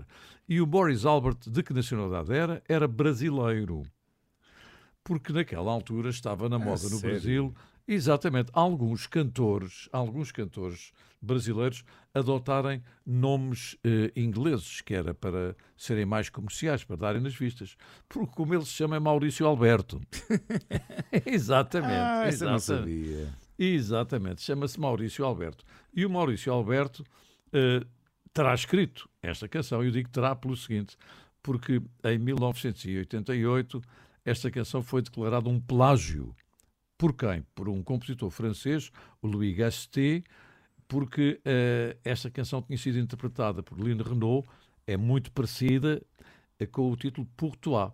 E 0.47 0.61
o 0.61 0.65
Boris 0.65 1.05
Albert, 1.05 1.37
de 1.47 1.61
que 1.61 1.73
nacionalidade 1.73 2.33
era? 2.33 2.63
Era 2.67 2.87
brasileiro. 2.87 3.83
Porque 5.03 5.33
naquela 5.33 5.71
altura 5.71 6.09
estava 6.09 6.47
na 6.47 6.57
moda 6.57 6.83
no 6.83 6.97
sério? 6.97 7.09
Brasil, 7.09 7.53
exatamente, 7.87 8.49
alguns 8.53 9.05
cantores, 9.05 9.89
alguns 9.91 10.31
cantores 10.31 10.91
brasileiros 11.21 11.83
adotarem 12.13 12.83
nomes 13.05 13.77
eh, 13.83 14.11
ingleses, 14.15 14.81
que 14.81 14.93
era 14.93 15.13
para 15.13 15.55
serem 15.75 16.05
mais 16.05 16.29
comerciais, 16.29 16.83
para 16.83 16.95
darem 16.97 17.21
nas 17.21 17.35
vistas. 17.35 17.75
Porque 18.07 18.33
como 18.35 18.53
ele 18.53 18.65
se 18.65 18.71
chama 18.71 18.97
é 18.97 18.99
Maurício 18.99 19.45
Alberto. 19.45 20.01
exatamente. 21.25 21.93
ah 21.93 22.17
eu 22.17 22.21
não 22.21 22.55
exatamente. 22.55 22.63
sabia. 22.63 23.33
Exatamente, 23.57 24.41
chama-se 24.41 24.79
Maurício 24.79 25.23
Alberto. 25.25 25.63
E 25.93 26.05
o 26.05 26.09
Maurício 26.09 26.51
Alberto 26.51 27.03
eh, 27.53 27.85
terá 28.33 28.53
escrito 28.53 29.09
esta 29.21 29.47
canção, 29.47 29.83
eu 29.83 29.91
digo 29.91 30.09
terá 30.09 30.35
pelo 30.35 30.57
seguinte, 30.57 30.97
porque 31.41 31.81
em 32.03 32.17
1988 32.17 33.81
esta 34.25 34.49
canção 34.49 34.81
foi 34.81 35.01
declarada 35.01 35.49
um 35.49 35.59
plágio. 35.59 36.35
Por 36.97 37.13
quem? 37.13 37.43
Por 37.53 37.67
um 37.67 37.83
compositor 37.83 38.29
francês, 38.29 38.91
o 39.21 39.27
Louis 39.27 39.55
Gastet, 39.55 40.23
porque 40.87 41.41
eh, 41.43 41.97
esta 42.03 42.29
canção 42.29 42.61
tinha 42.61 42.77
sido 42.77 42.99
interpretada 42.99 43.63
por 43.63 43.79
Lynn 43.79 44.01
Renault, 44.01 44.47
é 44.85 44.95
muito 44.95 45.31
parecida 45.31 46.01
eh, 46.59 46.65
com 46.65 46.91
o 46.91 46.95
título 46.95 47.27
Pourtois. 47.35 47.91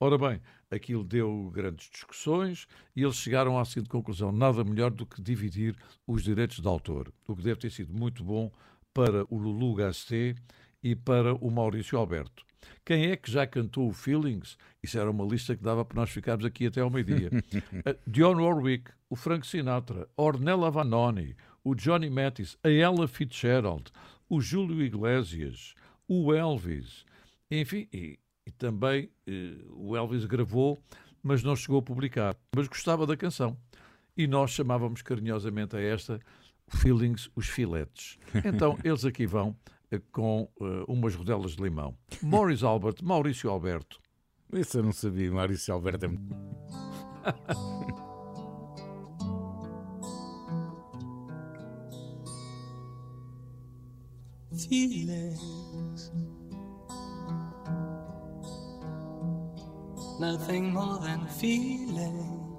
Ora 0.00 0.18
bem, 0.18 0.40
aquilo 0.70 1.04
deu 1.04 1.50
grandes 1.54 1.88
discussões 1.88 2.66
e 2.96 3.02
eles 3.02 3.16
chegaram 3.16 3.58
à 3.58 3.64
seguinte 3.64 3.88
conclusão: 3.88 4.32
nada 4.32 4.64
melhor 4.64 4.90
do 4.90 5.06
que 5.06 5.22
dividir 5.22 5.76
os 6.06 6.24
direitos 6.24 6.60
de 6.60 6.66
autor, 6.66 7.12
o 7.26 7.36
que 7.36 7.42
deve 7.42 7.60
ter 7.60 7.70
sido 7.70 7.92
muito 7.92 8.24
bom 8.24 8.50
para 8.92 9.24
o 9.28 9.38
Lulu 9.38 9.74
Gastet 9.74 10.40
e 10.82 10.94
para 10.94 11.34
o 11.34 11.50
Maurício 11.50 11.98
Alberto. 11.98 12.44
Quem 12.84 13.10
é 13.10 13.16
que 13.16 13.30
já 13.30 13.46
cantou 13.46 13.88
o 13.88 13.92
Feelings? 13.92 14.56
Isso 14.82 14.98
era 14.98 15.10
uma 15.10 15.24
lista 15.24 15.56
que 15.56 15.62
dava 15.62 15.84
para 15.84 16.00
nós 16.00 16.10
ficarmos 16.10 16.44
aqui 16.44 16.66
até 16.66 16.80
ao 16.80 16.90
meio-dia. 16.90 17.30
Uh, 17.74 17.98
Dionne 18.06 18.40
Warwick, 18.40 18.90
o 19.10 19.16
Frank 19.16 19.46
Sinatra, 19.46 20.08
Ornella 20.16 20.70
Vanoni, 20.70 21.36
o 21.62 21.74
Johnny 21.74 22.10
Mathis, 22.10 22.56
a 22.62 22.70
Ella 22.70 23.08
Fitzgerald, 23.08 23.90
o 24.28 24.40
Júlio 24.40 24.82
Iglesias, 24.82 25.74
o 26.08 26.32
Elvis, 26.32 27.04
enfim, 27.50 27.88
e, 27.92 28.18
e 28.46 28.50
também 28.50 29.10
eh, 29.26 29.56
o 29.70 29.96
Elvis 29.96 30.24
gravou, 30.24 30.82
mas 31.22 31.42
não 31.42 31.56
chegou 31.56 31.78
a 31.78 31.82
publicar. 31.82 32.36
Mas 32.54 32.68
gostava 32.68 33.06
da 33.06 33.16
canção. 33.16 33.56
E 34.16 34.26
nós 34.26 34.50
chamávamos 34.50 35.02
carinhosamente 35.02 35.76
a 35.76 35.80
esta 35.80 36.20
Feelings 36.68 37.30
os 37.34 37.48
Filetes. 37.48 38.18
Então 38.44 38.78
eles 38.84 39.04
aqui 39.04 39.26
vão 39.26 39.56
com 40.12 40.48
eh, 40.60 40.84
umas 40.88 41.14
rodelas 41.14 41.52
de 41.52 41.62
limão. 41.62 41.96
Morris 42.22 42.62
Albert, 42.62 42.96
Maurício 43.02 43.50
Alberto. 43.50 44.00
Isso 44.52 44.78
eu 44.78 44.82
não 44.82 44.92
sabia, 44.92 45.30
Maurício 45.30 45.72
Alberto 45.74 46.04
é 46.04 46.08
muito. 46.08 46.34
feelings. 54.68 56.10
Nothing 60.18 60.72
more 60.72 60.98
than 61.00 61.26
feeling. 61.26 62.56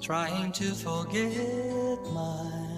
Trying 0.00 0.52
to 0.52 0.74
forget 0.74 1.98
my 2.12 2.77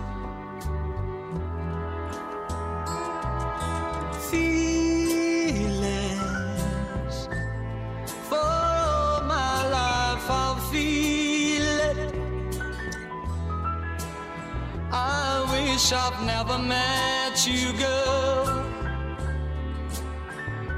I've 15.93 16.25
never 16.25 16.57
met 16.57 17.45
you, 17.45 17.73
girl. 17.73 18.65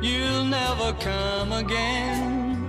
You'll 0.01 0.45
never 0.45 0.93
come 0.93 1.51
again. 1.51 2.67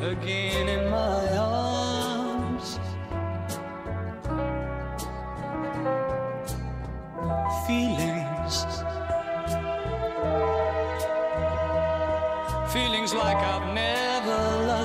again 0.00 0.67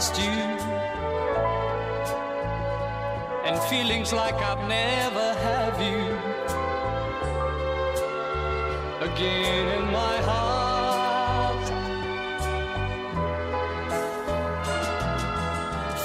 never 0.04 0.18
you, 0.18 0.43
and 3.45 3.58
feelings 3.70 4.12
like 4.12 4.36
I've 4.36 4.68
never 4.68 5.34
have 5.47 5.82
you 5.82 6.04
again 9.08 9.66
in 9.78 9.86
my 9.91 10.18
heart. 10.30 11.64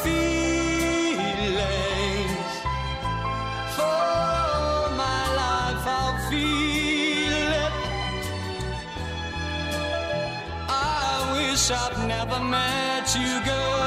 feelings. 0.04 1.32
For 3.76 4.14
my 5.02 5.22
life, 5.42 5.84
I'll 5.98 6.18
feel 6.30 7.50
it. 7.66 7.74
I 10.68 11.32
wish 11.36 11.64
I'd 11.70 11.98
never 12.06 12.38
met 12.44 13.06
you, 13.16 13.32
girl. 13.44 13.77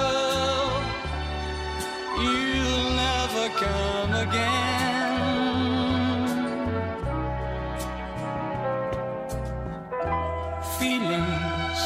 Come 3.62 4.14
again. 4.14 4.62
Feelings. 10.80 11.82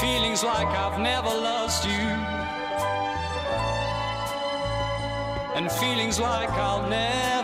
feelings 0.00 0.42
like 0.44 0.66
I've 0.66 0.98
never 1.00 1.28
lost 1.28 1.84
you, 1.84 2.06
and 5.56 5.70
feelings 5.72 6.18
like 6.20 6.50
I'll 6.50 6.86
never 6.88 7.35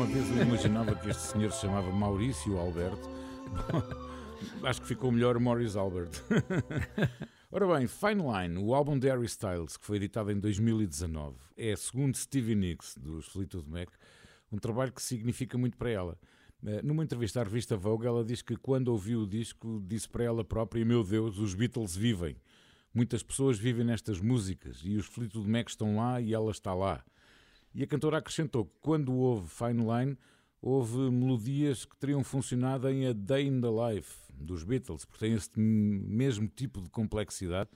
Alguma 0.00 0.18
vez 0.18 0.34
eu 0.34 0.42
imaginava 0.46 0.94
que 0.94 1.10
este 1.10 1.22
senhor 1.24 1.52
se 1.52 1.60
chamava 1.60 1.92
Maurício 1.92 2.56
Alberto. 2.56 3.06
Acho 4.64 4.80
que 4.80 4.88
ficou 4.88 5.12
melhor 5.12 5.38
Maurice 5.38 5.76
Albert. 5.76 6.08
Ora 7.52 7.66
bem, 7.76 7.86
Fine 7.86 8.22
Line, 8.22 8.56
o 8.64 8.74
álbum 8.74 8.98
de 8.98 9.10
Harry 9.10 9.26
Styles, 9.26 9.76
que 9.76 9.84
foi 9.84 9.98
editado 9.98 10.32
em 10.32 10.40
2019, 10.40 11.36
é, 11.54 11.76
segundo 11.76 12.16
Stevie 12.16 12.54
Nicks, 12.54 12.96
dos 12.96 13.26
Fleetwood 13.26 13.68
Mac, 13.68 13.90
um 14.50 14.56
trabalho 14.56 14.90
que 14.90 15.02
significa 15.02 15.58
muito 15.58 15.76
para 15.76 15.90
ela. 15.90 16.18
Eh, 16.64 16.80
Numa 16.82 17.04
entrevista 17.04 17.42
à 17.42 17.44
revista 17.44 17.76
Vogue, 17.76 18.06
ela 18.06 18.24
diz 18.24 18.40
que 18.40 18.56
quando 18.56 18.88
ouviu 18.88 19.24
o 19.24 19.26
disco, 19.26 19.82
disse 19.86 20.08
para 20.08 20.24
ela 20.24 20.42
própria: 20.42 20.82
Meu 20.82 21.04
Deus, 21.04 21.36
os 21.36 21.54
Beatles 21.54 21.94
vivem. 21.94 22.38
Muitas 22.94 23.22
pessoas 23.22 23.58
vivem 23.58 23.84
nestas 23.84 24.18
músicas 24.18 24.80
e 24.82 24.96
os 24.96 25.04
Fleetwood 25.04 25.46
Mac 25.46 25.68
estão 25.68 25.96
lá 25.96 26.22
e 26.22 26.32
ela 26.32 26.50
está 26.50 26.72
lá. 26.72 27.04
E 27.74 27.82
a 27.82 27.86
cantora 27.86 28.18
acrescentou 28.18 28.64
que 28.64 28.74
quando 28.80 29.12
houve 29.14 29.48
Fine 29.48 29.84
Line, 29.84 30.18
houve 30.60 31.10
melodias 31.10 31.84
que 31.84 31.96
teriam 31.96 32.22
funcionado 32.22 32.88
em 32.88 33.06
A 33.06 33.12
Day 33.12 33.46
in 33.46 33.60
the 33.60 33.68
Life 33.68 34.18
dos 34.32 34.64
Beatles, 34.64 35.04
porque 35.04 35.26
tem 35.26 35.34
este 35.34 35.58
mesmo 35.58 36.48
tipo 36.48 36.80
de 36.80 36.90
complexidade. 36.90 37.70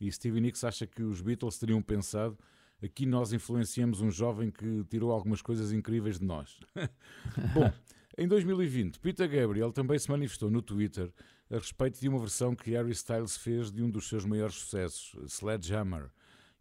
E 0.00 0.10
Stevie 0.10 0.40
Nicks 0.40 0.64
acha 0.64 0.86
que 0.86 1.02
os 1.02 1.20
Beatles 1.20 1.58
teriam 1.58 1.82
pensado: 1.82 2.38
aqui 2.82 3.06
nós 3.06 3.32
influenciamos 3.32 4.00
um 4.00 4.10
jovem 4.10 4.50
que 4.50 4.84
tirou 4.88 5.12
algumas 5.12 5.42
coisas 5.42 5.72
incríveis 5.72 6.18
de 6.18 6.24
nós. 6.24 6.58
Bom, 7.54 7.70
em 8.16 8.26
2020, 8.26 8.98
Peter 8.98 9.28
Gabriel 9.28 9.72
também 9.72 9.98
se 9.98 10.10
manifestou 10.10 10.50
no 10.50 10.62
Twitter 10.62 11.12
a 11.50 11.56
respeito 11.56 12.00
de 12.00 12.08
uma 12.08 12.18
versão 12.18 12.54
que 12.54 12.70
Harry 12.70 12.92
Styles 12.92 13.36
fez 13.36 13.70
de 13.70 13.82
um 13.82 13.90
dos 13.90 14.08
seus 14.08 14.24
maiores 14.24 14.54
sucessos, 14.54 15.14
Sledgehammer. 15.28 16.10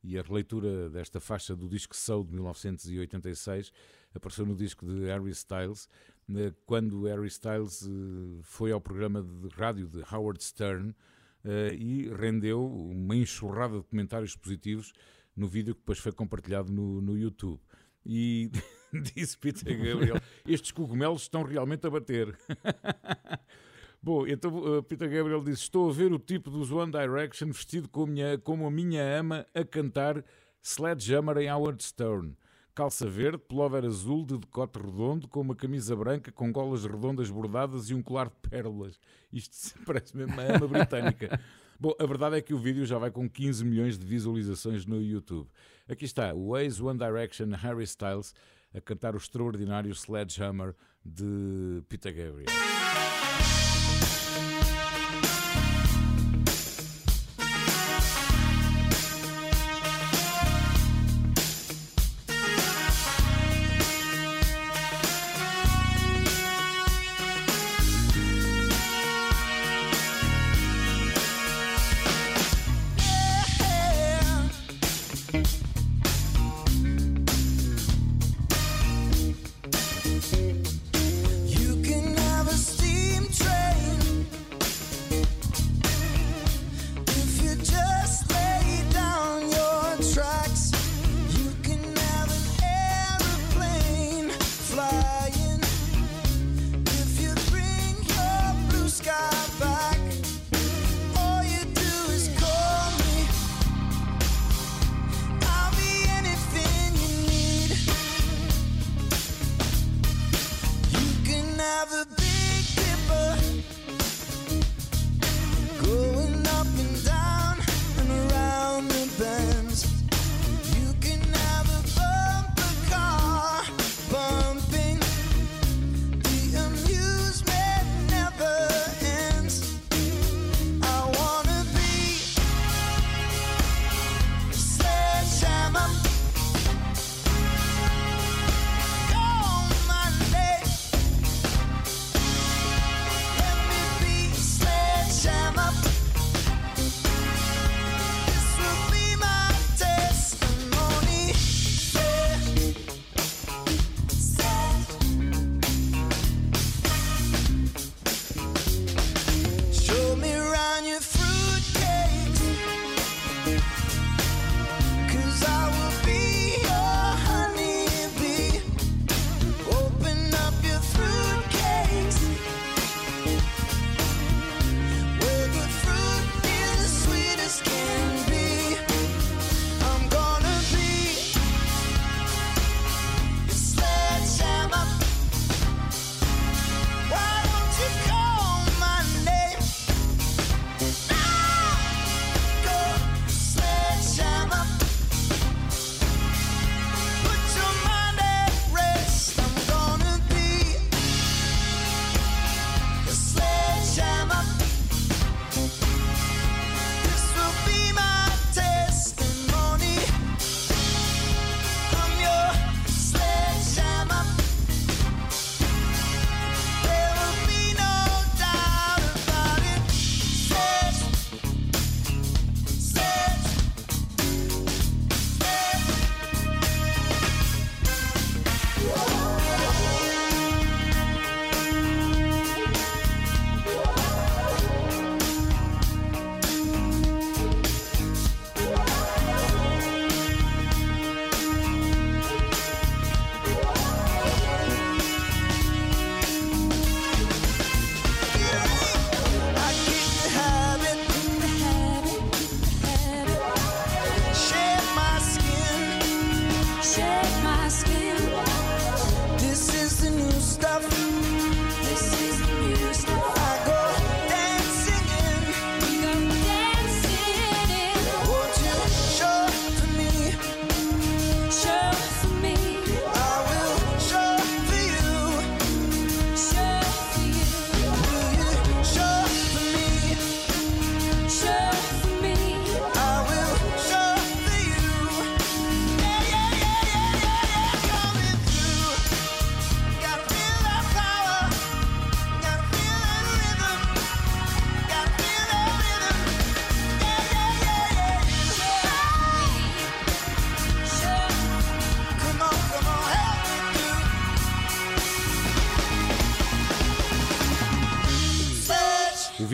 E 0.03 0.17
a 0.17 0.21
releitura 0.21 0.89
desta 0.89 1.19
faixa 1.19 1.55
do 1.55 1.69
disco 1.69 1.95
Soul 1.95 2.25
de 2.25 2.33
1986 2.33 3.71
apareceu 4.13 4.45
no 4.45 4.55
disco 4.55 4.85
de 4.85 5.05
Harry 5.05 5.31
Styles, 5.31 5.87
eh, 6.35 6.53
quando 6.65 7.05
Harry 7.05 7.27
Styles 7.27 7.87
eh, 7.87 8.41
foi 8.43 8.71
ao 8.71 8.81
programa 8.81 9.23
de 9.23 9.47
rádio 9.55 9.87
de 9.87 10.03
Howard 10.13 10.43
Stern 10.43 10.93
eh, 11.45 11.73
e 11.73 12.09
rendeu 12.09 12.65
uma 12.65 13.15
enxurrada 13.15 13.77
de 13.79 13.83
comentários 13.85 14.35
positivos 14.35 14.93
no 15.35 15.47
vídeo 15.47 15.73
que 15.73 15.81
depois 15.81 15.99
foi 15.99 16.11
compartilhado 16.11 16.71
no, 16.71 17.01
no 17.01 17.17
YouTube. 17.17 17.61
E 18.05 18.51
disse 19.15 19.37
Peter 19.37 19.75
Gabriel: 19.77 20.21
Estes 20.45 20.71
cogumelos 20.71 21.23
estão 21.23 21.43
realmente 21.43 21.87
a 21.87 21.89
bater. 21.89 22.37
Bom, 24.03 24.27
então 24.27 24.57
uh, 24.57 24.83
Peter 24.83 25.09
Gabriel 25.09 25.41
disse: 25.41 25.61
Estou 25.61 25.89
a 25.89 25.93
ver 25.93 26.11
o 26.11 26.19
tipo 26.19 26.51
dos 26.51 26.69
One 26.73 26.91
Direction 26.91 27.47
vestido 27.47 27.87
como, 27.87 28.11
minha, 28.11 28.37
como 28.37 28.67
a 28.67 28.71
minha 28.71 29.01
ama 29.17 29.45
a 29.55 29.63
cantar 29.63 30.21
Sledgehammer 30.61 31.37
em 31.37 31.49
Howard 31.49 31.81
Stone. 31.81 32.35
Calça 32.75 33.07
verde, 33.07 33.37
pullover 33.37 33.85
azul 33.85 34.25
de 34.25 34.37
decote 34.37 34.77
redondo, 34.77 35.25
com 35.29 35.39
uma 35.39 35.55
camisa 35.55 35.95
branca 35.95 36.33
com 36.33 36.51
golas 36.51 36.83
redondas 36.83 37.29
bordadas 37.29 37.89
e 37.89 37.93
um 37.93 38.01
colar 38.01 38.25
de 38.25 38.49
pérolas. 38.49 38.99
Isto 39.31 39.79
parece 39.87 40.17
mesmo 40.17 40.33
uma 40.33 40.43
ama 40.43 40.67
britânica. 40.67 41.39
Bom, 41.79 41.93
a 41.97 42.05
verdade 42.05 42.35
é 42.35 42.41
que 42.41 42.53
o 42.53 42.57
vídeo 42.57 42.85
já 42.85 42.97
vai 42.97 43.09
com 43.09 43.29
15 43.29 43.63
milhões 43.63 43.97
de 43.97 44.05
visualizações 44.05 44.85
no 44.85 45.01
YouTube. 45.01 45.47
Aqui 45.87 46.03
está 46.03 46.33
o 46.33 46.57
ex 46.57 46.81
One 46.81 46.99
Direction 46.99 47.51
Harry 47.55 47.85
Styles 47.85 48.35
a 48.75 48.81
cantar 48.81 49.15
o 49.15 49.17
extraordinário 49.17 49.93
Sledgehammer 49.93 50.75
de 51.05 51.81
Peter 51.87 52.13
Gabriel. 52.13 53.12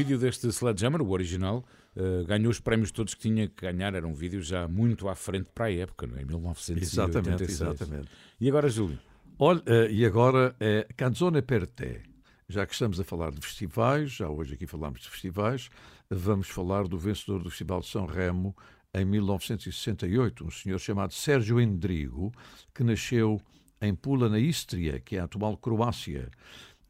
Vídeo 0.09 0.17
deste 0.17 0.51
Sledgehammer, 0.51 1.01
o 1.03 1.11
original, 1.11 1.63
uh, 1.95 2.25
ganhou 2.25 2.49
os 2.49 2.59
prémios 2.59 2.91
todos 2.91 3.13
que 3.13 3.21
tinha 3.21 3.47
que 3.47 3.61
ganhar. 3.61 3.93
Era 3.93 4.07
um 4.07 4.13
vídeo 4.13 4.41
já 4.41 4.67
muito 4.67 5.07
à 5.07 5.13
frente 5.13 5.49
para 5.53 5.65
a 5.65 5.71
época, 5.71 6.07
não 6.07 6.17
é? 6.17 6.25
1986. 6.25 6.93
Exatamente, 6.93 7.43
exatamente. 7.43 8.09
E 8.41 8.49
agora, 8.49 8.67
Júlio? 8.69 8.97
Olha, 9.37 9.59
uh, 9.59 9.91
e 9.91 10.03
agora 10.03 10.55
é 10.59 10.87
Canzone 10.97 11.43
per 11.43 11.67
te. 11.67 12.01
Já 12.47 12.65
que 12.65 12.73
estamos 12.73 12.99
a 12.99 13.03
falar 13.03 13.31
de 13.31 13.45
festivais, 13.45 14.11
já 14.11 14.27
hoje 14.27 14.55
aqui 14.55 14.65
falamos 14.65 15.01
de 15.01 15.09
festivais, 15.09 15.69
vamos 16.09 16.49
falar 16.49 16.87
do 16.87 16.97
vencedor 16.97 17.43
do 17.43 17.49
Festival 17.51 17.81
de 17.81 17.87
São 17.87 18.07
Remo 18.07 18.55
em 18.91 19.05
1968, 19.05 20.43
um 20.43 20.49
senhor 20.49 20.79
chamado 20.79 21.13
Sérgio 21.13 21.61
Endrigo, 21.61 22.33
que 22.73 22.83
nasceu 22.83 23.39
em 23.79 23.93
Pula, 23.93 24.27
na 24.27 24.39
Istria, 24.39 24.99
que 24.99 25.15
é 25.15 25.19
a 25.19 25.25
atual 25.25 25.55
Croácia. 25.57 26.31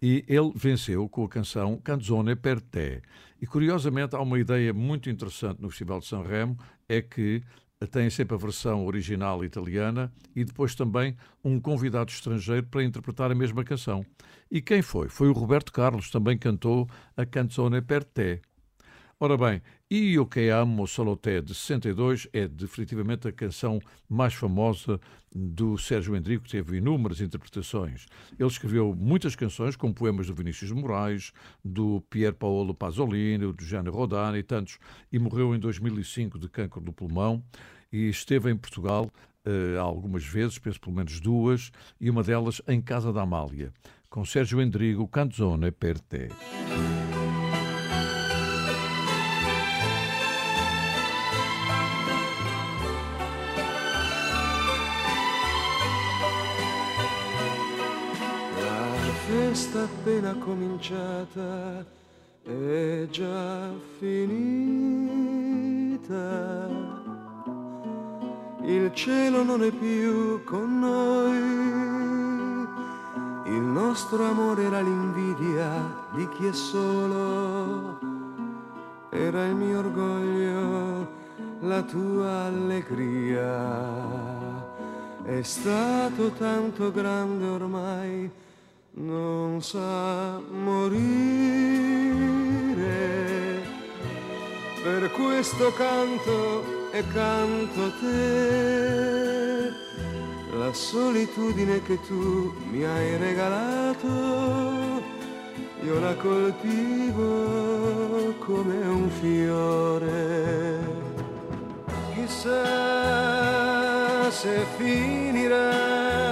E 0.01 0.23
ele 0.27 0.51
venceu 0.55 1.07
com 1.09 1.25
a 1.25 1.29
canção 1.29 1.77
Canzone 1.77 2.35
per 2.35 2.61
te. 2.61 3.01
E 3.41 3.45
curiosamente 3.45 4.15
há 4.15 4.21
uma 4.21 4.39
ideia 4.39 4.73
muito 4.73 5.09
interessante 5.09 5.61
no 5.61 5.69
Festival 5.69 5.99
de 5.99 6.05
São 6.07 6.23
Remo, 6.23 6.57
é 6.87 7.01
que 7.01 7.43
tem 7.91 8.09
sempre 8.09 8.35
a 8.35 8.37
versão 8.37 8.85
original 8.85 9.43
italiana 9.43 10.11
e 10.35 10.43
depois 10.43 10.75
também 10.75 11.15
um 11.43 11.59
convidado 11.59 12.11
estrangeiro 12.11 12.67
para 12.67 12.83
interpretar 12.83 13.31
a 13.31 13.35
mesma 13.35 13.63
canção. 13.63 14.05
E 14.51 14.61
quem 14.61 14.81
foi? 14.81 15.07
Foi 15.07 15.29
o 15.29 15.33
Roberto 15.33 15.71
Carlos, 15.71 16.09
também 16.09 16.37
cantou 16.37 16.89
a 17.15 17.25
Canzone 17.25 17.81
per 17.81 18.03
te. 18.03 18.41
Ora 19.21 19.37
bem, 19.37 19.61
Io 19.91 20.27
che 20.27 20.51
amo 20.51 20.85
solo 20.85 21.17
te, 21.17 21.41
de 21.41 21.55
62, 21.55 22.27
é 22.31 22.47
definitivamente 22.47 23.27
a 23.27 23.31
canção 23.31 23.79
mais 24.07 24.35
famosa 24.35 24.99
do 25.33 25.77
Sérgio 25.77 26.15
Endrico, 26.15 26.45
que 26.45 26.51
teve 26.51 26.77
inúmeras 26.77 27.21
interpretações. 27.21 28.05
Ele 28.37 28.49
escreveu 28.49 28.95
muitas 28.95 29.35
canções, 29.35 29.75
como 29.75 29.93
poemas 29.93 30.27
do 30.27 30.33
Vinícius 30.33 30.71
Moraes, 30.71 31.31
do 31.63 32.01
Pier 32.09 32.33
Paolo 32.33 32.73
Pasolini, 32.73 33.51
do 33.53 33.63
Gianni 33.63 33.89
Rodani 33.89 34.39
e 34.39 34.43
tantos, 34.43 34.79
e 35.11 35.19
morreu 35.19 35.55
em 35.55 35.59
2005 35.59 36.39
de 36.39 36.49
câncer 36.49 36.81
do 36.81 36.91
pulmão 36.91 37.43
e 37.91 38.09
esteve 38.09 38.51
em 38.51 38.57
Portugal 38.57 39.09
uh, 39.45 39.79
algumas 39.79 40.23
vezes, 40.23 40.57
penso 40.59 40.79
pelo 40.79 40.95
menos 40.95 41.19
duas, 41.19 41.71
e 41.99 42.09
uma 42.09 42.23
delas 42.23 42.61
em 42.67 42.81
Casa 42.81 43.11
da 43.11 43.21
Amália, 43.21 43.73
com 44.09 44.25
Sérgio 44.25 44.61
Endrigo, 44.61 45.07
Canzone 45.07 45.71
per 45.71 45.99
te. 45.99 46.29
Festa 59.69 59.83
appena 59.83 60.33
cominciata 60.33 61.85
è 62.43 63.07
già 63.11 63.69
finita. 63.99 64.17
Il 68.63 68.91
cielo 68.93 69.43
non 69.43 69.63
è 69.63 69.71
più 69.71 70.43
con 70.43 70.79
noi, 70.79 71.37
il 73.45 73.61
nostro 73.61 74.25
amore 74.25 74.63
era 74.63 74.81
l'invidia 74.81 76.07
di 76.15 76.27
chi 76.29 76.47
è 76.47 76.53
solo, 76.53 77.99
era 79.11 79.45
il 79.45 79.55
mio 79.55 79.77
orgoglio, 79.79 81.07
la 81.61 81.83
tua 81.83 82.45
allegria. 82.45 84.07
È 85.23 85.41
stato 85.43 86.31
tanto 86.31 86.91
grande 86.91 87.45
ormai 87.45 88.31
non 88.93 89.61
sa 89.61 90.39
morire. 90.39 90.87
Per 94.83 95.11
questo 95.11 95.71
canto 95.73 96.63
e 96.91 97.03
canto 97.13 97.91
te, 97.99 99.69
la 100.57 100.73
solitudine 100.73 101.81
che 101.83 101.99
tu 102.07 102.53
mi 102.71 102.83
hai 102.83 103.17
regalato, 103.17 104.07
io 105.81 105.99
la 105.99 106.15
coltivo 106.15 107.27
come 108.39 108.77
un 108.87 109.09
fiore. 109.09 111.07
Chissà 112.13 112.69
se 114.31 114.65
finirà 114.77 116.28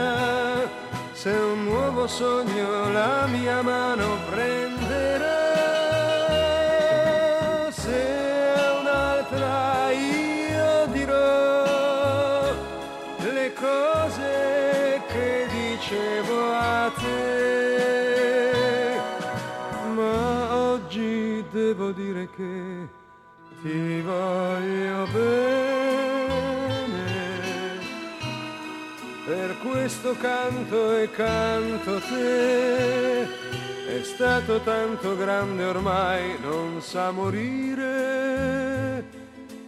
se 1.28 1.34
un 1.34 1.66
nuovo 1.66 2.08
sogno 2.08 2.90
la 2.94 3.28
mia 3.28 3.62
mano 3.62 4.18
prenderà, 4.30 5.36
se 7.70 8.06
un'altra 8.80 9.92
io 9.92 10.86
dirò 10.94 12.54
le 13.18 13.54
cose 13.54 15.02
che 15.08 15.48
dicevo 15.52 16.54
a 16.54 16.92
te, 17.02 17.42
ma 19.96 20.56
oggi 20.72 21.44
devo 21.52 21.92
dire 21.92 22.30
che 22.38 22.88
ti 23.62 24.02
voglio 24.02 25.06
bene 25.12 25.57
questo 29.88 30.18
canto 30.18 30.98
e 30.98 31.10
canto 31.12 32.02
te. 32.02 33.22
È 33.22 34.04
stato 34.04 34.60
tanto 34.60 35.16
grande 35.16 35.64
ormai, 35.64 36.38
non 36.42 36.82
sa 36.82 37.12
morire. 37.12 39.06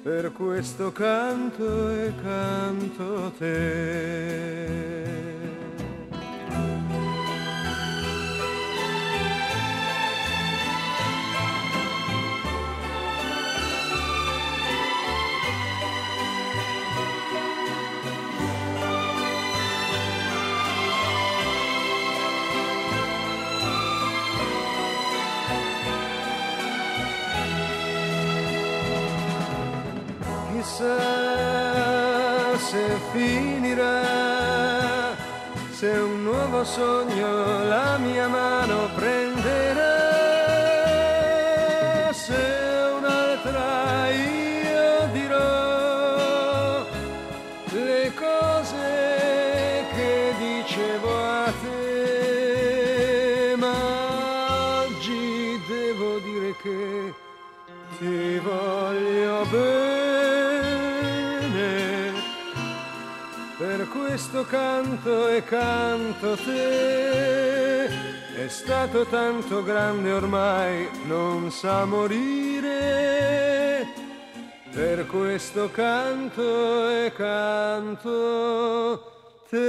Per 0.04 0.34
questo 0.34 0.92
canto 0.92 1.90
e 1.92 2.14
canto 2.22 3.32
te. 3.38 5.39
Chissà 30.80 32.58
se 32.58 32.98
finirà, 33.12 34.02
se 35.72 35.88
un 35.88 36.24
nuovo 36.24 36.64
sogno 36.64 37.64
la 37.68 37.98
mia 37.98 38.28
mano 38.30 38.90
prenderà, 38.96 39.29
questo 64.20 64.44
canto 64.44 65.30
e 65.30 65.42
canto 65.46 66.36
te, 66.36 67.86
è 67.86 68.48
stato 68.50 69.06
tanto 69.06 69.64
grande 69.64 70.12
ormai, 70.12 70.90
non 71.06 71.50
sa 71.52 71.86
morire. 71.86 73.88
Per 74.72 75.06
questo 75.06 75.72
canto 75.72 76.90
e 76.90 77.14
canto 77.16 79.04
Bom, 79.52 79.60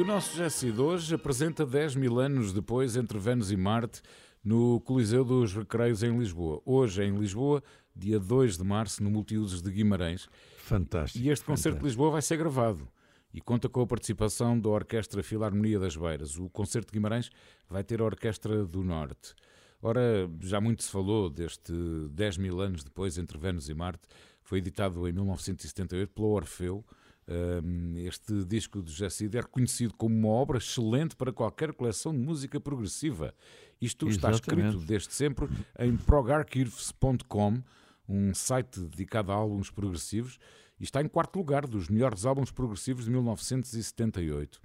e 0.00 0.02
o 0.02 0.06
nosso 0.06 0.34
Jesse 0.34 0.72
de 0.72 0.80
hoje 0.80 1.14
apresenta 1.14 1.66
10 1.66 1.94
mil 1.94 2.18
anos 2.18 2.54
depois 2.54 2.96
entre 2.96 3.18
Vênus 3.18 3.50
e 3.50 3.56
Marte 3.56 4.00
no 4.42 4.80
Coliseu 4.80 5.22
dos 5.22 5.52
Recreios 5.52 6.02
em 6.02 6.18
Lisboa. 6.18 6.62
Hoje 6.64 7.02
em 7.02 7.14
Lisboa, 7.14 7.62
dia 7.94 8.18
2 8.18 8.56
de 8.56 8.64
março, 8.64 9.02
no 9.02 9.10
Multiusos 9.10 9.60
de 9.60 9.70
Guimarães. 9.70 10.26
Fantástico. 10.56 11.22
E 11.22 11.28
este 11.28 11.44
concerto 11.44 11.80
de 11.80 11.84
Lisboa 11.84 12.12
vai 12.12 12.22
ser 12.22 12.38
gravado. 12.38 12.88
e 13.34 13.42
conta 13.42 13.68
com 13.68 13.82
a 13.82 13.86
participação 13.86 14.58
da 14.58 14.70
Orquestra 14.70 15.22
Filarmonia 15.22 15.78
das 15.78 15.94
Beiras. 15.94 16.38
O 16.38 16.48
Concerto 16.48 16.86
de 16.86 16.94
Guimarães 16.94 17.28
vai 17.68 17.84
ter 17.84 18.00
a 18.00 18.04
Orquestra 18.04 18.64
do 18.64 18.82
Norte. 18.82 19.34
Ora, 19.82 20.30
já 20.40 20.62
muito 20.62 20.82
se 20.82 20.90
falou 20.90 21.28
deste 21.28 21.74
10 22.10 22.38
mil 22.38 22.58
anos 22.62 22.82
depois, 22.82 23.18
entre 23.18 23.36
Vênus 23.36 23.68
e 23.68 23.74
Marte, 23.74 24.08
foi 24.42 24.60
editado 24.60 25.06
em 25.06 25.12
1978 25.12 26.10
pela 26.14 26.28
Orfeu. 26.28 26.82
Este 27.96 28.44
disco 28.44 28.82
de 28.82 28.90
José 28.90 29.08
Cid 29.08 29.36
é 29.36 29.40
reconhecido 29.40 29.94
como 29.94 30.16
uma 30.16 30.28
obra 30.28 30.58
excelente 30.58 31.14
para 31.14 31.32
qualquer 31.32 31.72
coleção 31.72 32.12
de 32.12 32.18
música 32.18 32.60
progressiva. 32.60 33.34
Isto 33.80 34.08
está 34.08 34.30
Exatamente. 34.30 34.68
escrito 34.68 34.86
desde 34.86 35.12
sempre 35.14 35.48
em 35.78 35.96
progarchives.com, 35.96 37.62
um 38.08 38.34
site 38.34 38.80
dedicado 38.80 39.30
a 39.32 39.34
álbuns 39.34 39.70
progressivos, 39.70 40.38
e 40.78 40.84
está 40.84 41.02
em 41.02 41.08
quarto 41.08 41.36
lugar 41.36 41.66
dos 41.66 41.88
melhores 41.88 42.24
álbuns 42.24 42.50
progressivos 42.50 43.04
de 43.04 43.10
1978. 43.10 44.60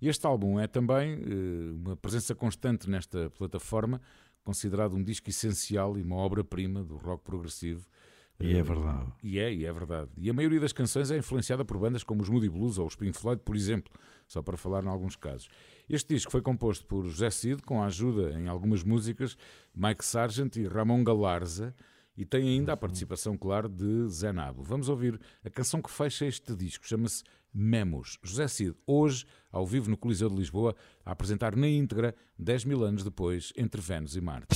Este 0.00 0.26
álbum 0.26 0.58
é 0.58 0.66
também 0.66 1.12
eh, 1.12 1.72
uma 1.72 1.96
presença 1.96 2.34
constante 2.34 2.90
nesta 2.90 3.30
plataforma, 3.30 4.00
considerado 4.42 4.96
um 4.96 5.02
disco 5.02 5.30
essencial 5.30 5.96
e 5.96 6.02
uma 6.02 6.16
obra-prima 6.16 6.82
do 6.82 6.96
rock 6.96 7.22
progressivo. 7.22 7.86
E 8.42 8.56
é 8.56 8.62
verdade. 8.62 9.12
E 9.22 9.38
é, 9.38 9.52
e 9.52 9.64
é 9.64 9.72
verdade. 9.72 10.10
E 10.16 10.28
a 10.28 10.32
maioria 10.32 10.60
das 10.60 10.72
canções 10.72 11.10
é 11.10 11.16
influenciada 11.16 11.64
por 11.64 11.78
bandas 11.78 12.02
como 12.02 12.22
os 12.22 12.28
Moody 12.28 12.48
Blues 12.48 12.78
ou 12.78 12.86
os 12.86 12.96
Pink 12.96 13.16
Floyd, 13.16 13.40
por 13.44 13.54
exemplo, 13.54 13.92
só 14.26 14.42
para 14.42 14.56
falar 14.56 14.84
em 14.84 14.88
alguns 14.88 15.16
casos. 15.16 15.48
Este 15.88 16.14
disco 16.14 16.32
foi 16.32 16.42
composto 16.42 16.86
por 16.86 17.04
José 17.04 17.30
Cid, 17.30 17.62
com 17.62 17.82
a 17.82 17.86
ajuda 17.86 18.38
em 18.38 18.48
algumas 18.48 18.82
músicas, 18.82 19.36
Mike 19.74 20.04
Sargent 20.04 20.56
e 20.56 20.66
Ramon 20.66 21.04
Galarza, 21.04 21.74
e 22.16 22.24
tem 22.24 22.48
ainda 22.48 22.72
a 22.72 22.76
participação, 22.76 23.36
claro, 23.36 23.68
de 23.68 24.08
Zé 24.08 24.32
Nabo. 24.32 24.62
Vamos 24.62 24.88
ouvir 24.88 25.18
a 25.44 25.50
canção 25.50 25.80
que 25.80 25.90
fecha 25.90 26.26
este 26.26 26.54
disco, 26.54 26.86
chama-se 26.86 27.22
Memos. 27.54 28.18
José 28.22 28.48
Cid, 28.48 28.74
hoje, 28.86 29.26
ao 29.50 29.66
vivo 29.66 29.90
no 29.90 29.96
Coliseu 29.96 30.28
de 30.28 30.36
Lisboa, 30.36 30.74
a 31.04 31.12
apresentar 31.12 31.56
na 31.56 31.68
íntegra, 31.68 32.14
10 32.38 32.64
mil 32.64 32.84
anos 32.84 33.04
depois, 33.04 33.52
entre 33.56 33.80
Vênus 33.80 34.16
e 34.16 34.20
Marte. 34.20 34.48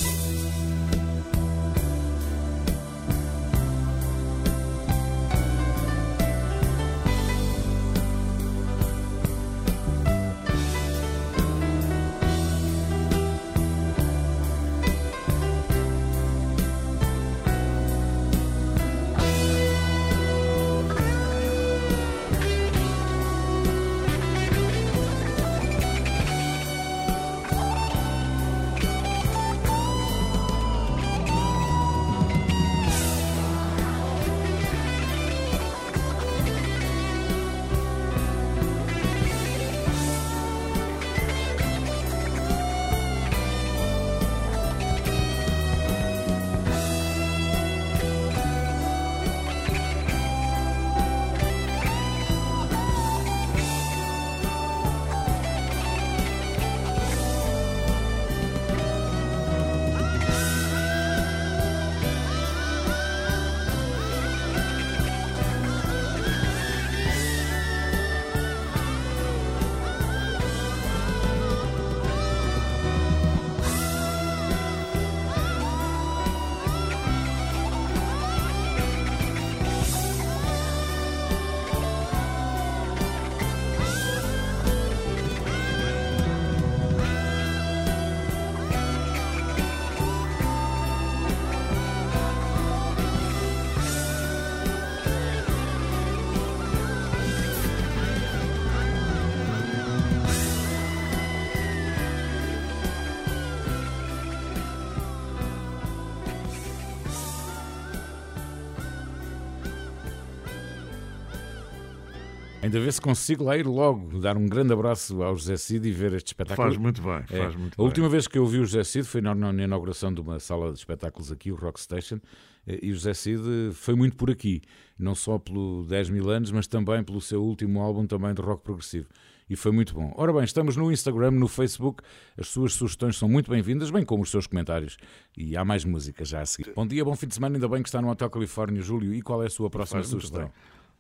Ainda 112.67 112.81
ver 112.81 112.93
se 112.93 113.01
consigo 113.01 113.45
lá 113.45 113.57
ir 113.57 113.67
logo, 113.67 114.19
dar 114.19 114.37
um 114.37 114.47
grande 114.47 114.73
abraço 114.73 115.23
ao 115.23 115.37
José 115.37 115.57
Cid 115.57 115.89
e 115.89 115.93
ver 115.93 116.13
este 116.15 116.29
espetáculo. 116.29 116.69
Faz 116.69 116.77
muito 116.77 117.01
bem, 117.01 117.25
É, 117.31 117.39
faz 117.45 117.55
muito 117.55 117.75
a 117.75 117.77
bem. 117.77 117.87
última 117.87 118.09
vez 118.09 118.27
que 118.27 118.37
eu 118.37 118.45
vi 118.47 118.59
o 118.59 118.65
José 118.65 118.83
Cid 118.83 119.07
foi 119.07 119.21
na, 119.21 119.35
na 119.35 119.63
inauguração 119.63 120.13
de 120.13 120.21
uma 120.21 120.41
sala 120.41 120.73
de 120.73 120.79
espetáculos 120.79 121.31
aqui, 121.31 121.53
o 121.53 121.55
Rock 121.55 121.81
Station, 121.81 122.19
eh, 122.67 122.81
e 122.83 122.91
o 122.91 122.95
José 122.95 123.15
Cid 123.15 123.71
foi 123.73 123.95
muito 123.95 124.17
por 124.17 124.31
aqui, 124.31 124.63
não 124.99 125.15
só 125.15 125.39
pelo 125.39 125.85
10 125.85 126.11
mil 126.11 126.29
anos, 126.29 126.51
mas 126.51 126.67
também 126.67 127.03
pelo 127.05 127.21
seu 127.21 127.43
último 127.43 127.81
álbum 127.81 128.05
também 128.07 128.35
de 128.35 128.43
rock 128.43 128.63
progressivo. 128.65 129.07
E 129.49 129.55
foi 129.55 129.71
muito 129.71 129.95
bom. 129.95 130.13
Ora 130.17 130.33
bem, 130.33 130.43
estamos 130.43 130.77
no 130.77 130.91
Instagram, 130.91 131.31
no 131.31 131.47
Facebook. 131.47 132.03
As 132.37 132.49
suas 132.49 132.73
sugestões 132.73 133.17
são 133.17 133.29
muito 133.29 133.49
bem-vindas, 133.49 133.93
bem 133.93 134.05
como 134.05 134.25
os 134.25 134.31
seus 134.33 134.49
comentários. 134.49 134.97
E 135.37 135.57
há 135.57 135.65
mais 135.65 135.85
música 135.85 136.25
já 136.25 136.41
a 136.41 136.47
seguir. 136.47 136.73
Bom 136.75 136.85
dia, 136.85 137.05
bom 137.05 137.15
fim 137.15 137.29
de 137.29 137.35
semana. 137.35 137.55
Ainda 137.55 137.69
bem 137.69 137.81
que 137.81 137.89
está 137.89 138.03
no 138.03 138.11
Hotel 138.11 138.29
Califórnia, 138.29 138.83
Júlio. 138.83 139.15
E 139.15 139.23
qual 139.23 139.41
é 139.45 139.47
a 139.47 139.51
sua 139.51 139.71
próxima 139.71 140.03
sugestão? 140.03 140.43
bem. 140.47 140.53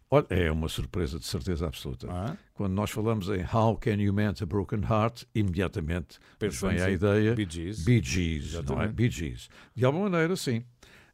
Olha, 0.08 0.26
é 0.30 0.50
uma 0.52 0.68
surpresa 0.68 1.18
de 1.18 1.26
certeza 1.26 1.66
absoluta. 1.66 2.06
Ah? 2.08 2.36
Quando 2.54 2.72
nós 2.72 2.90
falamos 2.90 3.28
em 3.28 3.42
How 3.42 3.76
Can 3.76 4.00
You 4.00 4.12
Mend 4.12 4.40
a 4.42 4.46
Broken 4.46 4.82
Heart, 4.82 5.24
imediatamente 5.34 6.18
vem 6.40 6.80
a 6.80 6.90
ideia 6.90 7.34
Bee 7.34 7.46
Gees. 7.48 7.84
Bee 7.84 8.02
Gees, 8.02 8.52
não 8.64 8.80
é? 8.80 8.86
Bee 8.86 9.10
Gees. 9.10 9.48
De 9.74 9.84
alguma 9.84 10.08
maneira, 10.08 10.36
sim. 10.36 10.64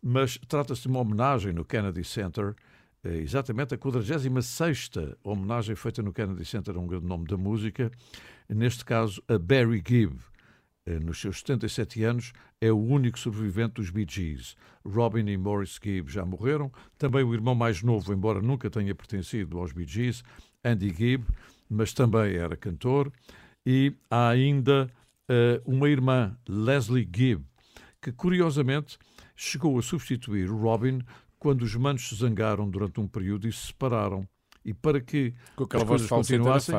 Mas 0.02 0.39
trata-se 0.47 0.82
de 0.82 0.89
uma 0.89 1.01
homenagem 1.01 1.52
no 1.52 1.64
Kennedy 1.64 2.05
Center, 2.05 2.55
eh, 3.02 3.16
exatamente 3.19 3.74
a 3.74 3.78
46ª 3.78 5.16
homenagem 5.24 5.74
feita 5.74 6.02
no 6.02 6.12
Kennedy 6.12 6.44
Center 6.44 6.77
a 6.77 6.78
um 6.78 6.86
grande 6.86 7.06
nome 7.06 7.27
da 7.27 7.36
música, 7.36 7.90
neste 8.48 8.85
caso 8.85 9.23
a 9.27 9.39
Barry 9.39 9.82
Gibb. 9.86 10.19
Eh, 10.85 10.99
Nos 10.99 11.21
seus 11.21 11.39
77 11.41 12.03
anos, 12.03 12.33
é 12.61 12.73
o 12.73 12.79
único 12.79 13.19
sobrevivente 13.19 13.75
dos 13.75 13.91
Bee 13.91 14.07
Gees. 14.09 14.57
Robin 14.85 15.29
e 15.29 15.37
Morris 15.37 15.79
Gibb 15.83 16.11
já 16.11 16.25
morreram. 16.25 16.73
Também 16.99 17.23
o 17.23 17.35
irmão 17.35 17.55
mais 17.55 17.83
novo, 17.83 18.13
embora 18.13 18.41
nunca 18.41 18.69
tenha 18.69 18.95
pertencido 18.95 19.59
aos 19.59 19.73
Bee 19.73 19.87
Gees, 19.87 20.23
Andy 20.65 20.91
Gibb, 20.91 21.25
mas 21.71 21.93
também 21.93 22.35
era 22.35 22.57
cantor. 22.57 23.13
E 23.65 23.95
há 24.11 24.29
ainda 24.29 24.91
eh, 25.29 25.61
uma 25.65 25.89
irmã, 25.89 26.37
Leslie 26.49 27.09
Gibb, 27.15 27.45
que 28.01 28.11
curiosamente 28.11 28.99
chegou 29.37 29.79
a 29.79 29.83
substituir 29.83 30.47
Robin 30.51 31.01
quando 31.39 31.63
os 31.63 31.75
manos 31.77 32.09
se 32.09 32.17
zangaram 32.17 32.69
durante 32.69 33.01
um 33.01 33.07
período 33.07 33.49
e 33.49 33.53
se 33.53 33.69
separaram. 33.69 34.27
E 34.65 34.75
para 34.75 35.01
que 35.01 35.35
Com 35.57 35.65
aquela 35.65 35.83
as 35.83 35.89
coisas 35.89 36.09
continuassem, 36.09 36.75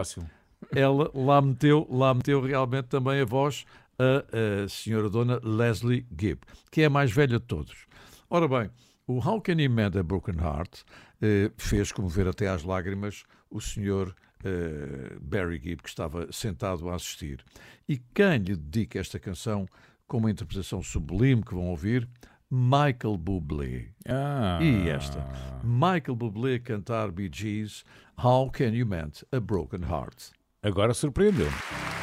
ela 0.72 1.12
lá 1.14 1.42
meteu, 1.42 1.86
lá 1.90 2.14
meteu 2.14 2.42
realmente 2.42 2.86
também 2.88 3.20
a 3.20 3.26
voz 3.26 3.66
a, 4.00 4.64
a 4.64 4.70
senhora 4.70 5.10
dona 5.10 5.40
Leslie 5.44 6.06
Gibb, 6.18 6.42
que 6.72 6.82
é 6.82 6.86
a 6.86 6.90
mais 6.90 7.12
velha 7.12 7.40
de 7.40 7.46
todos. 7.46 7.86
Ora 8.30 8.48
bem, 8.48 8.70
o 9.08 9.18
How 9.18 9.42
Can 9.42 9.60
You 9.60 9.70
Mend 9.70 9.98
a 9.98 10.04
Broken 10.04 10.36
Heart 10.36 10.84
eh, 11.22 11.52
fez 11.58 11.92
comover 11.92 12.28
até 12.28 12.48
às 12.48 12.64
lágrimas 12.64 13.24
o 13.50 13.62
senhor 13.62 14.16
eh, 14.44 15.18
Barry 15.22 15.60
Gibb, 15.62 15.84
que 15.84 15.90
estava 15.90 16.28
sentado 16.32 16.90
a 16.90 16.96
assistir. 16.96 17.44
E 17.88 17.98
quem 17.98 18.38
lhe 18.38 18.56
dedica 18.56 19.00
esta 19.00 19.20
canção 19.20 19.68
com 20.08 20.18
uma 20.18 20.32
interpretação 20.32 20.82
sublime 20.82 21.44
que 21.44 21.54
vão 21.54 21.68
ouvir? 21.68 22.08
Michael 22.50 23.18
Bublé. 23.18 23.90
Ah. 24.08 24.60
E 24.62 24.88
esta? 24.88 25.28
Michael 25.64 26.16
Bublé 26.16 26.60
cantar 26.60 27.12
Bee 27.12 27.30
Gees, 27.34 27.84
How 28.24 28.52
Can 28.52 28.76
You 28.76 28.86
Mend 28.86 29.24
a 29.32 29.40
Broken 29.40 29.82
Heart? 29.82 30.32
Agora 30.62 30.94
surpreendeu-me. 30.94 32.03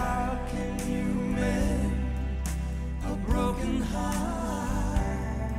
broken 3.31 3.81
heart? 3.81 5.51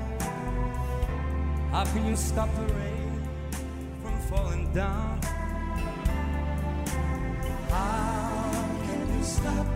How 1.70 1.84
can 1.84 2.06
you 2.06 2.16
stop 2.16 2.48
the 2.54 2.74
rain 2.74 3.28
from 4.02 4.20
falling 4.28 4.72
down? 4.72 5.20
How 7.70 8.68
can 8.86 9.18
you 9.18 9.24
stop 9.24 9.66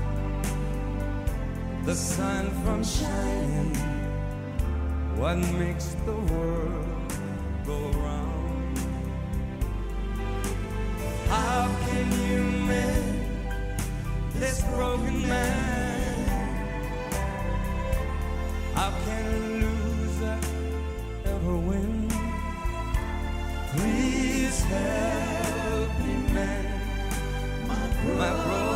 the 1.84 1.94
sun 1.94 2.50
from 2.62 2.84
shining? 2.84 3.74
What 5.16 5.36
makes 5.36 5.96
the 6.04 6.16
world 6.32 7.12
go 7.64 7.78
round? 8.04 8.78
How 11.28 11.74
can 11.88 12.06
you 12.28 12.42
mend 12.68 13.26
this 14.34 14.60
broken 14.74 15.26
man? 15.26 15.85
How 18.76 18.90
can 19.06 19.24
a 19.24 19.38
loser 19.62 20.38
ever 21.24 21.56
win? 21.56 22.10
Please 23.72 24.60
help 24.64 25.98
me 26.00 26.14
mend 26.34 26.68
my 27.66 27.88
broken 28.04 28.36
heart 28.36 28.75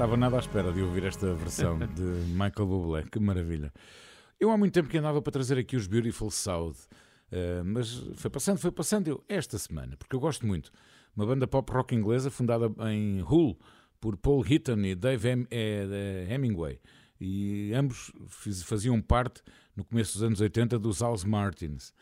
estava 0.00 0.16
nada 0.16 0.36
à 0.36 0.40
espera 0.40 0.72
de 0.72 0.80
ouvir 0.80 1.04
esta 1.04 1.34
versão 1.34 1.78
de 1.94 2.02
Michael 2.32 2.66
Bublé, 2.66 3.02
que 3.12 3.20
maravilha. 3.20 3.70
Eu 4.40 4.50
há 4.50 4.56
muito 4.56 4.72
tempo 4.72 4.88
que 4.88 4.96
andava 4.96 5.20
para 5.20 5.30
trazer 5.30 5.58
aqui 5.58 5.76
os 5.76 5.86
Beautiful 5.86 6.30
South, 6.30 6.76
eh, 7.30 7.62
mas 7.62 8.02
foi 8.14 8.30
passando, 8.30 8.56
foi 8.58 8.70
passando 8.72 9.08
eu 9.08 9.22
esta 9.28 9.58
semana, 9.58 9.98
porque 9.98 10.16
eu 10.16 10.20
gosto 10.20 10.46
muito. 10.46 10.72
Uma 11.14 11.26
banda 11.26 11.46
pop 11.46 11.70
rock 11.70 11.94
inglesa 11.94 12.30
fundada 12.30 12.72
em 12.90 13.20
Hull 13.22 13.58
por 14.00 14.16
Paul 14.16 14.42
Hitton 14.42 14.78
e 14.78 14.94
Dave 14.94 15.28
Hem- 15.28 15.46
eh, 15.50 15.86
eh, 16.30 16.34
Hemingway. 16.34 16.80
E 17.20 17.70
ambos 17.74 18.10
fiz- 18.28 18.62
faziam 18.62 18.98
parte, 19.02 19.42
no 19.76 19.84
começo 19.84 20.14
dos 20.14 20.22
anos 20.22 20.40
80, 20.40 20.78
dos 20.78 21.00
House 21.02 21.24
Martins. 21.24 21.92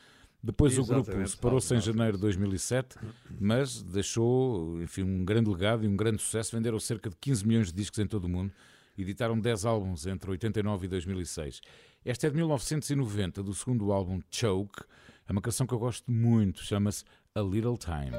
Depois 0.43 0.78
o 0.78 0.85
grupo 0.85 1.10
Exatamente, 1.10 1.31
separou-se 1.31 1.74
em 1.74 1.81
janeiro 1.81 2.16
de 2.16 2.20
2007, 2.23 2.97
mas 3.40 3.82
deixou 3.82 4.81
enfim, 4.81 5.02
um 5.02 5.24
grande 5.24 5.51
legado 5.51 5.85
e 5.85 5.89
um 5.89 5.97
grande 5.97 6.23
sucesso. 6.23 6.55
Venderam 6.56 6.78
cerca 6.78 7.10
de 7.10 7.16
15 7.16 7.47
milhões 7.47 7.66
de 7.69 7.73
discos 7.74 7.98
em 7.98 8.06
todo 8.06 8.24
o 8.24 8.28
mundo. 8.28 8.52
Editaram 8.97 9.39
10 9.39 9.65
álbuns 9.65 10.06
entre 10.06 10.31
89 10.31 10.86
e 10.86 10.89
2006. 10.89 11.60
Esta 12.05 12.28
é 12.28 12.31
de 12.31 12.36
1990, 12.36 13.43
do 13.43 13.52
segundo 13.52 13.93
álbum 13.93 14.20
Choke. 14.31 14.82
É 15.28 15.32
uma 15.32 15.43
canção 15.43 15.66
que 15.66 15.74
eu 15.74 15.78
gosto 15.78 16.10
muito, 16.10 16.65
chama-se 16.65 17.05
A 17.35 17.40
Little 17.40 17.77
Time. 17.77 18.16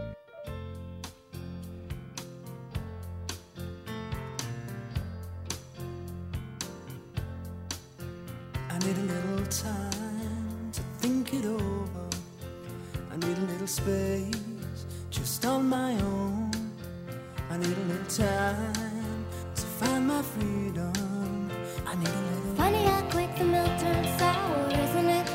I 8.69 8.77
need 8.85 8.97
a 8.97 9.03
little 9.03 9.47
time 9.47 10.08
need 13.25 13.37
a 13.37 13.41
little 13.41 13.67
space 13.67 14.85
just 15.09 15.45
on 15.45 15.67
my 15.67 15.93
own. 15.93 16.51
I 17.49 17.57
need 17.57 17.77
a 17.77 17.85
little 17.91 18.05
time 18.05 19.25
to 19.55 19.61
find 19.79 20.07
my 20.07 20.21
freedom. 20.21 21.51
I 21.85 21.95
need 21.95 22.07
a 22.07 22.21
little. 22.29 22.55
Funny 22.55 22.83
how 22.83 23.01
quick 23.09 23.35
the 23.35 23.43
milk 23.43 23.67
turns 23.79 24.19
sour, 24.19 24.67
isn't 24.69 25.09
it? 25.09 25.27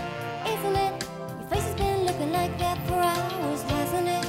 Isn't 0.55 0.77
it? 0.87 1.09
Your 1.39 1.49
face 1.51 1.65
has 1.65 1.75
been 1.75 2.07
looking 2.07 2.33
like 2.33 2.57
that 2.59 2.79
for 2.87 2.95
hours, 2.95 3.63
hasn't 3.63 4.09
it? 4.09 4.25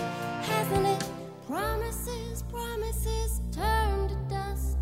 Hasn't 0.50 0.88
it? 0.88 1.04
Promises, 1.48 2.44
promises 2.44 3.42
turn 3.52 4.10
to 4.10 4.16
dust. 4.30 4.78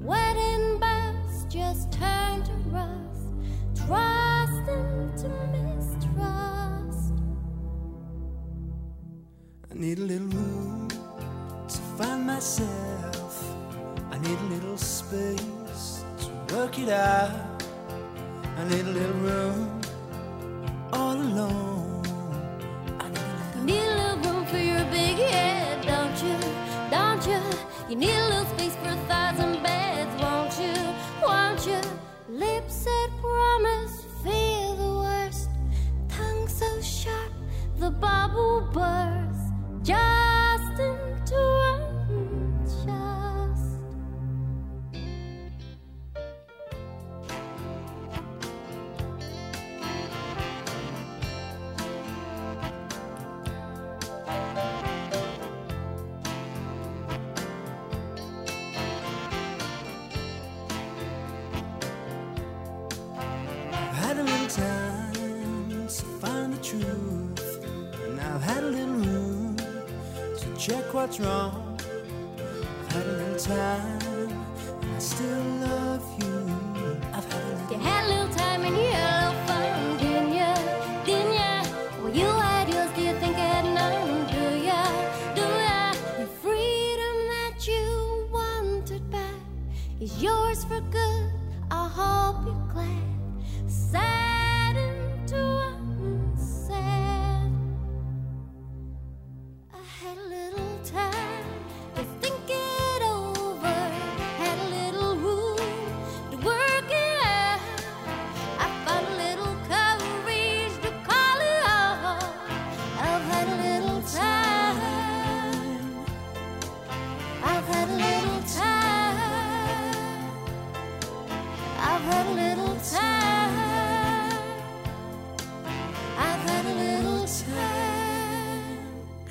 Wedding 0.00 0.80
bells 0.80 1.44
just 1.48 1.92
turn 1.92 2.42
to 2.42 2.52
rust. 2.70 3.86
Trust 3.86 4.68
into 4.68 5.28
mistrust. 5.52 5.79
Need 9.80 9.98
a 9.98 10.02
little 10.02 10.28
room 10.28 10.88
to 11.66 11.78
find 11.96 12.26
myself. 12.26 13.42
I 14.10 14.18
need 14.18 14.38
a 14.38 14.54
little 14.54 14.76
space 14.76 16.04
to 16.18 16.54
work 16.54 16.78
it 16.78 16.90
out. 16.90 17.62
I 18.58 18.64
need 18.68 18.84
a 18.84 18.90
little 18.90 19.20
room 19.28 19.59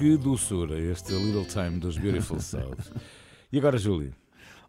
Que 0.09 0.17
doçura 0.17 0.75
este 0.79 1.13
Little 1.13 1.45
Time 1.45 1.77
dos 1.79 1.95
Beautiful 1.95 2.39
Souls. 2.39 2.91
E 3.51 3.59
agora, 3.59 3.77
Júlio? 3.77 4.11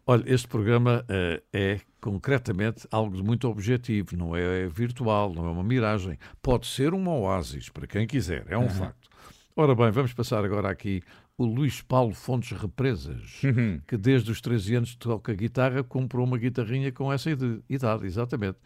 Olha, 0.05 0.23
este 0.31 0.47
programa 0.47 1.03
eh, 1.09 1.41
é 1.51 1.79
concretamente 1.99 2.87
algo 2.91 3.15
de 3.17 3.23
muito 3.23 3.47
objetivo, 3.47 4.15
não 4.15 4.35
é 4.35 4.67
virtual, 4.67 5.33
não 5.33 5.47
é 5.47 5.49
uma 5.49 5.63
miragem. 5.63 6.19
Pode 6.43 6.67
ser 6.67 6.93
um 6.93 7.07
oásis, 7.09 7.69
para 7.69 7.87
quem 7.87 8.05
quiser, 8.05 8.45
é 8.49 8.55
um 8.55 8.65
Uhum. 8.65 8.69
facto. 8.69 9.09
Ora 9.55 9.73
bem, 9.73 9.89
vamos 9.89 10.13
passar 10.13 10.45
agora 10.45 10.69
aqui 10.69 11.01
o 11.35 11.43
Luís 11.43 11.81
Paulo 11.81 12.13
Fontes 12.13 12.55
Represas, 12.55 13.41
Uhum. 13.43 13.81
que 13.87 13.97
desde 13.97 14.29
os 14.29 14.41
13 14.41 14.75
anos 14.75 14.93
toca 14.95 15.33
guitarra, 15.33 15.83
comprou 15.83 16.23
uma 16.23 16.37
guitarrinha 16.37 16.91
com 16.91 17.11
essa 17.11 17.31
idade, 17.67 18.05
exatamente. 18.05 18.59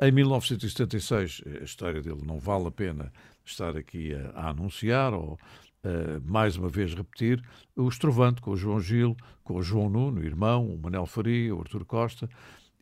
Em 0.00 0.12
1976, 0.12 1.42
a 1.60 1.64
história 1.64 2.00
dele 2.00 2.22
não 2.24 2.38
vale 2.38 2.68
a 2.68 2.70
pena 2.70 3.12
estar 3.44 3.76
aqui 3.76 4.14
a, 4.14 4.30
a 4.30 4.48
anunciar 4.50 5.12
ou 5.12 5.36
eh, 5.82 6.20
mais 6.24 6.56
uma 6.56 6.68
vez 6.68 6.94
repetir, 6.94 7.42
o 7.74 7.88
Estrovante 7.88 8.42
com 8.42 8.50
o 8.50 8.56
João 8.56 8.80
Gil, 8.80 9.16
com 9.42 9.56
o 9.56 9.62
João 9.62 9.88
Nuno, 9.88 10.22
irmão, 10.22 10.66
o 10.66 10.78
Manel 10.78 11.06
Faria, 11.06 11.54
o 11.54 11.60
Artur 11.60 11.84
Costa, 11.86 12.28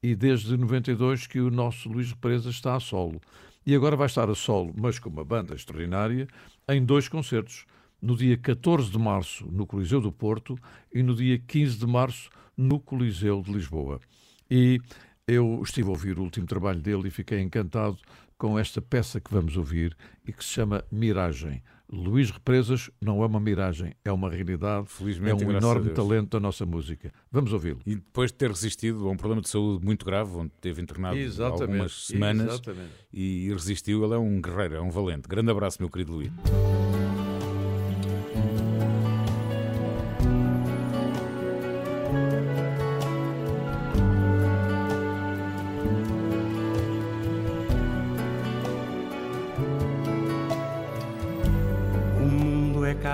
e 0.03 0.17
desde 0.17 0.57
92 0.57 1.27
que 1.27 1.41
o 1.41 1.51
nosso 1.51 1.89
Luís 1.89 2.11
Represas 2.11 2.55
está 2.55 2.75
a 2.75 2.81
solo. 2.81 3.21
E 3.65 3.75
agora 3.75 3.97
vai 3.97 4.07
estar 4.07 4.29
a 4.29 4.35
solo, 4.35 4.73
mas 4.77 4.99
com 4.99 5.09
uma 5.11 5.25
banda 5.25 5.55
extraordinária, 5.55 6.27
em 6.69 6.85
dois 6.85 7.09
concertos. 7.09 7.67
No 8.01 8.17
dia 8.17 8.37
14 8.37 8.91
de 8.91 8.99
março, 8.99 9.47
no 9.51 9.67
Coliseu 9.67 10.01
do 10.01 10.11
Porto, 10.11 10.59
e 10.93 11.03
no 11.03 11.15
dia 11.15 11.39
15 11.39 11.79
de 11.79 11.87
março, 11.87 12.31
no 12.57 12.81
Coliseu 12.81 13.43
de 13.43 13.53
Lisboa. 13.53 14.01
E 14.51 14.81
eu 15.27 15.61
estive 15.63 15.89
a 15.89 15.91
ouvir 15.91 16.19
o 16.19 16.23
último 16.23 16.47
trabalho 16.47 16.81
dele 16.81 17.09
e 17.09 17.11
fiquei 17.11 17.41
encantado 17.41 17.99
com 18.37 18.59
esta 18.59 18.81
peça 18.81 19.21
que 19.21 19.33
vamos 19.33 19.57
ouvir 19.57 19.97
e 20.27 20.33
que 20.33 20.45
se 20.45 20.51
chama 20.51 20.85
Miragem. 20.91 21.63
Luís 21.91 22.31
Represas 22.31 22.91
não 23.01 23.23
é 23.23 23.27
uma 23.27 23.41
miragem, 23.41 23.95
é 24.05 24.13
uma 24.13 24.31
realidade, 24.31 24.89
Felizmente, 24.89 25.43
é 25.43 25.47
um 25.47 25.51
enorme 25.53 25.91
talento 25.91 26.31
da 26.31 26.41
nossa 26.41 26.67
música. 26.67 27.11
Vamos 27.33 27.53
ouvi-lo. 27.53 27.81
E 27.87 27.95
depois 27.95 28.31
de 28.31 28.37
ter 28.37 28.51
resistido 28.51 29.09
a 29.09 29.11
um 29.11 29.17
problema 29.17 29.41
de 29.41 29.49
saúde 29.49 29.85
muito 29.85 30.05
grave, 30.05 30.37
onde 30.37 30.53
teve 30.61 30.83
internado 30.83 31.17
Exatamente, 31.17 31.63
algumas 31.63 32.07
semanas 32.07 32.53
exatamente. 32.55 32.93
e 33.13 33.51
resistiu, 33.53 34.05
ele 34.05 34.15
é 34.15 34.19
um 34.19 34.41
guerreiro, 34.41 34.75
é 34.75 34.81
um 34.81 34.91
valente. 34.91 35.27
Grande 35.27 35.51
abraço, 35.51 35.79
meu 35.81 35.91
querido 35.91 36.13
Luís. 36.13 36.31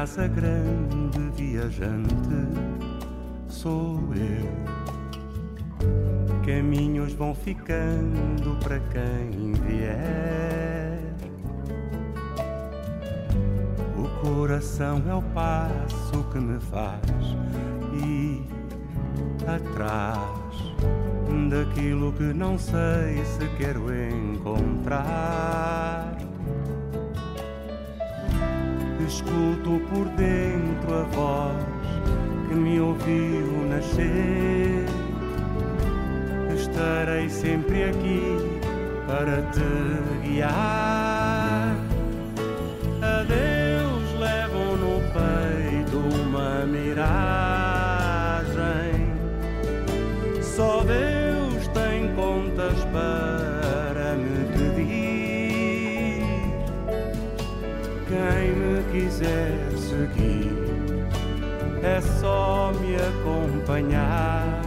Casa 0.05 0.29
grande, 0.29 1.19
viajante, 1.35 2.13
sou 3.49 3.99
eu. 4.15 4.53
Caminhos 6.45 7.15
vão 7.15 7.35
ficando 7.35 8.55
para 8.63 8.81
quem 8.81 9.55
vier. 9.67 11.01
O 13.97 14.07
coração 14.21 15.03
é 15.09 15.15
o 15.15 15.23
passo 15.23 16.23
que 16.31 16.39
me 16.39 16.61
faz 16.61 17.01
ir 17.95 18.47
atrás 19.49 20.75
daquilo 21.49 22.13
que 22.13 22.25
não 22.25 22.59
sei 22.59 23.25
se 23.25 23.49
quero 23.57 23.87
encontrar. 23.91 25.84
Sempre 37.45 37.85
aqui 37.85 38.39
para 39.07 39.43
te 39.53 39.61
guiar. 40.27 41.77
A 43.03 43.23
Deus 43.25 44.19
levam 44.19 44.77
no 44.79 45.03
peito 45.13 45.99
uma 46.23 46.65
miragem. 46.65 47.05
Só 50.41 50.83
Deus 50.85 51.69
tem 51.69 52.09
contas 52.15 52.83
para 52.95 54.15
me 54.15 54.47
pedir. 54.55 56.25
Quem 58.09 58.53
me 58.57 58.83
quiser 58.91 59.53
seguir 59.77 60.57
é 61.83 62.01
só 62.01 62.73
me 62.81 62.97
acompanhar 62.97 64.63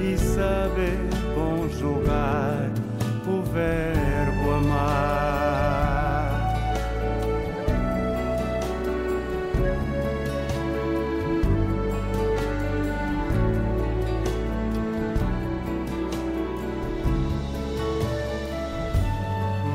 e 0.00 0.16
saber 0.16 1.01
verbo 3.52 4.50
amar. 4.52 5.42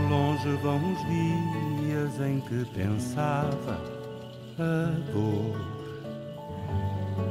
Longe 0.10 0.50
vão 0.64 0.94
os 0.94 1.00
dias 1.06 2.20
em 2.22 2.40
que 2.42 2.66
pensava 2.74 3.80
a 4.58 5.12
dor. 5.14 5.78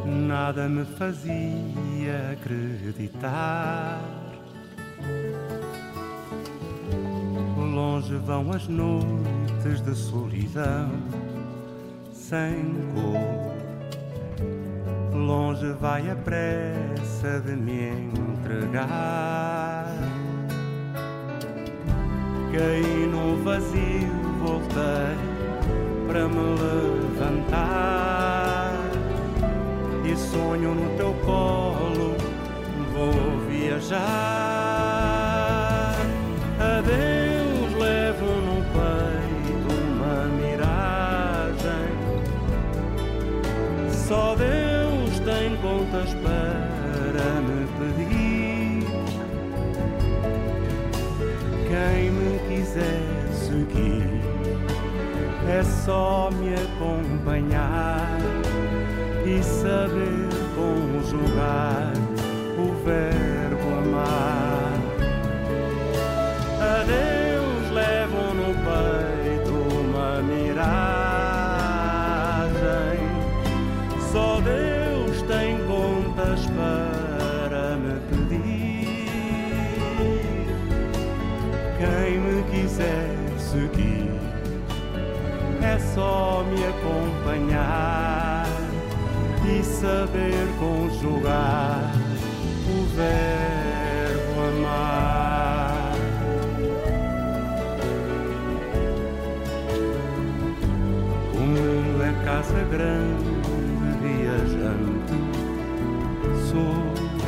Nada 0.07 0.69
me 0.69 0.85
fazia 0.85 2.31
acreditar. 2.33 4.16
Vão 8.27 8.51
as 8.51 8.67
noites 8.67 9.81
de 9.83 9.95
solidão 9.95 10.91
sem 12.13 12.75
cor. 12.93 13.55
Longe 15.17 15.73
vai 15.81 16.11
a 16.11 16.17
pressa 16.17 17.41
de 17.47 17.55
me 17.55 18.11
entregar. 18.43 19.87
Caí 22.53 23.07
no 23.07 23.37
vazio, 23.45 24.11
voltei 24.41 25.17
para 26.09 26.29
me 26.29 26.57
levantar. 27.21 28.73
E 30.05 30.17
sonho 30.17 30.75
no 30.75 30.97
teu 30.97 31.15
colo, 31.25 32.17
vou 32.93 33.39
viajar. 33.49 34.56
É 55.49 55.63
só 55.63 56.29
me 56.33 56.55
acompanhar 56.55 58.19
e 59.25 59.43
saber 59.43 60.29
conjugar 60.57 61.93
o 62.59 62.73
verbo 62.85 63.69
amar. 63.79 64.73
A 66.61 66.85
Deus 66.85 67.71
levo 67.73 68.35
no 68.35 68.55
peito 68.67 69.55
uma 69.79 70.23
miragem. 70.23 70.67
Só 74.13 74.41
Deus 74.41 75.23
tem 75.23 75.59
contas 75.67 76.47
para 76.47 77.77
me 77.77 78.01
pedir. 78.11 78.67
Quem 81.79 82.19
me 82.19 82.43
quiser 82.51 83.15
seguir 83.39 84.26
é 85.67 85.79
só 85.79 86.45
me 86.49 86.65
acompanhar 86.65 88.47
e 89.45 89.63
saber 89.65 90.47
conjugar 90.59 91.93
o 92.69 92.87
verbo 92.95 94.41
amar. 94.49 95.93
O 101.35 101.41
mundo 101.41 102.03
é 102.03 102.13
casa 102.25 102.61
grande, 102.71 103.31
viajante, 104.03 105.17
sou 106.49 106.77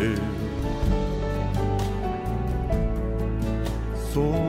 eu. 0.00 0.38
Sou 4.12 4.47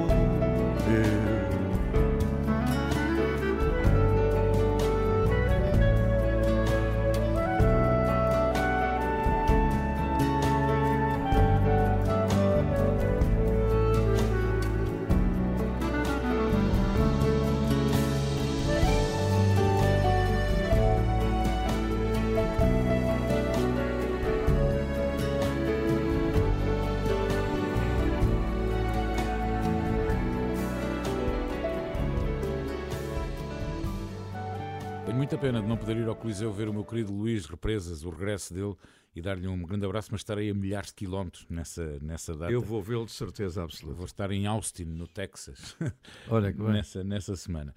pena 35.49 35.63
de 35.63 35.67
não 35.67 35.77
poder 35.77 35.97
ir 35.97 36.07
ao 36.07 36.15
Coliseu 36.15 36.53
ver 36.53 36.69
o 36.69 36.73
meu 36.73 36.85
querido 36.85 37.11
Luís 37.11 37.47
Represas, 37.47 38.05
o 38.05 38.11
regresso 38.11 38.53
dele, 38.53 38.75
e 39.15 39.19
dar-lhe 39.19 39.47
um 39.47 39.63
grande 39.63 39.83
abraço, 39.83 40.09
mas 40.11 40.21
estarei 40.21 40.51
a 40.51 40.53
milhares 40.53 40.89
de 40.89 40.93
quilómetros 40.93 41.47
nessa, 41.49 41.97
nessa 42.03 42.35
data. 42.35 42.51
Eu 42.51 42.61
vou 42.61 42.83
vê-lo 42.83 43.03
de 43.03 43.11
certeza 43.13 43.63
absoluta. 43.63 43.97
Vou 43.97 44.05
estar 44.05 44.29
em 44.29 44.45
Austin, 44.45 44.83
no 44.83 45.07
Texas, 45.07 45.75
Olha 46.29 46.53
que 46.53 46.59
bem. 46.59 46.73
nessa, 46.73 47.03
nessa 47.03 47.35
semana. 47.35 47.73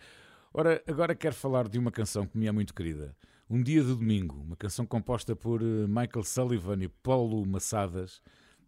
Ora, 0.53 0.83
agora 0.87 1.15
quero 1.15 1.35
falar 1.35 1.67
de 1.67 1.79
uma 1.79 1.91
canção 1.91 2.27
que 2.27 2.37
me 2.37 2.47
é 2.47 2.53
muito 2.53 2.75
querida. 2.75 3.17
Um 3.49 3.63
Dia 3.63 3.81
de 3.81 3.89
Domingo, 3.89 4.43
uma 4.43 4.57
canção 4.57 4.85
composta 4.85 5.35
por 5.35 5.63
eh, 5.63 5.87
Michael 5.87 6.25
Sullivan 6.25 6.77
e 6.83 6.89
Paulo 6.89 7.43
Massadas. 7.47 8.21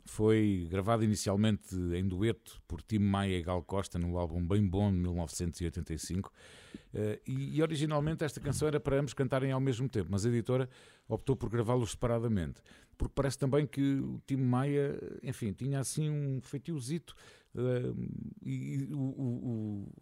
Foi 0.05 0.67
gravada 0.71 1.03
inicialmente 1.05 1.75
em 1.75 2.07
dueto 2.07 2.61
por 2.69 2.83
Tim 2.83 2.99
Maia 2.99 3.39
e 3.39 3.43
Gal 3.43 3.63
Costa 3.63 3.99
no 3.99 4.19
álbum 4.19 4.47
Bem 4.47 4.67
Bom 4.67 4.93
de 4.93 4.99
1985. 4.99 6.31
Eh, 6.93 7.21
e, 7.27 7.63
originalmente 7.63 8.23
esta 8.23 8.39
canção 8.39 8.69
era 8.69 8.79
para 8.79 9.01
ambos 9.01 9.15
cantarem 9.15 9.51
ao 9.51 9.61
mesmo 9.61 9.89
tempo, 9.89 10.09
mas 10.11 10.25
a 10.25 10.29
editora 10.29 10.69
optou 11.09 11.35
por 11.35 11.49
gravá-los 11.49 11.93
separadamente. 11.93 12.61
Porque 12.97 13.13
parece 13.15 13.39
também 13.39 13.67
que 13.67 13.81
o 13.97 14.21
Tim 14.27 14.37
Maia, 14.37 14.97
enfim, 15.23 15.53
tinha 15.53 15.81
assim 15.81 16.09
um 16.11 16.41
feitiozito. 16.41 17.15
eh, 17.57 17.93
e 18.43 18.89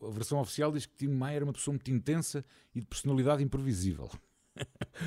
a 0.02 0.10
versão 0.10 0.40
oficial 0.40 0.72
diz 0.72 0.84
que 0.86 0.94
Tim 0.96 1.08
Maia 1.08 1.36
era 1.36 1.44
uma 1.44 1.52
pessoa 1.52 1.72
muito 1.72 1.90
intensa 1.90 2.44
e 2.74 2.80
de 2.80 2.86
personalidade 2.86 3.42
imprevisível. 3.42 4.10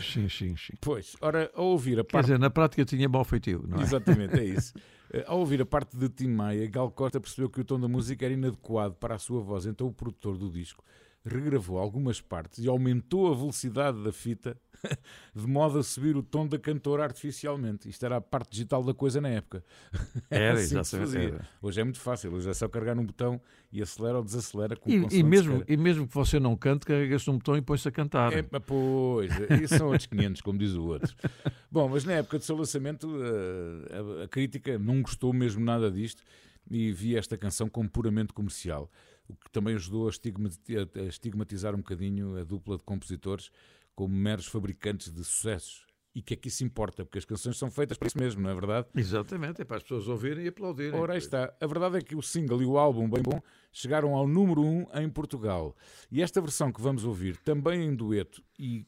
Sim, 0.02 0.28
sim, 0.30 0.56
sim. 0.58 0.74
Pois, 0.82 1.16
ora, 1.22 1.52
ao 1.54 1.66
ouvir 1.68 2.00
a 2.00 2.04
Quer 2.04 2.12
parte. 2.12 2.26
dizer, 2.26 2.40
na 2.40 2.50
prática 2.50 2.84
tinha 2.86 3.08
mau 3.08 3.24
feitio, 3.24 3.64
não 3.68 3.80
é? 3.80 3.84
Exatamente, 3.84 4.40
é 4.40 4.44
isso. 4.44 4.74
Eh, 5.14 5.24
Ao 5.28 5.38
ouvir 5.40 5.62
a 5.62 5.66
parte 5.68 5.96
de 5.96 6.10
Tim 6.10 6.30
Maia, 6.30 6.66
Gal 6.68 6.90
Costa 6.90 7.22
percebeu 7.22 7.48
que 7.48 7.62
o 7.62 7.64
tom 7.64 7.80
da 7.80 7.88
música 7.88 8.26
era 8.26 8.34
inadequado 8.34 8.96
para 8.96 9.14
a 9.14 9.20
sua 9.20 9.40
voz, 9.40 9.68
então 9.68 9.86
o 9.86 9.94
produtor 9.94 10.36
do 10.36 10.50
disco 10.50 10.84
regravou 11.24 11.78
algumas 11.78 12.20
partes 12.20 12.58
e 12.64 12.68
aumentou 12.68 13.32
a 13.32 13.36
velocidade 13.36 14.04
da 14.04 14.12
fita 14.12 14.58
de 15.36 15.48
modo 15.48 15.80
a 15.80 15.84
subir 15.84 16.16
o 16.16 16.24
tom 16.24 16.48
da 16.48 16.58
cantora 16.58 17.04
artificialmente. 17.04 17.90
Isto 17.90 18.06
era 18.06 18.18
a 18.18 18.22
parte 18.22 18.52
digital 18.52 18.84
da 18.84 18.94
coisa 18.94 19.20
na 19.20 19.30
época. 19.30 19.64
Era, 20.30 20.54
assim 20.54 20.78
que 20.80 20.86
se 20.86 20.96
exatamente, 20.96 21.14
fazia. 21.14 21.36
era. 21.36 21.50
Hoje 21.62 21.82
é 21.82 21.84
muito 21.84 22.00
fácil, 22.00 22.34
hoje 22.34 22.50
é 22.50 22.54
só 22.54 22.68
carregar 22.68 22.96
num 22.96 23.06
botão 23.06 23.40
e 23.72 23.82
acelera 23.82 24.18
ou 24.18 24.24
desacelera 24.24 24.76
com 24.76 24.90
o 24.90 24.94
E, 24.94 25.20
e 25.20 25.24
mesmo, 25.24 25.64
e 25.68 25.78
mesmo 25.78 26.08
que 26.08 26.14
você 26.14 26.40
não 26.40 26.56
cante, 26.56 26.86
carrega-se 26.86 27.30
um 27.30 27.38
botão 27.38 27.56
e 27.58 27.62
põe-se 27.62 27.88
a 27.88 27.92
cantar. 27.92 28.34
É, 28.34 28.42
pois, 28.42 29.32
isso 29.62 29.78
são 29.78 29.88
outros 29.88 30.08
500, 30.08 30.42
como 30.42 30.58
diz 30.58 30.74
o 30.74 30.84
outro. 30.84 31.16
Bom, 31.72 31.90
mas 31.90 32.04
na 32.06 32.14
época 32.14 32.38
do 32.38 32.44
seu 32.44 32.56
lançamento, 32.56 33.08
eh, 33.22 34.22
a, 34.22 34.24
a 34.24 34.28
crítica 34.28 34.80
não 34.80 35.02
gostou 35.02 35.34
mesmo 35.34 35.64
nada 35.64 35.92
disto 35.92 36.24
e 36.70 36.92
via 36.92 37.20
esta 37.20 37.38
canção 37.38 37.70
como 37.70 37.90
puramente 37.90 38.34
comercial, 38.34 38.90
o 39.28 39.36
que 39.36 39.50
também 39.52 39.76
ajudou 39.76 40.08
a 40.08 40.12
a 40.12 41.04
estigmatizar 41.04 41.74
um 41.74 41.80
bocadinho 41.80 42.38
a 42.38 42.44
dupla 42.44 42.78
de 42.78 42.84
compositores 42.84 43.52
como 43.96 44.14
meros 44.14 44.46
fabricantes 44.46 45.12
de 45.12 45.24
sucessos. 45.24 45.86
E 46.16 46.22
que 46.22 46.34
é 46.34 46.38
que 46.38 46.48
isso 46.48 46.64
importa? 46.64 47.04
Porque 47.04 47.18
as 47.18 47.26
canções 47.26 47.58
são 47.58 47.70
feitas 47.70 47.98
para 47.98 48.08
isso 48.08 48.18
mesmo, 48.18 48.42
não 48.42 48.50
é 48.50 48.54
verdade? 48.54 48.88
Exatamente, 48.96 49.62
é 49.62 49.66
para 49.66 49.78
as 49.78 49.84
pessoas 49.84 50.08
ouvirem 50.08 50.46
e 50.46 50.48
aplaudirem. 50.48 50.98
Ora, 50.98 51.14
aí 51.14 51.20
está. 51.20 51.54
A 51.60 51.68
verdade 51.68 51.98
é 51.98 52.02
que 52.02 52.16
o 52.16 52.22
single 52.22 52.62
e 52.62 52.66
o 52.66 52.78
álbum 52.78 53.10
Bem 53.10 53.22
Bom 53.22 53.42
chegaram 53.70 54.16
ao 54.16 54.26
número 54.26 54.62
1 54.62 54.66
um 54.66 54.86
em 55.02 55.10
Portugal. 55.10 55.76
E 56.10 56.22
esta 56.22 56.40
versão 56.40 56.72
que 56.72 56.82
vamos 56.82 57.04
ouvir, 57.04 57.36
também 57.38 57.84
em 57.84 57.94
dueto, 57.94 58.42
e 58.58 58.88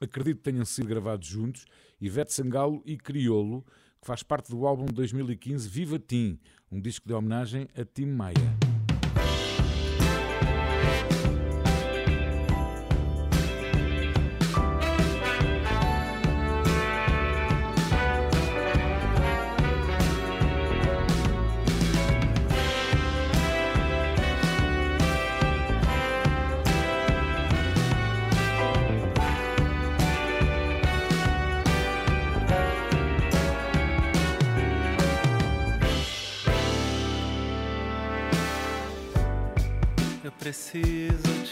acredito 0.00 0.38
que 0.38 0.50
tenham 0.50 0.64
sido 0.64 0.88
gravados 0.88 1.28
juntos, 1.28 1.64
Ivete 2.00 2.32
Sangalo 2.32 2.82
e 2.84 2.96
Criolo, 2.96 3.64
que 4.00 4.06
faz 4.06 4.24
parte 4.24 4.50
do 4.50 4.66
álbum 4.66 4.86
de 4.86 4.94
2015 4.94 5.68
Viva 5.68 5.98
Tim, 5.98 6.40
um 6.72 6.80
disco 6.80 7.06
de 7.06 7.14
homenagem 7.14 7.68
a 7.76 7.84
Tim 7.84 8.06
Maia. 8.06 8.63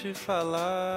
Te 0.03 0.13
falar. 0.13 0.97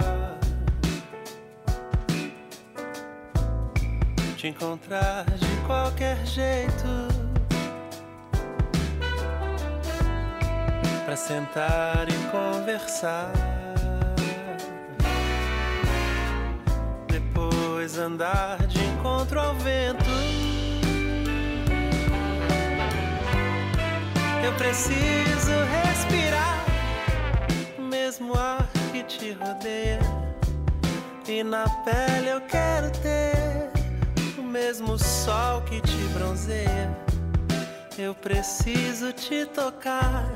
Te 4.36 4.48
encontrar 4.48 5.26
de 5.26 5.56
qualquer 5.68 6.26
jeito. 6.26 6.88
Pra 11.06 11.16
sentar 11.16 12.08
e 12.10 12.18
conversar. 12.32 13.32
Depois 17.08 18.00
andar 18.00 18.58
de 18.66 18.84
encontro 18.84 19.40
ao 19.40 19.54
vento. 19.54 20.04
Eu 24.44 24.54
preciso 24.54 25.52
respirar 25.84 26.55
te 29.26 29.32
rodeia. 29.34 30.00
E 31.28 31.44
na 31.44 31.68
pele 31.84 32.30
eu 32.30 32.42
quero 32.42 32.92
ter 33.00 33.72
o 34.38 34.44
mesmo 34.44 35.00
sol 35.00 35.62
que 35.62 35.82
te 35.82 35.98
bronzeia. 36.14 36.96
Eu 37.98 38.14
preciso 38.14 39.12
te 39.14 39.46
tocar 39.48 40.30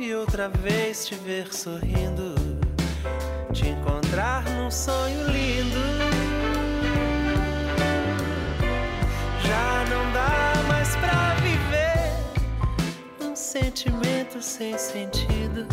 e 0.00 0.12
outra 0.14 0.48
vez 0.48 1.06
te 1.06 1.14
ver 1.14 1.54
sorrindo. 1.54 2.34
Te 3.52 3.68
encontrar 3.68 4.42
num 4.56 4.70
sonho 4.70 5.28
lindo. 5.28 5.86
Já 9.46 9.84
não 9.90 10.12
dá 10.12 10.62
mais 10.66 10.96
pra 10.96 11.34
viver 11.36 13.28
um 13.28 13.36
sentimento 13.36 14.42
sem 14.42 14.76
sentido. 14.76 15.66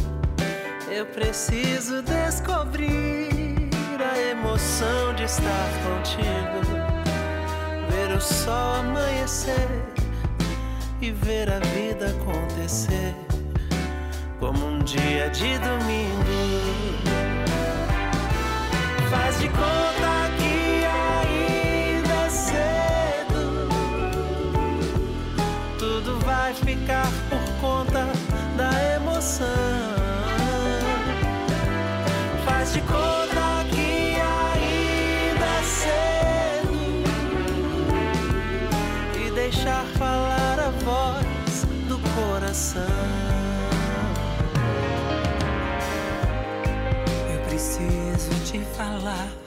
Eu 0.89 1.05
preciso 1.07 2.01
descobrir 2.01 3.69
a 3.99 4.19
emoção 4.19 5.14
de 5.15 5.23
estar 5.23 5.69
contigo. 5.84 6.61
Ver 7.89 8.15
o 8.15 8.22
sol 8.22 8.76
amanhecer 8.76 9.69
e 11.01 11.11
ver 11.11 11.49
a 11.49 11.60
vida 11.60 12.07
acontecer 12.07 13.15
como 14.39 14.65
um 14.65 14.80
dia 14.84 15.30
de 15.30 15.57
domingo. 15.60 17.03
Faz 19.10 19.39
de 19.39 19.47
conta 19.49 20.30
que 20.38 20.84
ainda 20.85 22.14
é 22.26 22.30
cedo. 22.30 23.69
Tudo 25.80 26.19
vai 26.26 26.53
ficar 26.53 27.07
por 27.30 27.61
conta 27.61 28.05
da 28.57 28.95
emoção. 28.95 29.72
Coração. 42.73 42.87
Eu 47.31 47.39
preciso 47.47 48.51
te 48.51 48.59
falar. 48.75 49.43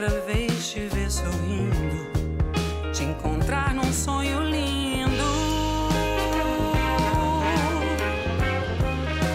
Outra 0.00 0.20
vez 0.20 0.70
te 0.70 0.80
ver 0.86 1.10
sorrindo. 1.10 2.06
Te 2.92 3.02
encontrar 3.02 3.74
um 3.76 3.92
sonho 3.92 4.42
lindo. 4.44 5.24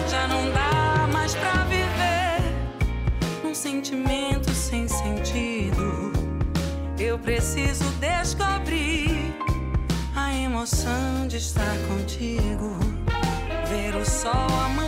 Já 0.08 0.26
não 0.26 0.50
dá 0.52 1.06
mais 1.12 1.34
pra 1.34 1.64
viver 1.64 2.40
um 3.44 3.54
sentimento 3.54 4.50
sem 4.54 4.88
sentido. 4.88 6.12
Eu 6.98 7.18
preciso 7.18 7.84
descobrir 8.00 9.34
a 10.16 10.34
emoção 10.34 11.28
de 11.28 11.36
estar 11.36 11.76
contigo, 11.88 12.78
ver 13.68 13.94
o 13.96 14.04
sol 14.04 14.32
amanhecer 14.64 14.83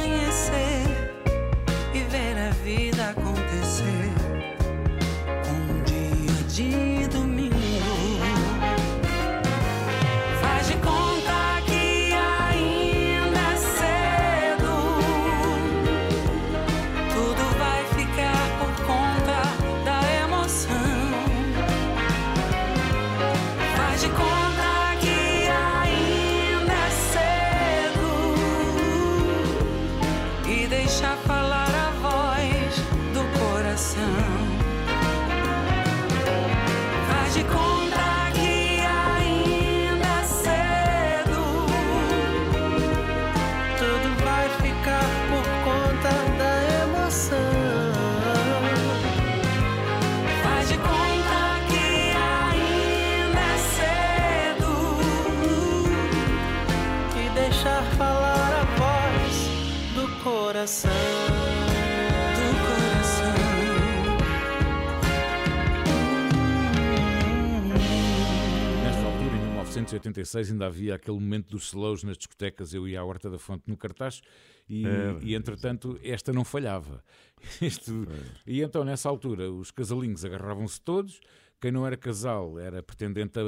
1986, 69.87 70.51
ainda 70.51 70.67
havia 70.67 70.95
aquele 70.97 71.19
momento 71.19 71.51
dos 71.51 71.69
slows 71.69 72.03
nas 72.03 72.17
discotecas. 72.19 72.75
Eu 72.75 72.89
ia 72.89 73.01
à 73.01 73.05
Horta 73.05 73.31
da 73.31 73.39
Fonte 73.39 73.65
no 73.69 73.77
cartaz 73.77 74.21
e, 74.69 74.85
É, 74.85 75.17
e 75.23 75.35
entretanto, 75.35 75.99
esta 76.03 76.33
não 76.33 76.45
falhava. 76.45 77.03
Isto- 77.63 78.07
e 78.47 78.63
então, 78.63 78.85
nessa 78.85 79.09
altura, 79.09 79.51
os 79.51 79.71
casalinhos 79.71 80.25
agarravam-se 80.25 80.81
todos. 80.81 81.21
Quem 81.61 81.71
não 81.71 81.87
era 81.87 81.97
casal 81.97 82.59
era 82.59 82.83
pretendente 82.83 83.39
a- 83.39 83.43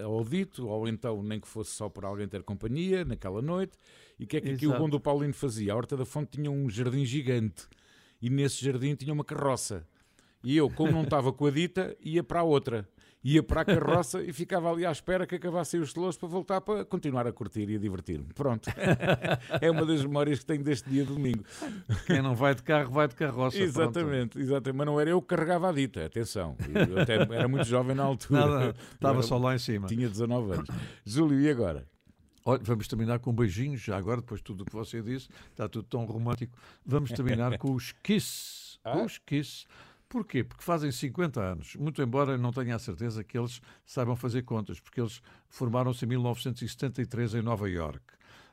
a- 0.00 0.04
ao 0.04 0.24
dito, 0.24 0.66
ou 0.66 0.86
então 0.88 1.22
nem 1.22 1.38
que 1.40 1.46
fosse 1.48 1.70
só 1.70 1.88
por 1.88 2.04
alguém 2.04 2.26
ter 2.28 2.42
companhia 2.42 3.04
naquela 3.04 3.40
noite. 3.40 3.78
E 4.18 4.24
o 4.24 4.26
que 4.26 4.36
é 4.36 4.40
que 4.40 4.50
aqui 4.50 4.66
o 4.66 4.70
bom 4.78 4.88
do 4.88 5.00
Paulino 5.00 5.32
fazia? 5.32 5.72
A 5.72 5.76
Horta 5.76 5.96
da 5.96 6.04
Fonte 6.04 6.32
tinha 6.32 6.50
um 6.50 6.68
jardim 6.68 7.04
gigante 7.04 7.66
e 8.20 8.28
nesse 8.28 8.62
jardim 8.64 8.94
tinha 8.96 9.12
uma 9.12 9.24
carroça. 9.24 9.86
E 10.42 10.56
eu, 10.56 10.68
como 10.70 10.90
não 10.92 11.02
estava 11.04 11.32
com 11.32 11.46
a 11.46 11.50
dita, 11.50 11.96
ia 12.00 12.24
para 12.24 12.40
a 12.40 12.42
outra. 12.42 12.88
Ia 13.22 13.42
para 13.42 13.60
a 13.60 13.64
carroça 13.66 14.22
e 14.22 14.32
ficava 14.32 14.70
ali 14.72 14.86
à 14.86 14.90
espera 14.90 15.26
que 15.26 15.34
acabassem 15.34 15.78
os 15.78 15.90
slows 15.90 16.16
para 16.16 16.26
voltar 16.28 16.60
para 16.62 16.86
continuar 16.86 17.26
a 17.26 17.32
curtir 17.32 17.68
e 17.68 17.76
a 17.76 17.78
divertir-me. 17.78 18.32
Pronto. 18.34 18.70
é 19.60 19.70
uma 19.70 19.84
das 19.84 20.02
memórias 20.02 20.38
que 20.38 20.46
tenho 20.46 20.64
deste 20.64 20.88
dia 20.88 21.04
de 21.04 21.12
domingo. 21.12 21.44
Quem 22.06 22.22
não 22.22 22.34
vai 22.34 22.54
de 22.54 22.62
carro, 22.62 22.90
vai 22.90 23.06
de 23.08 23.14
carroça. 23.14 23.58
pronto. 23.58 23.68
Exatamente, 23.68 24.38
exatamente. 24.38 24.76
Mas 24.78 24.86
não 24.86 24.98
era 24.98 25.10
eu 25.10 25.20
que 25.20 25.28
carregava 25.28 25.68
a 25.68 25.72
dita, 25.72 26.06
atenção. 26.06 26.56
Eu 26.88 26.98
até 27.00 27.16
era 27.16 27.46
muito 27.46 27.64
jovem 27.66 27.94
na 27.94 28.04
altura. 28.04 28.40
Nada, 28.40 28.74
estava 28.94 29.14
era- 29.18 29.22
só 29.22 29.36
lá 29.36 29.54
em 29.54 29.58
cima. 29.58 29.86
Tinha 29.86 30.08
19 30.08 30.52
anos. 30.54 30.68
Júlio, 31.04 31.38
e 31.40 31.50
agora? 31.50 31.86
Olha, 32.42 32.60
vamos 32.64 32.88
terminar 32.88 33.18
com 33.18 33.34
beijinhos, 33.34 33.82
já 33.82 33.98
agora, 33.98 34.22
depois 34.22 34.40
de 34.40 34.44
tudo 34.44 34.62
o 34.62 34.64
que 34.64 34.72
você 34.72 35.02
disse, 35.02 35.28
está 35.50 35.68
tudo 35.68 35.84
tão 35.86 36.06
romântico. 36.06 36.56
Vamos 36.86 37.10
terminar 37.10 37.56
com 37.58 37.74
os 37.74 37.92
Kiss. 38.02 38.78
Com 38.82 39.04
os 39.04 39.18
Kiss. 39.18 39.66
Porquê? 40.10 40.42
Porque 40.42 40.64
fazem 40.64 40.90
50 40.90 41.40
anos, 41.40 41.76
muito 41.76 42.02
embora 42.02 42.36
não 42.36 42.50
tenha 42.50 42.74
a 42.74 42.80
certeza 42.80 43.22
que 43.22 43.38
eles 43.38 43.62
saibam 43.86 44.16
fazer 44.16 44.42
contas, 44.42 44.80
porque 44.80 45.00
eles 45.00 45.22
formaram-se 45.48 46.04
em 46.04 46.08
1973 46.08 47.36
em 47.36 47.42
Nova 47.42 47.70
York. 47.70 48.02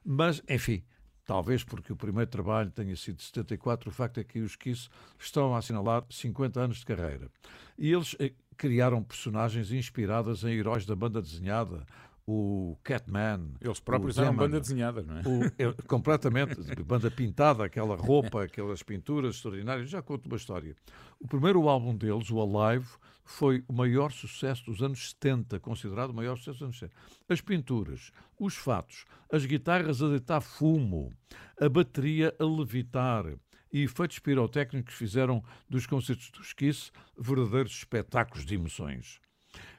Mas, 0.05 0.39
enfim, 0.47 0.83
talvez 1.25 1.63
porque 1.63 1.91
o 1.91 1.95
primeiro 1.95 2.29
trabalho 2.29 2.69
tenha 2.69 2.95
sido 2.95 3.15
de 3.15 3.23
74, 3.23 3.89
o 3.89 3.91
facto 3.91 4.19
é 4.19 4.23
que 4.23 4.39
os 4.39 4.55
Kiss 4.55 4.87
estão 5.17 5.55
a 5.55 5.57
assinalar 5.57 6.05
50 6.11 6.59
anos 6.61 6.77
de 6.77 6.85
carreira. 6.85 7.27
E 7.75 7.91
eles 7.91 8.15
eh, 8.19 8.33
criaram 8.55 9.03
personagens 9.03 9.71
inspiradas 9.71 10.43
em 10.43 10.53
heróis 10.53 10.85
da 10.85 10.95
banda 10.95 11.23
desenhada, 11.23 11.87
o 12.27 12.77
Catman. 12.83 13.53
Eles 13.61 13.79
próprios 13.79 14.17
eram 14.17 14.35
banda 14.35 14.59
desenhada, 14.59 15.01
não 15.01 15.17
é? 15.17 15.21
o- 15.21 15.51
eu- 15.57 15.73
completamente, 15.87 16.55
banda 16.83 17.09
pintada, 17.09 17.63
aquela 17.63 17.95
roupa, 17.95 18.43
aquelas 18.43 18.83
pinturas 18.83 19.35
extraordinárias. 19.35 19.89
Já 19.89 20.01
conto 20.01 20.25
uma 20.25 20.35
história. 20.35 20.75
O 21.19 21.27
primeiro 21.27 21.67
álbum 21.69 21.95
deles, 21.95 22.29
o 22.29 22.41
Alive, 22.41 22.87
foi 23.23 23.63
o 23.67 23.73
maior 23.73 24.11
sucesso 24.11 24.65
dos 24.65 24.81
anos 24.81 25.09
70, 25.11 25.59
considerado 25.61 26.09
o 26.09 26.13
maior 26.13 26.35
sucesso 26.37 26.59
dos 26.59 26.63
anos 26.63 26.79
70. 26.79 26.95
As 27.29 27.41
pinturas, 27.41 28.11
os 28.37 28.55
fatos, 28.55 29.05
as 29.31 29.45
guitarras 29.45 30.01
a 30.03 30.09
deitar 30.09 30.41
fumo, 30.41 31.13
a 31.59 31.69
bateria 31.69 32.35
a 32.39 32.43
levitar 32.43 33.25
e 33.71 33.83
efeitos 33.83 34.19
pirotécnicos 34.19 34.93
fizeram 34.93 35.43
dos 35.69 35.85
concertos 35.85 36.29
dos 36.31 36.53
Kiss 36.53 36.91
verdadeiros 37.17 37.71
espetáculos 37.73 38.45
de 38.45 38.55
emoções. 38.55 39.19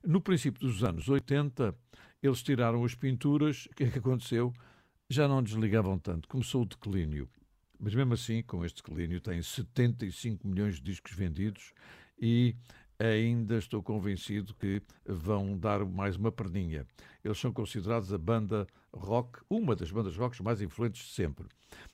No 0.05 0.21
princípio 0.21 0.61
dos 0.61 0.83
anos 0.85 1.09
80, 1.09 1.75
eles 2.23 2.43
tiraram 2.43 2.85
as 2.85 2.95
pinturas. 2.95 3.67
O 3.67 3.75
que 3.75 3.85
é 3.85 3.91
que 3.91 3.99
aconteceu? 3.99 4.53
Já 5.09 5.27
não 5.29 5.43
desligavam 5.43 5.99
tanto. 5.99 6.29
Começou 6.29 6.63
o 6.63 6.67
declínio. 6.67 7.29
Mas 7.79 7.95
mesmo 7.95 8.15
assim, 8.15 8.43
com 8.43 8.65
este 8.65 8.83
declínio, 8.83 9.21
têm 9.21 9.41
75 9.41 10.47
milhões 10.47 10.77
de 10.77 10.83
discos 10.83 11.13
vendidos 11.13 11.73
e 12.21 12.57
ainda 12.99 13.57
estou 13.57 13.83
convencido 13.83 14.55
que 14.55 14.83
vão 15.07 15.57
dar 15.57 15.85
mais 15.85 16.17
uma 16.17 16.33
perninha. 16.33 16.85
Eles 17.23 17.39
são 17.39 17.53
considerados 17.53 18.13
a 18.13 18.19
banda 18.19 18.67
rock, 18.93 19.41
uma 19.49 19.77
das 19.77 19.91
bandas 19.91 20.17
rock 20.17 20.43
mais 20.43 20.61
influentes 20.61 21.07
de 21.07 21.13
sempre. 21.13 21.47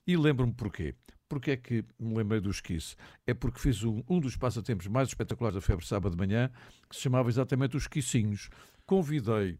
E 0.06 0.16
lembro-me 0.16 0.54
porquê. 0.54 0.94
Porque 1.28 1.52
é 1.52 1.56
que 1.56 1.84
me 1.98 2.14
lembrei 2.14 2.40
dos 2.40 2.60
Kiss? 2.60 2.96
É 3.26 3.34
porque 3.34 3.58
fiz 3.58 3.82
um, 3.82 4.02
um 4.08 4.20
dos 4.20 4.36
passatempos 4.36 4.86
mais 4.86 5.08
espetaculares 5.08 5.54
da 5.54 5.60
Febre 5.60 5.84
Sábado 5.84 6.12
de 6.12 6.18
Manhã, 6.18 6.50
que 6.88 6.96
se 6.96 7.02
chamava 7.02 7.28
exatamente 7.28 7.76
os 7.76 7.86
Kissinhos. 7.86 8.48
Convidei 8.86 9.58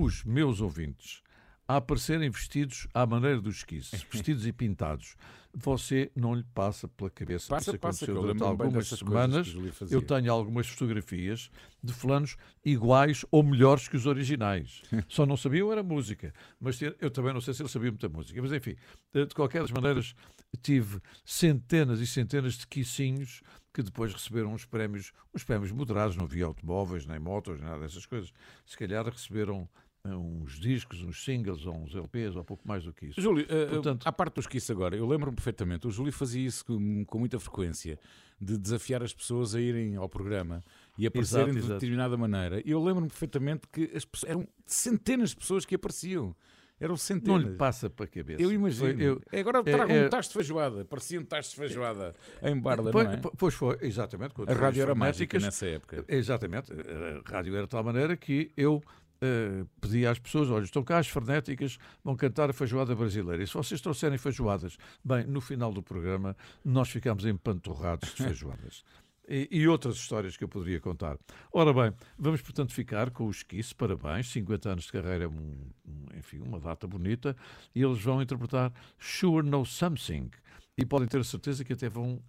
os 0.00 0.24
meus 0.24 0.60
ouvintes 0.60 1.22
a 1.66 1.76
aparecerem 1.76 2.28
vestidos 2.30 2.86
à 2.92 3.06
maneira 3.06 3.40
dos 3.40 3.64
Kiss, 3.64 3.90
vestidos 4.10 4.46
e 4.46 4.52
pintados. 4.52 5.16
Você 5.54 6.10
não 6.16 6.34
lhe 6.34 6.44
passa 6.54 6.88
pela 6.88 7.10
cabeça 7.10 7.48
Passa, 7.48 7.72
isso 7.72 7.78
passa, 7.78 8.04
aconteceu 8.04 8.16
eu 8.16 8.22
durante 8.22 8.42
algumas 8.42 8.88
semanas. 8.88 9.54
Eu 9.90 10.00
tenho 10.00 10.32
algumas 10.32 10.66
fotografias 10.66 11.50
de 11.84 11.92
fulanos 11.92 12.36
iguais 12.64 13.22
ou 13.30 13.42
melhores 13.42 13.86
que 13.86 13.94
os 13.94 14.06
originais. 14.06 14.80
Só 15.08 15.26
não 15.26 15.36
sabiam 15.36 15.70
era 15.70 15.82
música. 15.82 16.32
Mas 16.58 16.80
eu 16.80 17.10
também 17.10 17.34
não 17.34 17.40
sei 17.42 17.52
se 17.52 17.60
eles 17.60 17.70
sabiam 17.70 17.92
muita 17.92 18.08
música. 18.08 18.40
Mas 18.40 18.50
enfim, 18.50 18.76
de 19.12 19.34
qualquer 19.34 19.60
das 19.60 19.70
maneiras, 19.70 20.14
tive 20.62 21.00
centenas 21.22 22.00
e 22.00 22.06
centenas 22.06 22.54
de 22.54 22.66
quicinhos 22.66 23.42
que 23.74 23.82
depois 23.82 24.12
receberam 24.12 24.54
uns 24.54 24.64
prémios, 24.64 25.12
uns 25.34 25.44
prémios 25.44 25.70
moderados, 25.70 26.16
não 26.16 26.24
havia 26.24 26.46
automóveis, 26.46 27.06
nem 27.06 27.18
motos, 27.18 27.60
nada 27.60 27.80
dessas 27.80 28.06
coisas. 28.06 28.32
Se 28.66 28.76
calhar 28.76 29.04
receberam 29.06 29.68
uns 30.04 30.58
discos, 30.58 31.02
uns 31.02 31.24
singles, 31.24 31.64
ou 31.64 31.74
uns 31.76 31.94
LPs, 31.94 32.34
ou 32.34 32.42
pouco 32.44 32.66
mais 32.66 32.82
do 32.84 32.92
que 32.92 33.06
isso. 33.06 33.20
Júlio, 33.20 33.46
eh, 33.48 33.66
Portanto, 33.66 34.06
à 34.06 34.12
parte 34.12 34.34
dos 34.34 34.46
Kiss 34.48 34.70
agora, 34.72 34.96
eu 34.96 35.06
lembro-me 35.06 35.36
perfeitamente, 35.36 35.86
o 35.86 35.90
Júlio 35.90 36.12
fazia 36.12 36.44
isso 36.44 36.64
com, 36.64 37.04
com 37.04 37.18
muita 37.18 37.38
frequência, 37.38 37.98
de 38.40 38.58
desafiar 38.58 39.02
as 39.02 39.14
pessoas 39.14 39.54
a 39.54 39.60
irem 39.60 39.94
ao 39.94 40.08
programa 40.08 40.60
e 40.98 41.06
aparecerem 41.06 41.44
Exato, 41.50 41.52
de 41.52 41.64
exato. 41.66 41.74
determinada 41.80 42.16
maneira. 42.16 42.60
E 42.66 42.70
eu 42.72 42.82
lembro-me 42.82 43.08
perfeitamente 43.08 43.62
que 43.72 43.90
as 43.94 44.04
eram 44.26 44.46
centenas 44.66 45.30
de 45.30 45.36
pessoas 45.36 45.64
que 45.64 45.76
apareciam. 45.76 46.34
Eram 46.80 46.94
não 46.94 46.96
centenas. 46.96 47.44
lhe 47.44 47.56
passa 47.56 47.88
para 47.88 48.06
a 48.06 48.08
cabeça. 48.08 48.42
Eu 48.42 48.50
imagino. 48.50 49.00
Eu- 49.00 49.22
Agora 49.38 49.60
é- 49.60 49.62
trago 49.62 49.92
é- 49.92 50.06
um 50.06 50.08
tacho 50.08 50.30
de 50.30 50.34
feijoada. 50.34 50.84
Parecia 50.84 51.20
um 51.20 51.24
tacho 51.24 51.50
de 51.50 51.54
feijoada 51.56 52.12
em 52.42 52.58
Barda, 52.58 52.90
Pois, 52.90 53.06
não 53.06 53.12
é? 53.14 53.20
pois 53.38 53.54
foi, 53.54 53.78
exatamente. 53.82 54.34
A 54.48 54.52
rádio 54.52 54.82
era 54.82 54.92
mágica 54.92 55.38
nessa 55.38 55.64
época. 55.66 56.04
Exatamente. 56.08 56.72
A 56.72 57.30
rádio 57.30 57.54
era 57.54 57.62
de 57.66 57.70
tal 57.70 57.84
maneira 57.84 58.16
que 58.16 58.50
eu 58.56 58.82
eh, 59.22 59.64
pedi 59.80 60.04
às 60.04 60.18
pessoas: 60.18 60.50
olha, 60.50 60.64
estão 60.64 60.82
cá 60.82 60.98
as 60.98 61.06
frenéticas, 61.06 61.78
vão 62.02 62.16
cantar 62.16 62.50
a 62.50 62.52
feijoada 62.52 62.92
brasileira. 62.92 63.40
E 63.40 63.46
se 63.46 63.54
vocês 63.54 63.80
trouxerem 63.80 64.18
feijoadas, 64.18 64.76
bem, 65.04 65.24
no 65.24 65.40
final 65.40 65.72
do 65.72 65.80
programa 65.80 66.36
nós 66.64 66.90
ficámos 66.90 67.24
empanturrados 67.24 68.12
de 68.14 68.16
feijoadas. 68.24 68.82
E, 69.28 69.48
e 69.52 69.68
outras 69.68 69.94
histórias 69.94 70.36
que 70.36 70.42
eu 70.42 70.48
poderia 70.48 70.80
contar. 70.80 71.16
Ora 71.52 71.72
bem, 71.72 71.96
vamos 72.18 72.42
portanto 72.42 72.74
ficar 72.74 73.10
com 73.10 73.28
os 73.28 73.44
Kiss, 73.44 73.72
parabéns, 73.72 74.28
50 74.32 74.68
anos 74.68 74.84
de 74.86 74.92
carreira, 74.92 75.28
um, 75.28 75.70
um, 75.86 76.18
enfim, 76.18 76.40
uma 76.40 76.58
data 76.58 76.88
bonita, 76.88 77.36
e 77.72 77.80
eles 77.80 78.02
vão 78.02 78.20
interpretar 78.20 78.72
Sure 78.98 79.48
Know 79.48 79.64
Something, 79.64 80.28
e 80.76 80.84
podem 80.84 81.06
ter 81.06 81.20
a 81.20 81.24
certeza 81.24 81.64
que 81.64 81.72
até 81.72 81.88
vão 81.88 82.20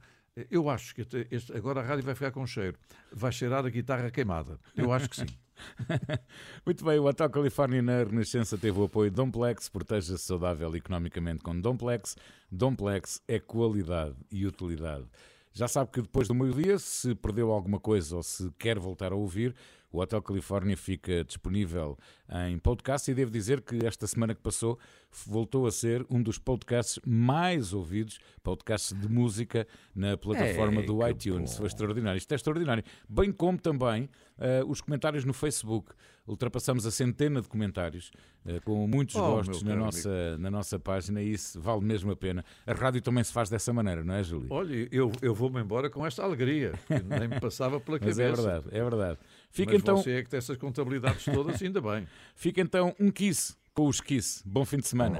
eu 0.49 0.69
acho 0.69 0.95
que 0.95 1.05
este, 1.31 1.55
agora 1.55 1.81
a 1.81 1.83
rádio 1.83 2.03
vai 2.03 2.15
ficar 2.15 2.31
com 2.31 2.45
cheiro. 2.45 2.77
Vai 3.11 3.31
cheirar 3.31 3.65
a 3.65 3.69
guitarra 3.69 4.09
queimada. 4.09 4.59
Eu 4.75 4.91
acho 4.91 5.09
que 5.09 5.17
sim. 5.17 5.25
Muito 6.65 6.83
bem, 6.83 6.97
o 6.97 7.05
Hotel 7.05 7.29
Califórnia 7.29 7.81
na 7.81 8.03
Renascença 8.03 8.57
teve 8.57 8.79
o 8.79 8.85
apoio 8.85 9.09
de 9.11 9.15
Domplex. 9.15 9.69
Proteja-se 9.69 10.23
saudável 10.23 10.75
economicamente 10.75 11.43
com 11.43 11.59
Domplex. 11.59 12.17
Domplex 12.51 13.21
é 13.27 13.39
qualidade 13.39 14.15
e 14.31 14.45
utilidade. 14.47 15.05
Já 15.51 15.67
sabe 15.67 15.91
que 15.91 16.01
depois 16.01 16.27
do 16.27 16.33
meio-dia, 16.33 16.79
se 16.79 17.13
perdeu 17.13 17.51
alguma 17.51 17.79
coisa 17.79 18.15
ou 18.15 18.23
se 18.23 18.49
quer 18.57 18.79
voltar 18.79 19.11
a 19.11 19.15
ouvir, 19.15 19.55
o 19.93 20.01
Hotel 20.01 20.21
Califórnia 20.21 20.75
fica 20.75 21.23
disponível 21.23 21.97
em 22.47 22.57
podcast 22.57 23.09
e 23.09 23.13
devo 23.13 23.29
dizer 23.29 23.61
que 23.61 23.85
esta 23.85 24.07
semana 24.07 24.33
que 24.33 24.41
passou 24.41 24.79
voltou 25.27 25.67
a 25.67 25.71
ser 25.71 26.03
um 26.09 26.21
dos 26.21 26.39
podcasts 26.39 26.99
mais 27.05 27.73
ouvidos, 27.73 28.17
podcasts 28.41 28.99
de 28.99 29.07
música 29.07 29.67
na 29.95 30.17
plataforma 30.17 30.81
é, 30.81 30.85
do 30.85 31.07
iTunes. 31.07 31.55
Foi 31.55 31.67
extraordinário. 31.67 32.17
Isto 32.17 32.31
é 32.31 32.35
extraordinário. 32.35 32.83
Bem 33.07 33.31
como 33.31 33.59
também 33.59 34.09
uh, 34.39 34.67
os 34.67 34.81
comentários 34.81 35.23
no 35.23 35.33
Facebook. 35.33 35.93
Ultrapassamos 36.25 36.85
a 36.85 36.91
centena 36.91 37.41
de 37.41 37.49
comentários, 37.49 38.11
uh, 38.45 38.61
com 38.63 38.87
muitos 38.87 39.15
oh, 39.15 39.19
gostos 39.19 39.61
na 39.61 39.75
nossa, 39.75 40.37
na 40.37 40.49
nossa 40.49 40.79
página 40.79 41.21
e 41.21 41.33
isso 41.33 41.59
vale 41.61 41.83
mesmo 41.83 42.11
a 42.11 42.15
pena. 42.15 42.43
A 42.65 42.73
rádio 42.73 43.01
também 43.01 43.23
se 43.23 43.31
faz 43.31 43.49
dessa 43.49 43.71
maneira, 43.73 44.03
não 44.03 44.15
é, 44.15 44.23
Júlio? 44.23 44.47
Olha, 44.49 44.87
eu, 44.91 45.11
eu 45.21 45.35
vou-me 45.35 45.61
embora 45.61 45.89
com 45.89 46.05
esta 46.05 46.23
alegria, 46.23 46.73
nem 47.05 47.27
me 47.27 47.39
passava 47.39 47.79
pela 47.79 47.99
cabeça. 47.99 48.21
Mas 48.21 48.39
é 48.39 48.41
verdade, 48.41 48.65
é 48.71 48.83
verdade. 48.83 49.19
Fica 49.53 49.73
Mas 49.73 49.81
então... 49.81 49.97
você 49.97 50.13
é 50.13 50.23
que 50.23 50.29
tem 50.29 50.39
essas 50.39 50.57
contabilidades 50.57 51.25
todas, 51.25 51.61
ainda 51.61 51.79
bem. 51.79 52.07
Fica 52.35 52.59
então 52.59 52.95
um 52.99 53.11
kiss 53.11 53.55
com 53.71 53.87
os 53.87 54.01
kiss. 54.01 54.41
Bom 54.43 54.65
fim 54.65 54.77
de 54.77 54.87
semana. 54.87 55.19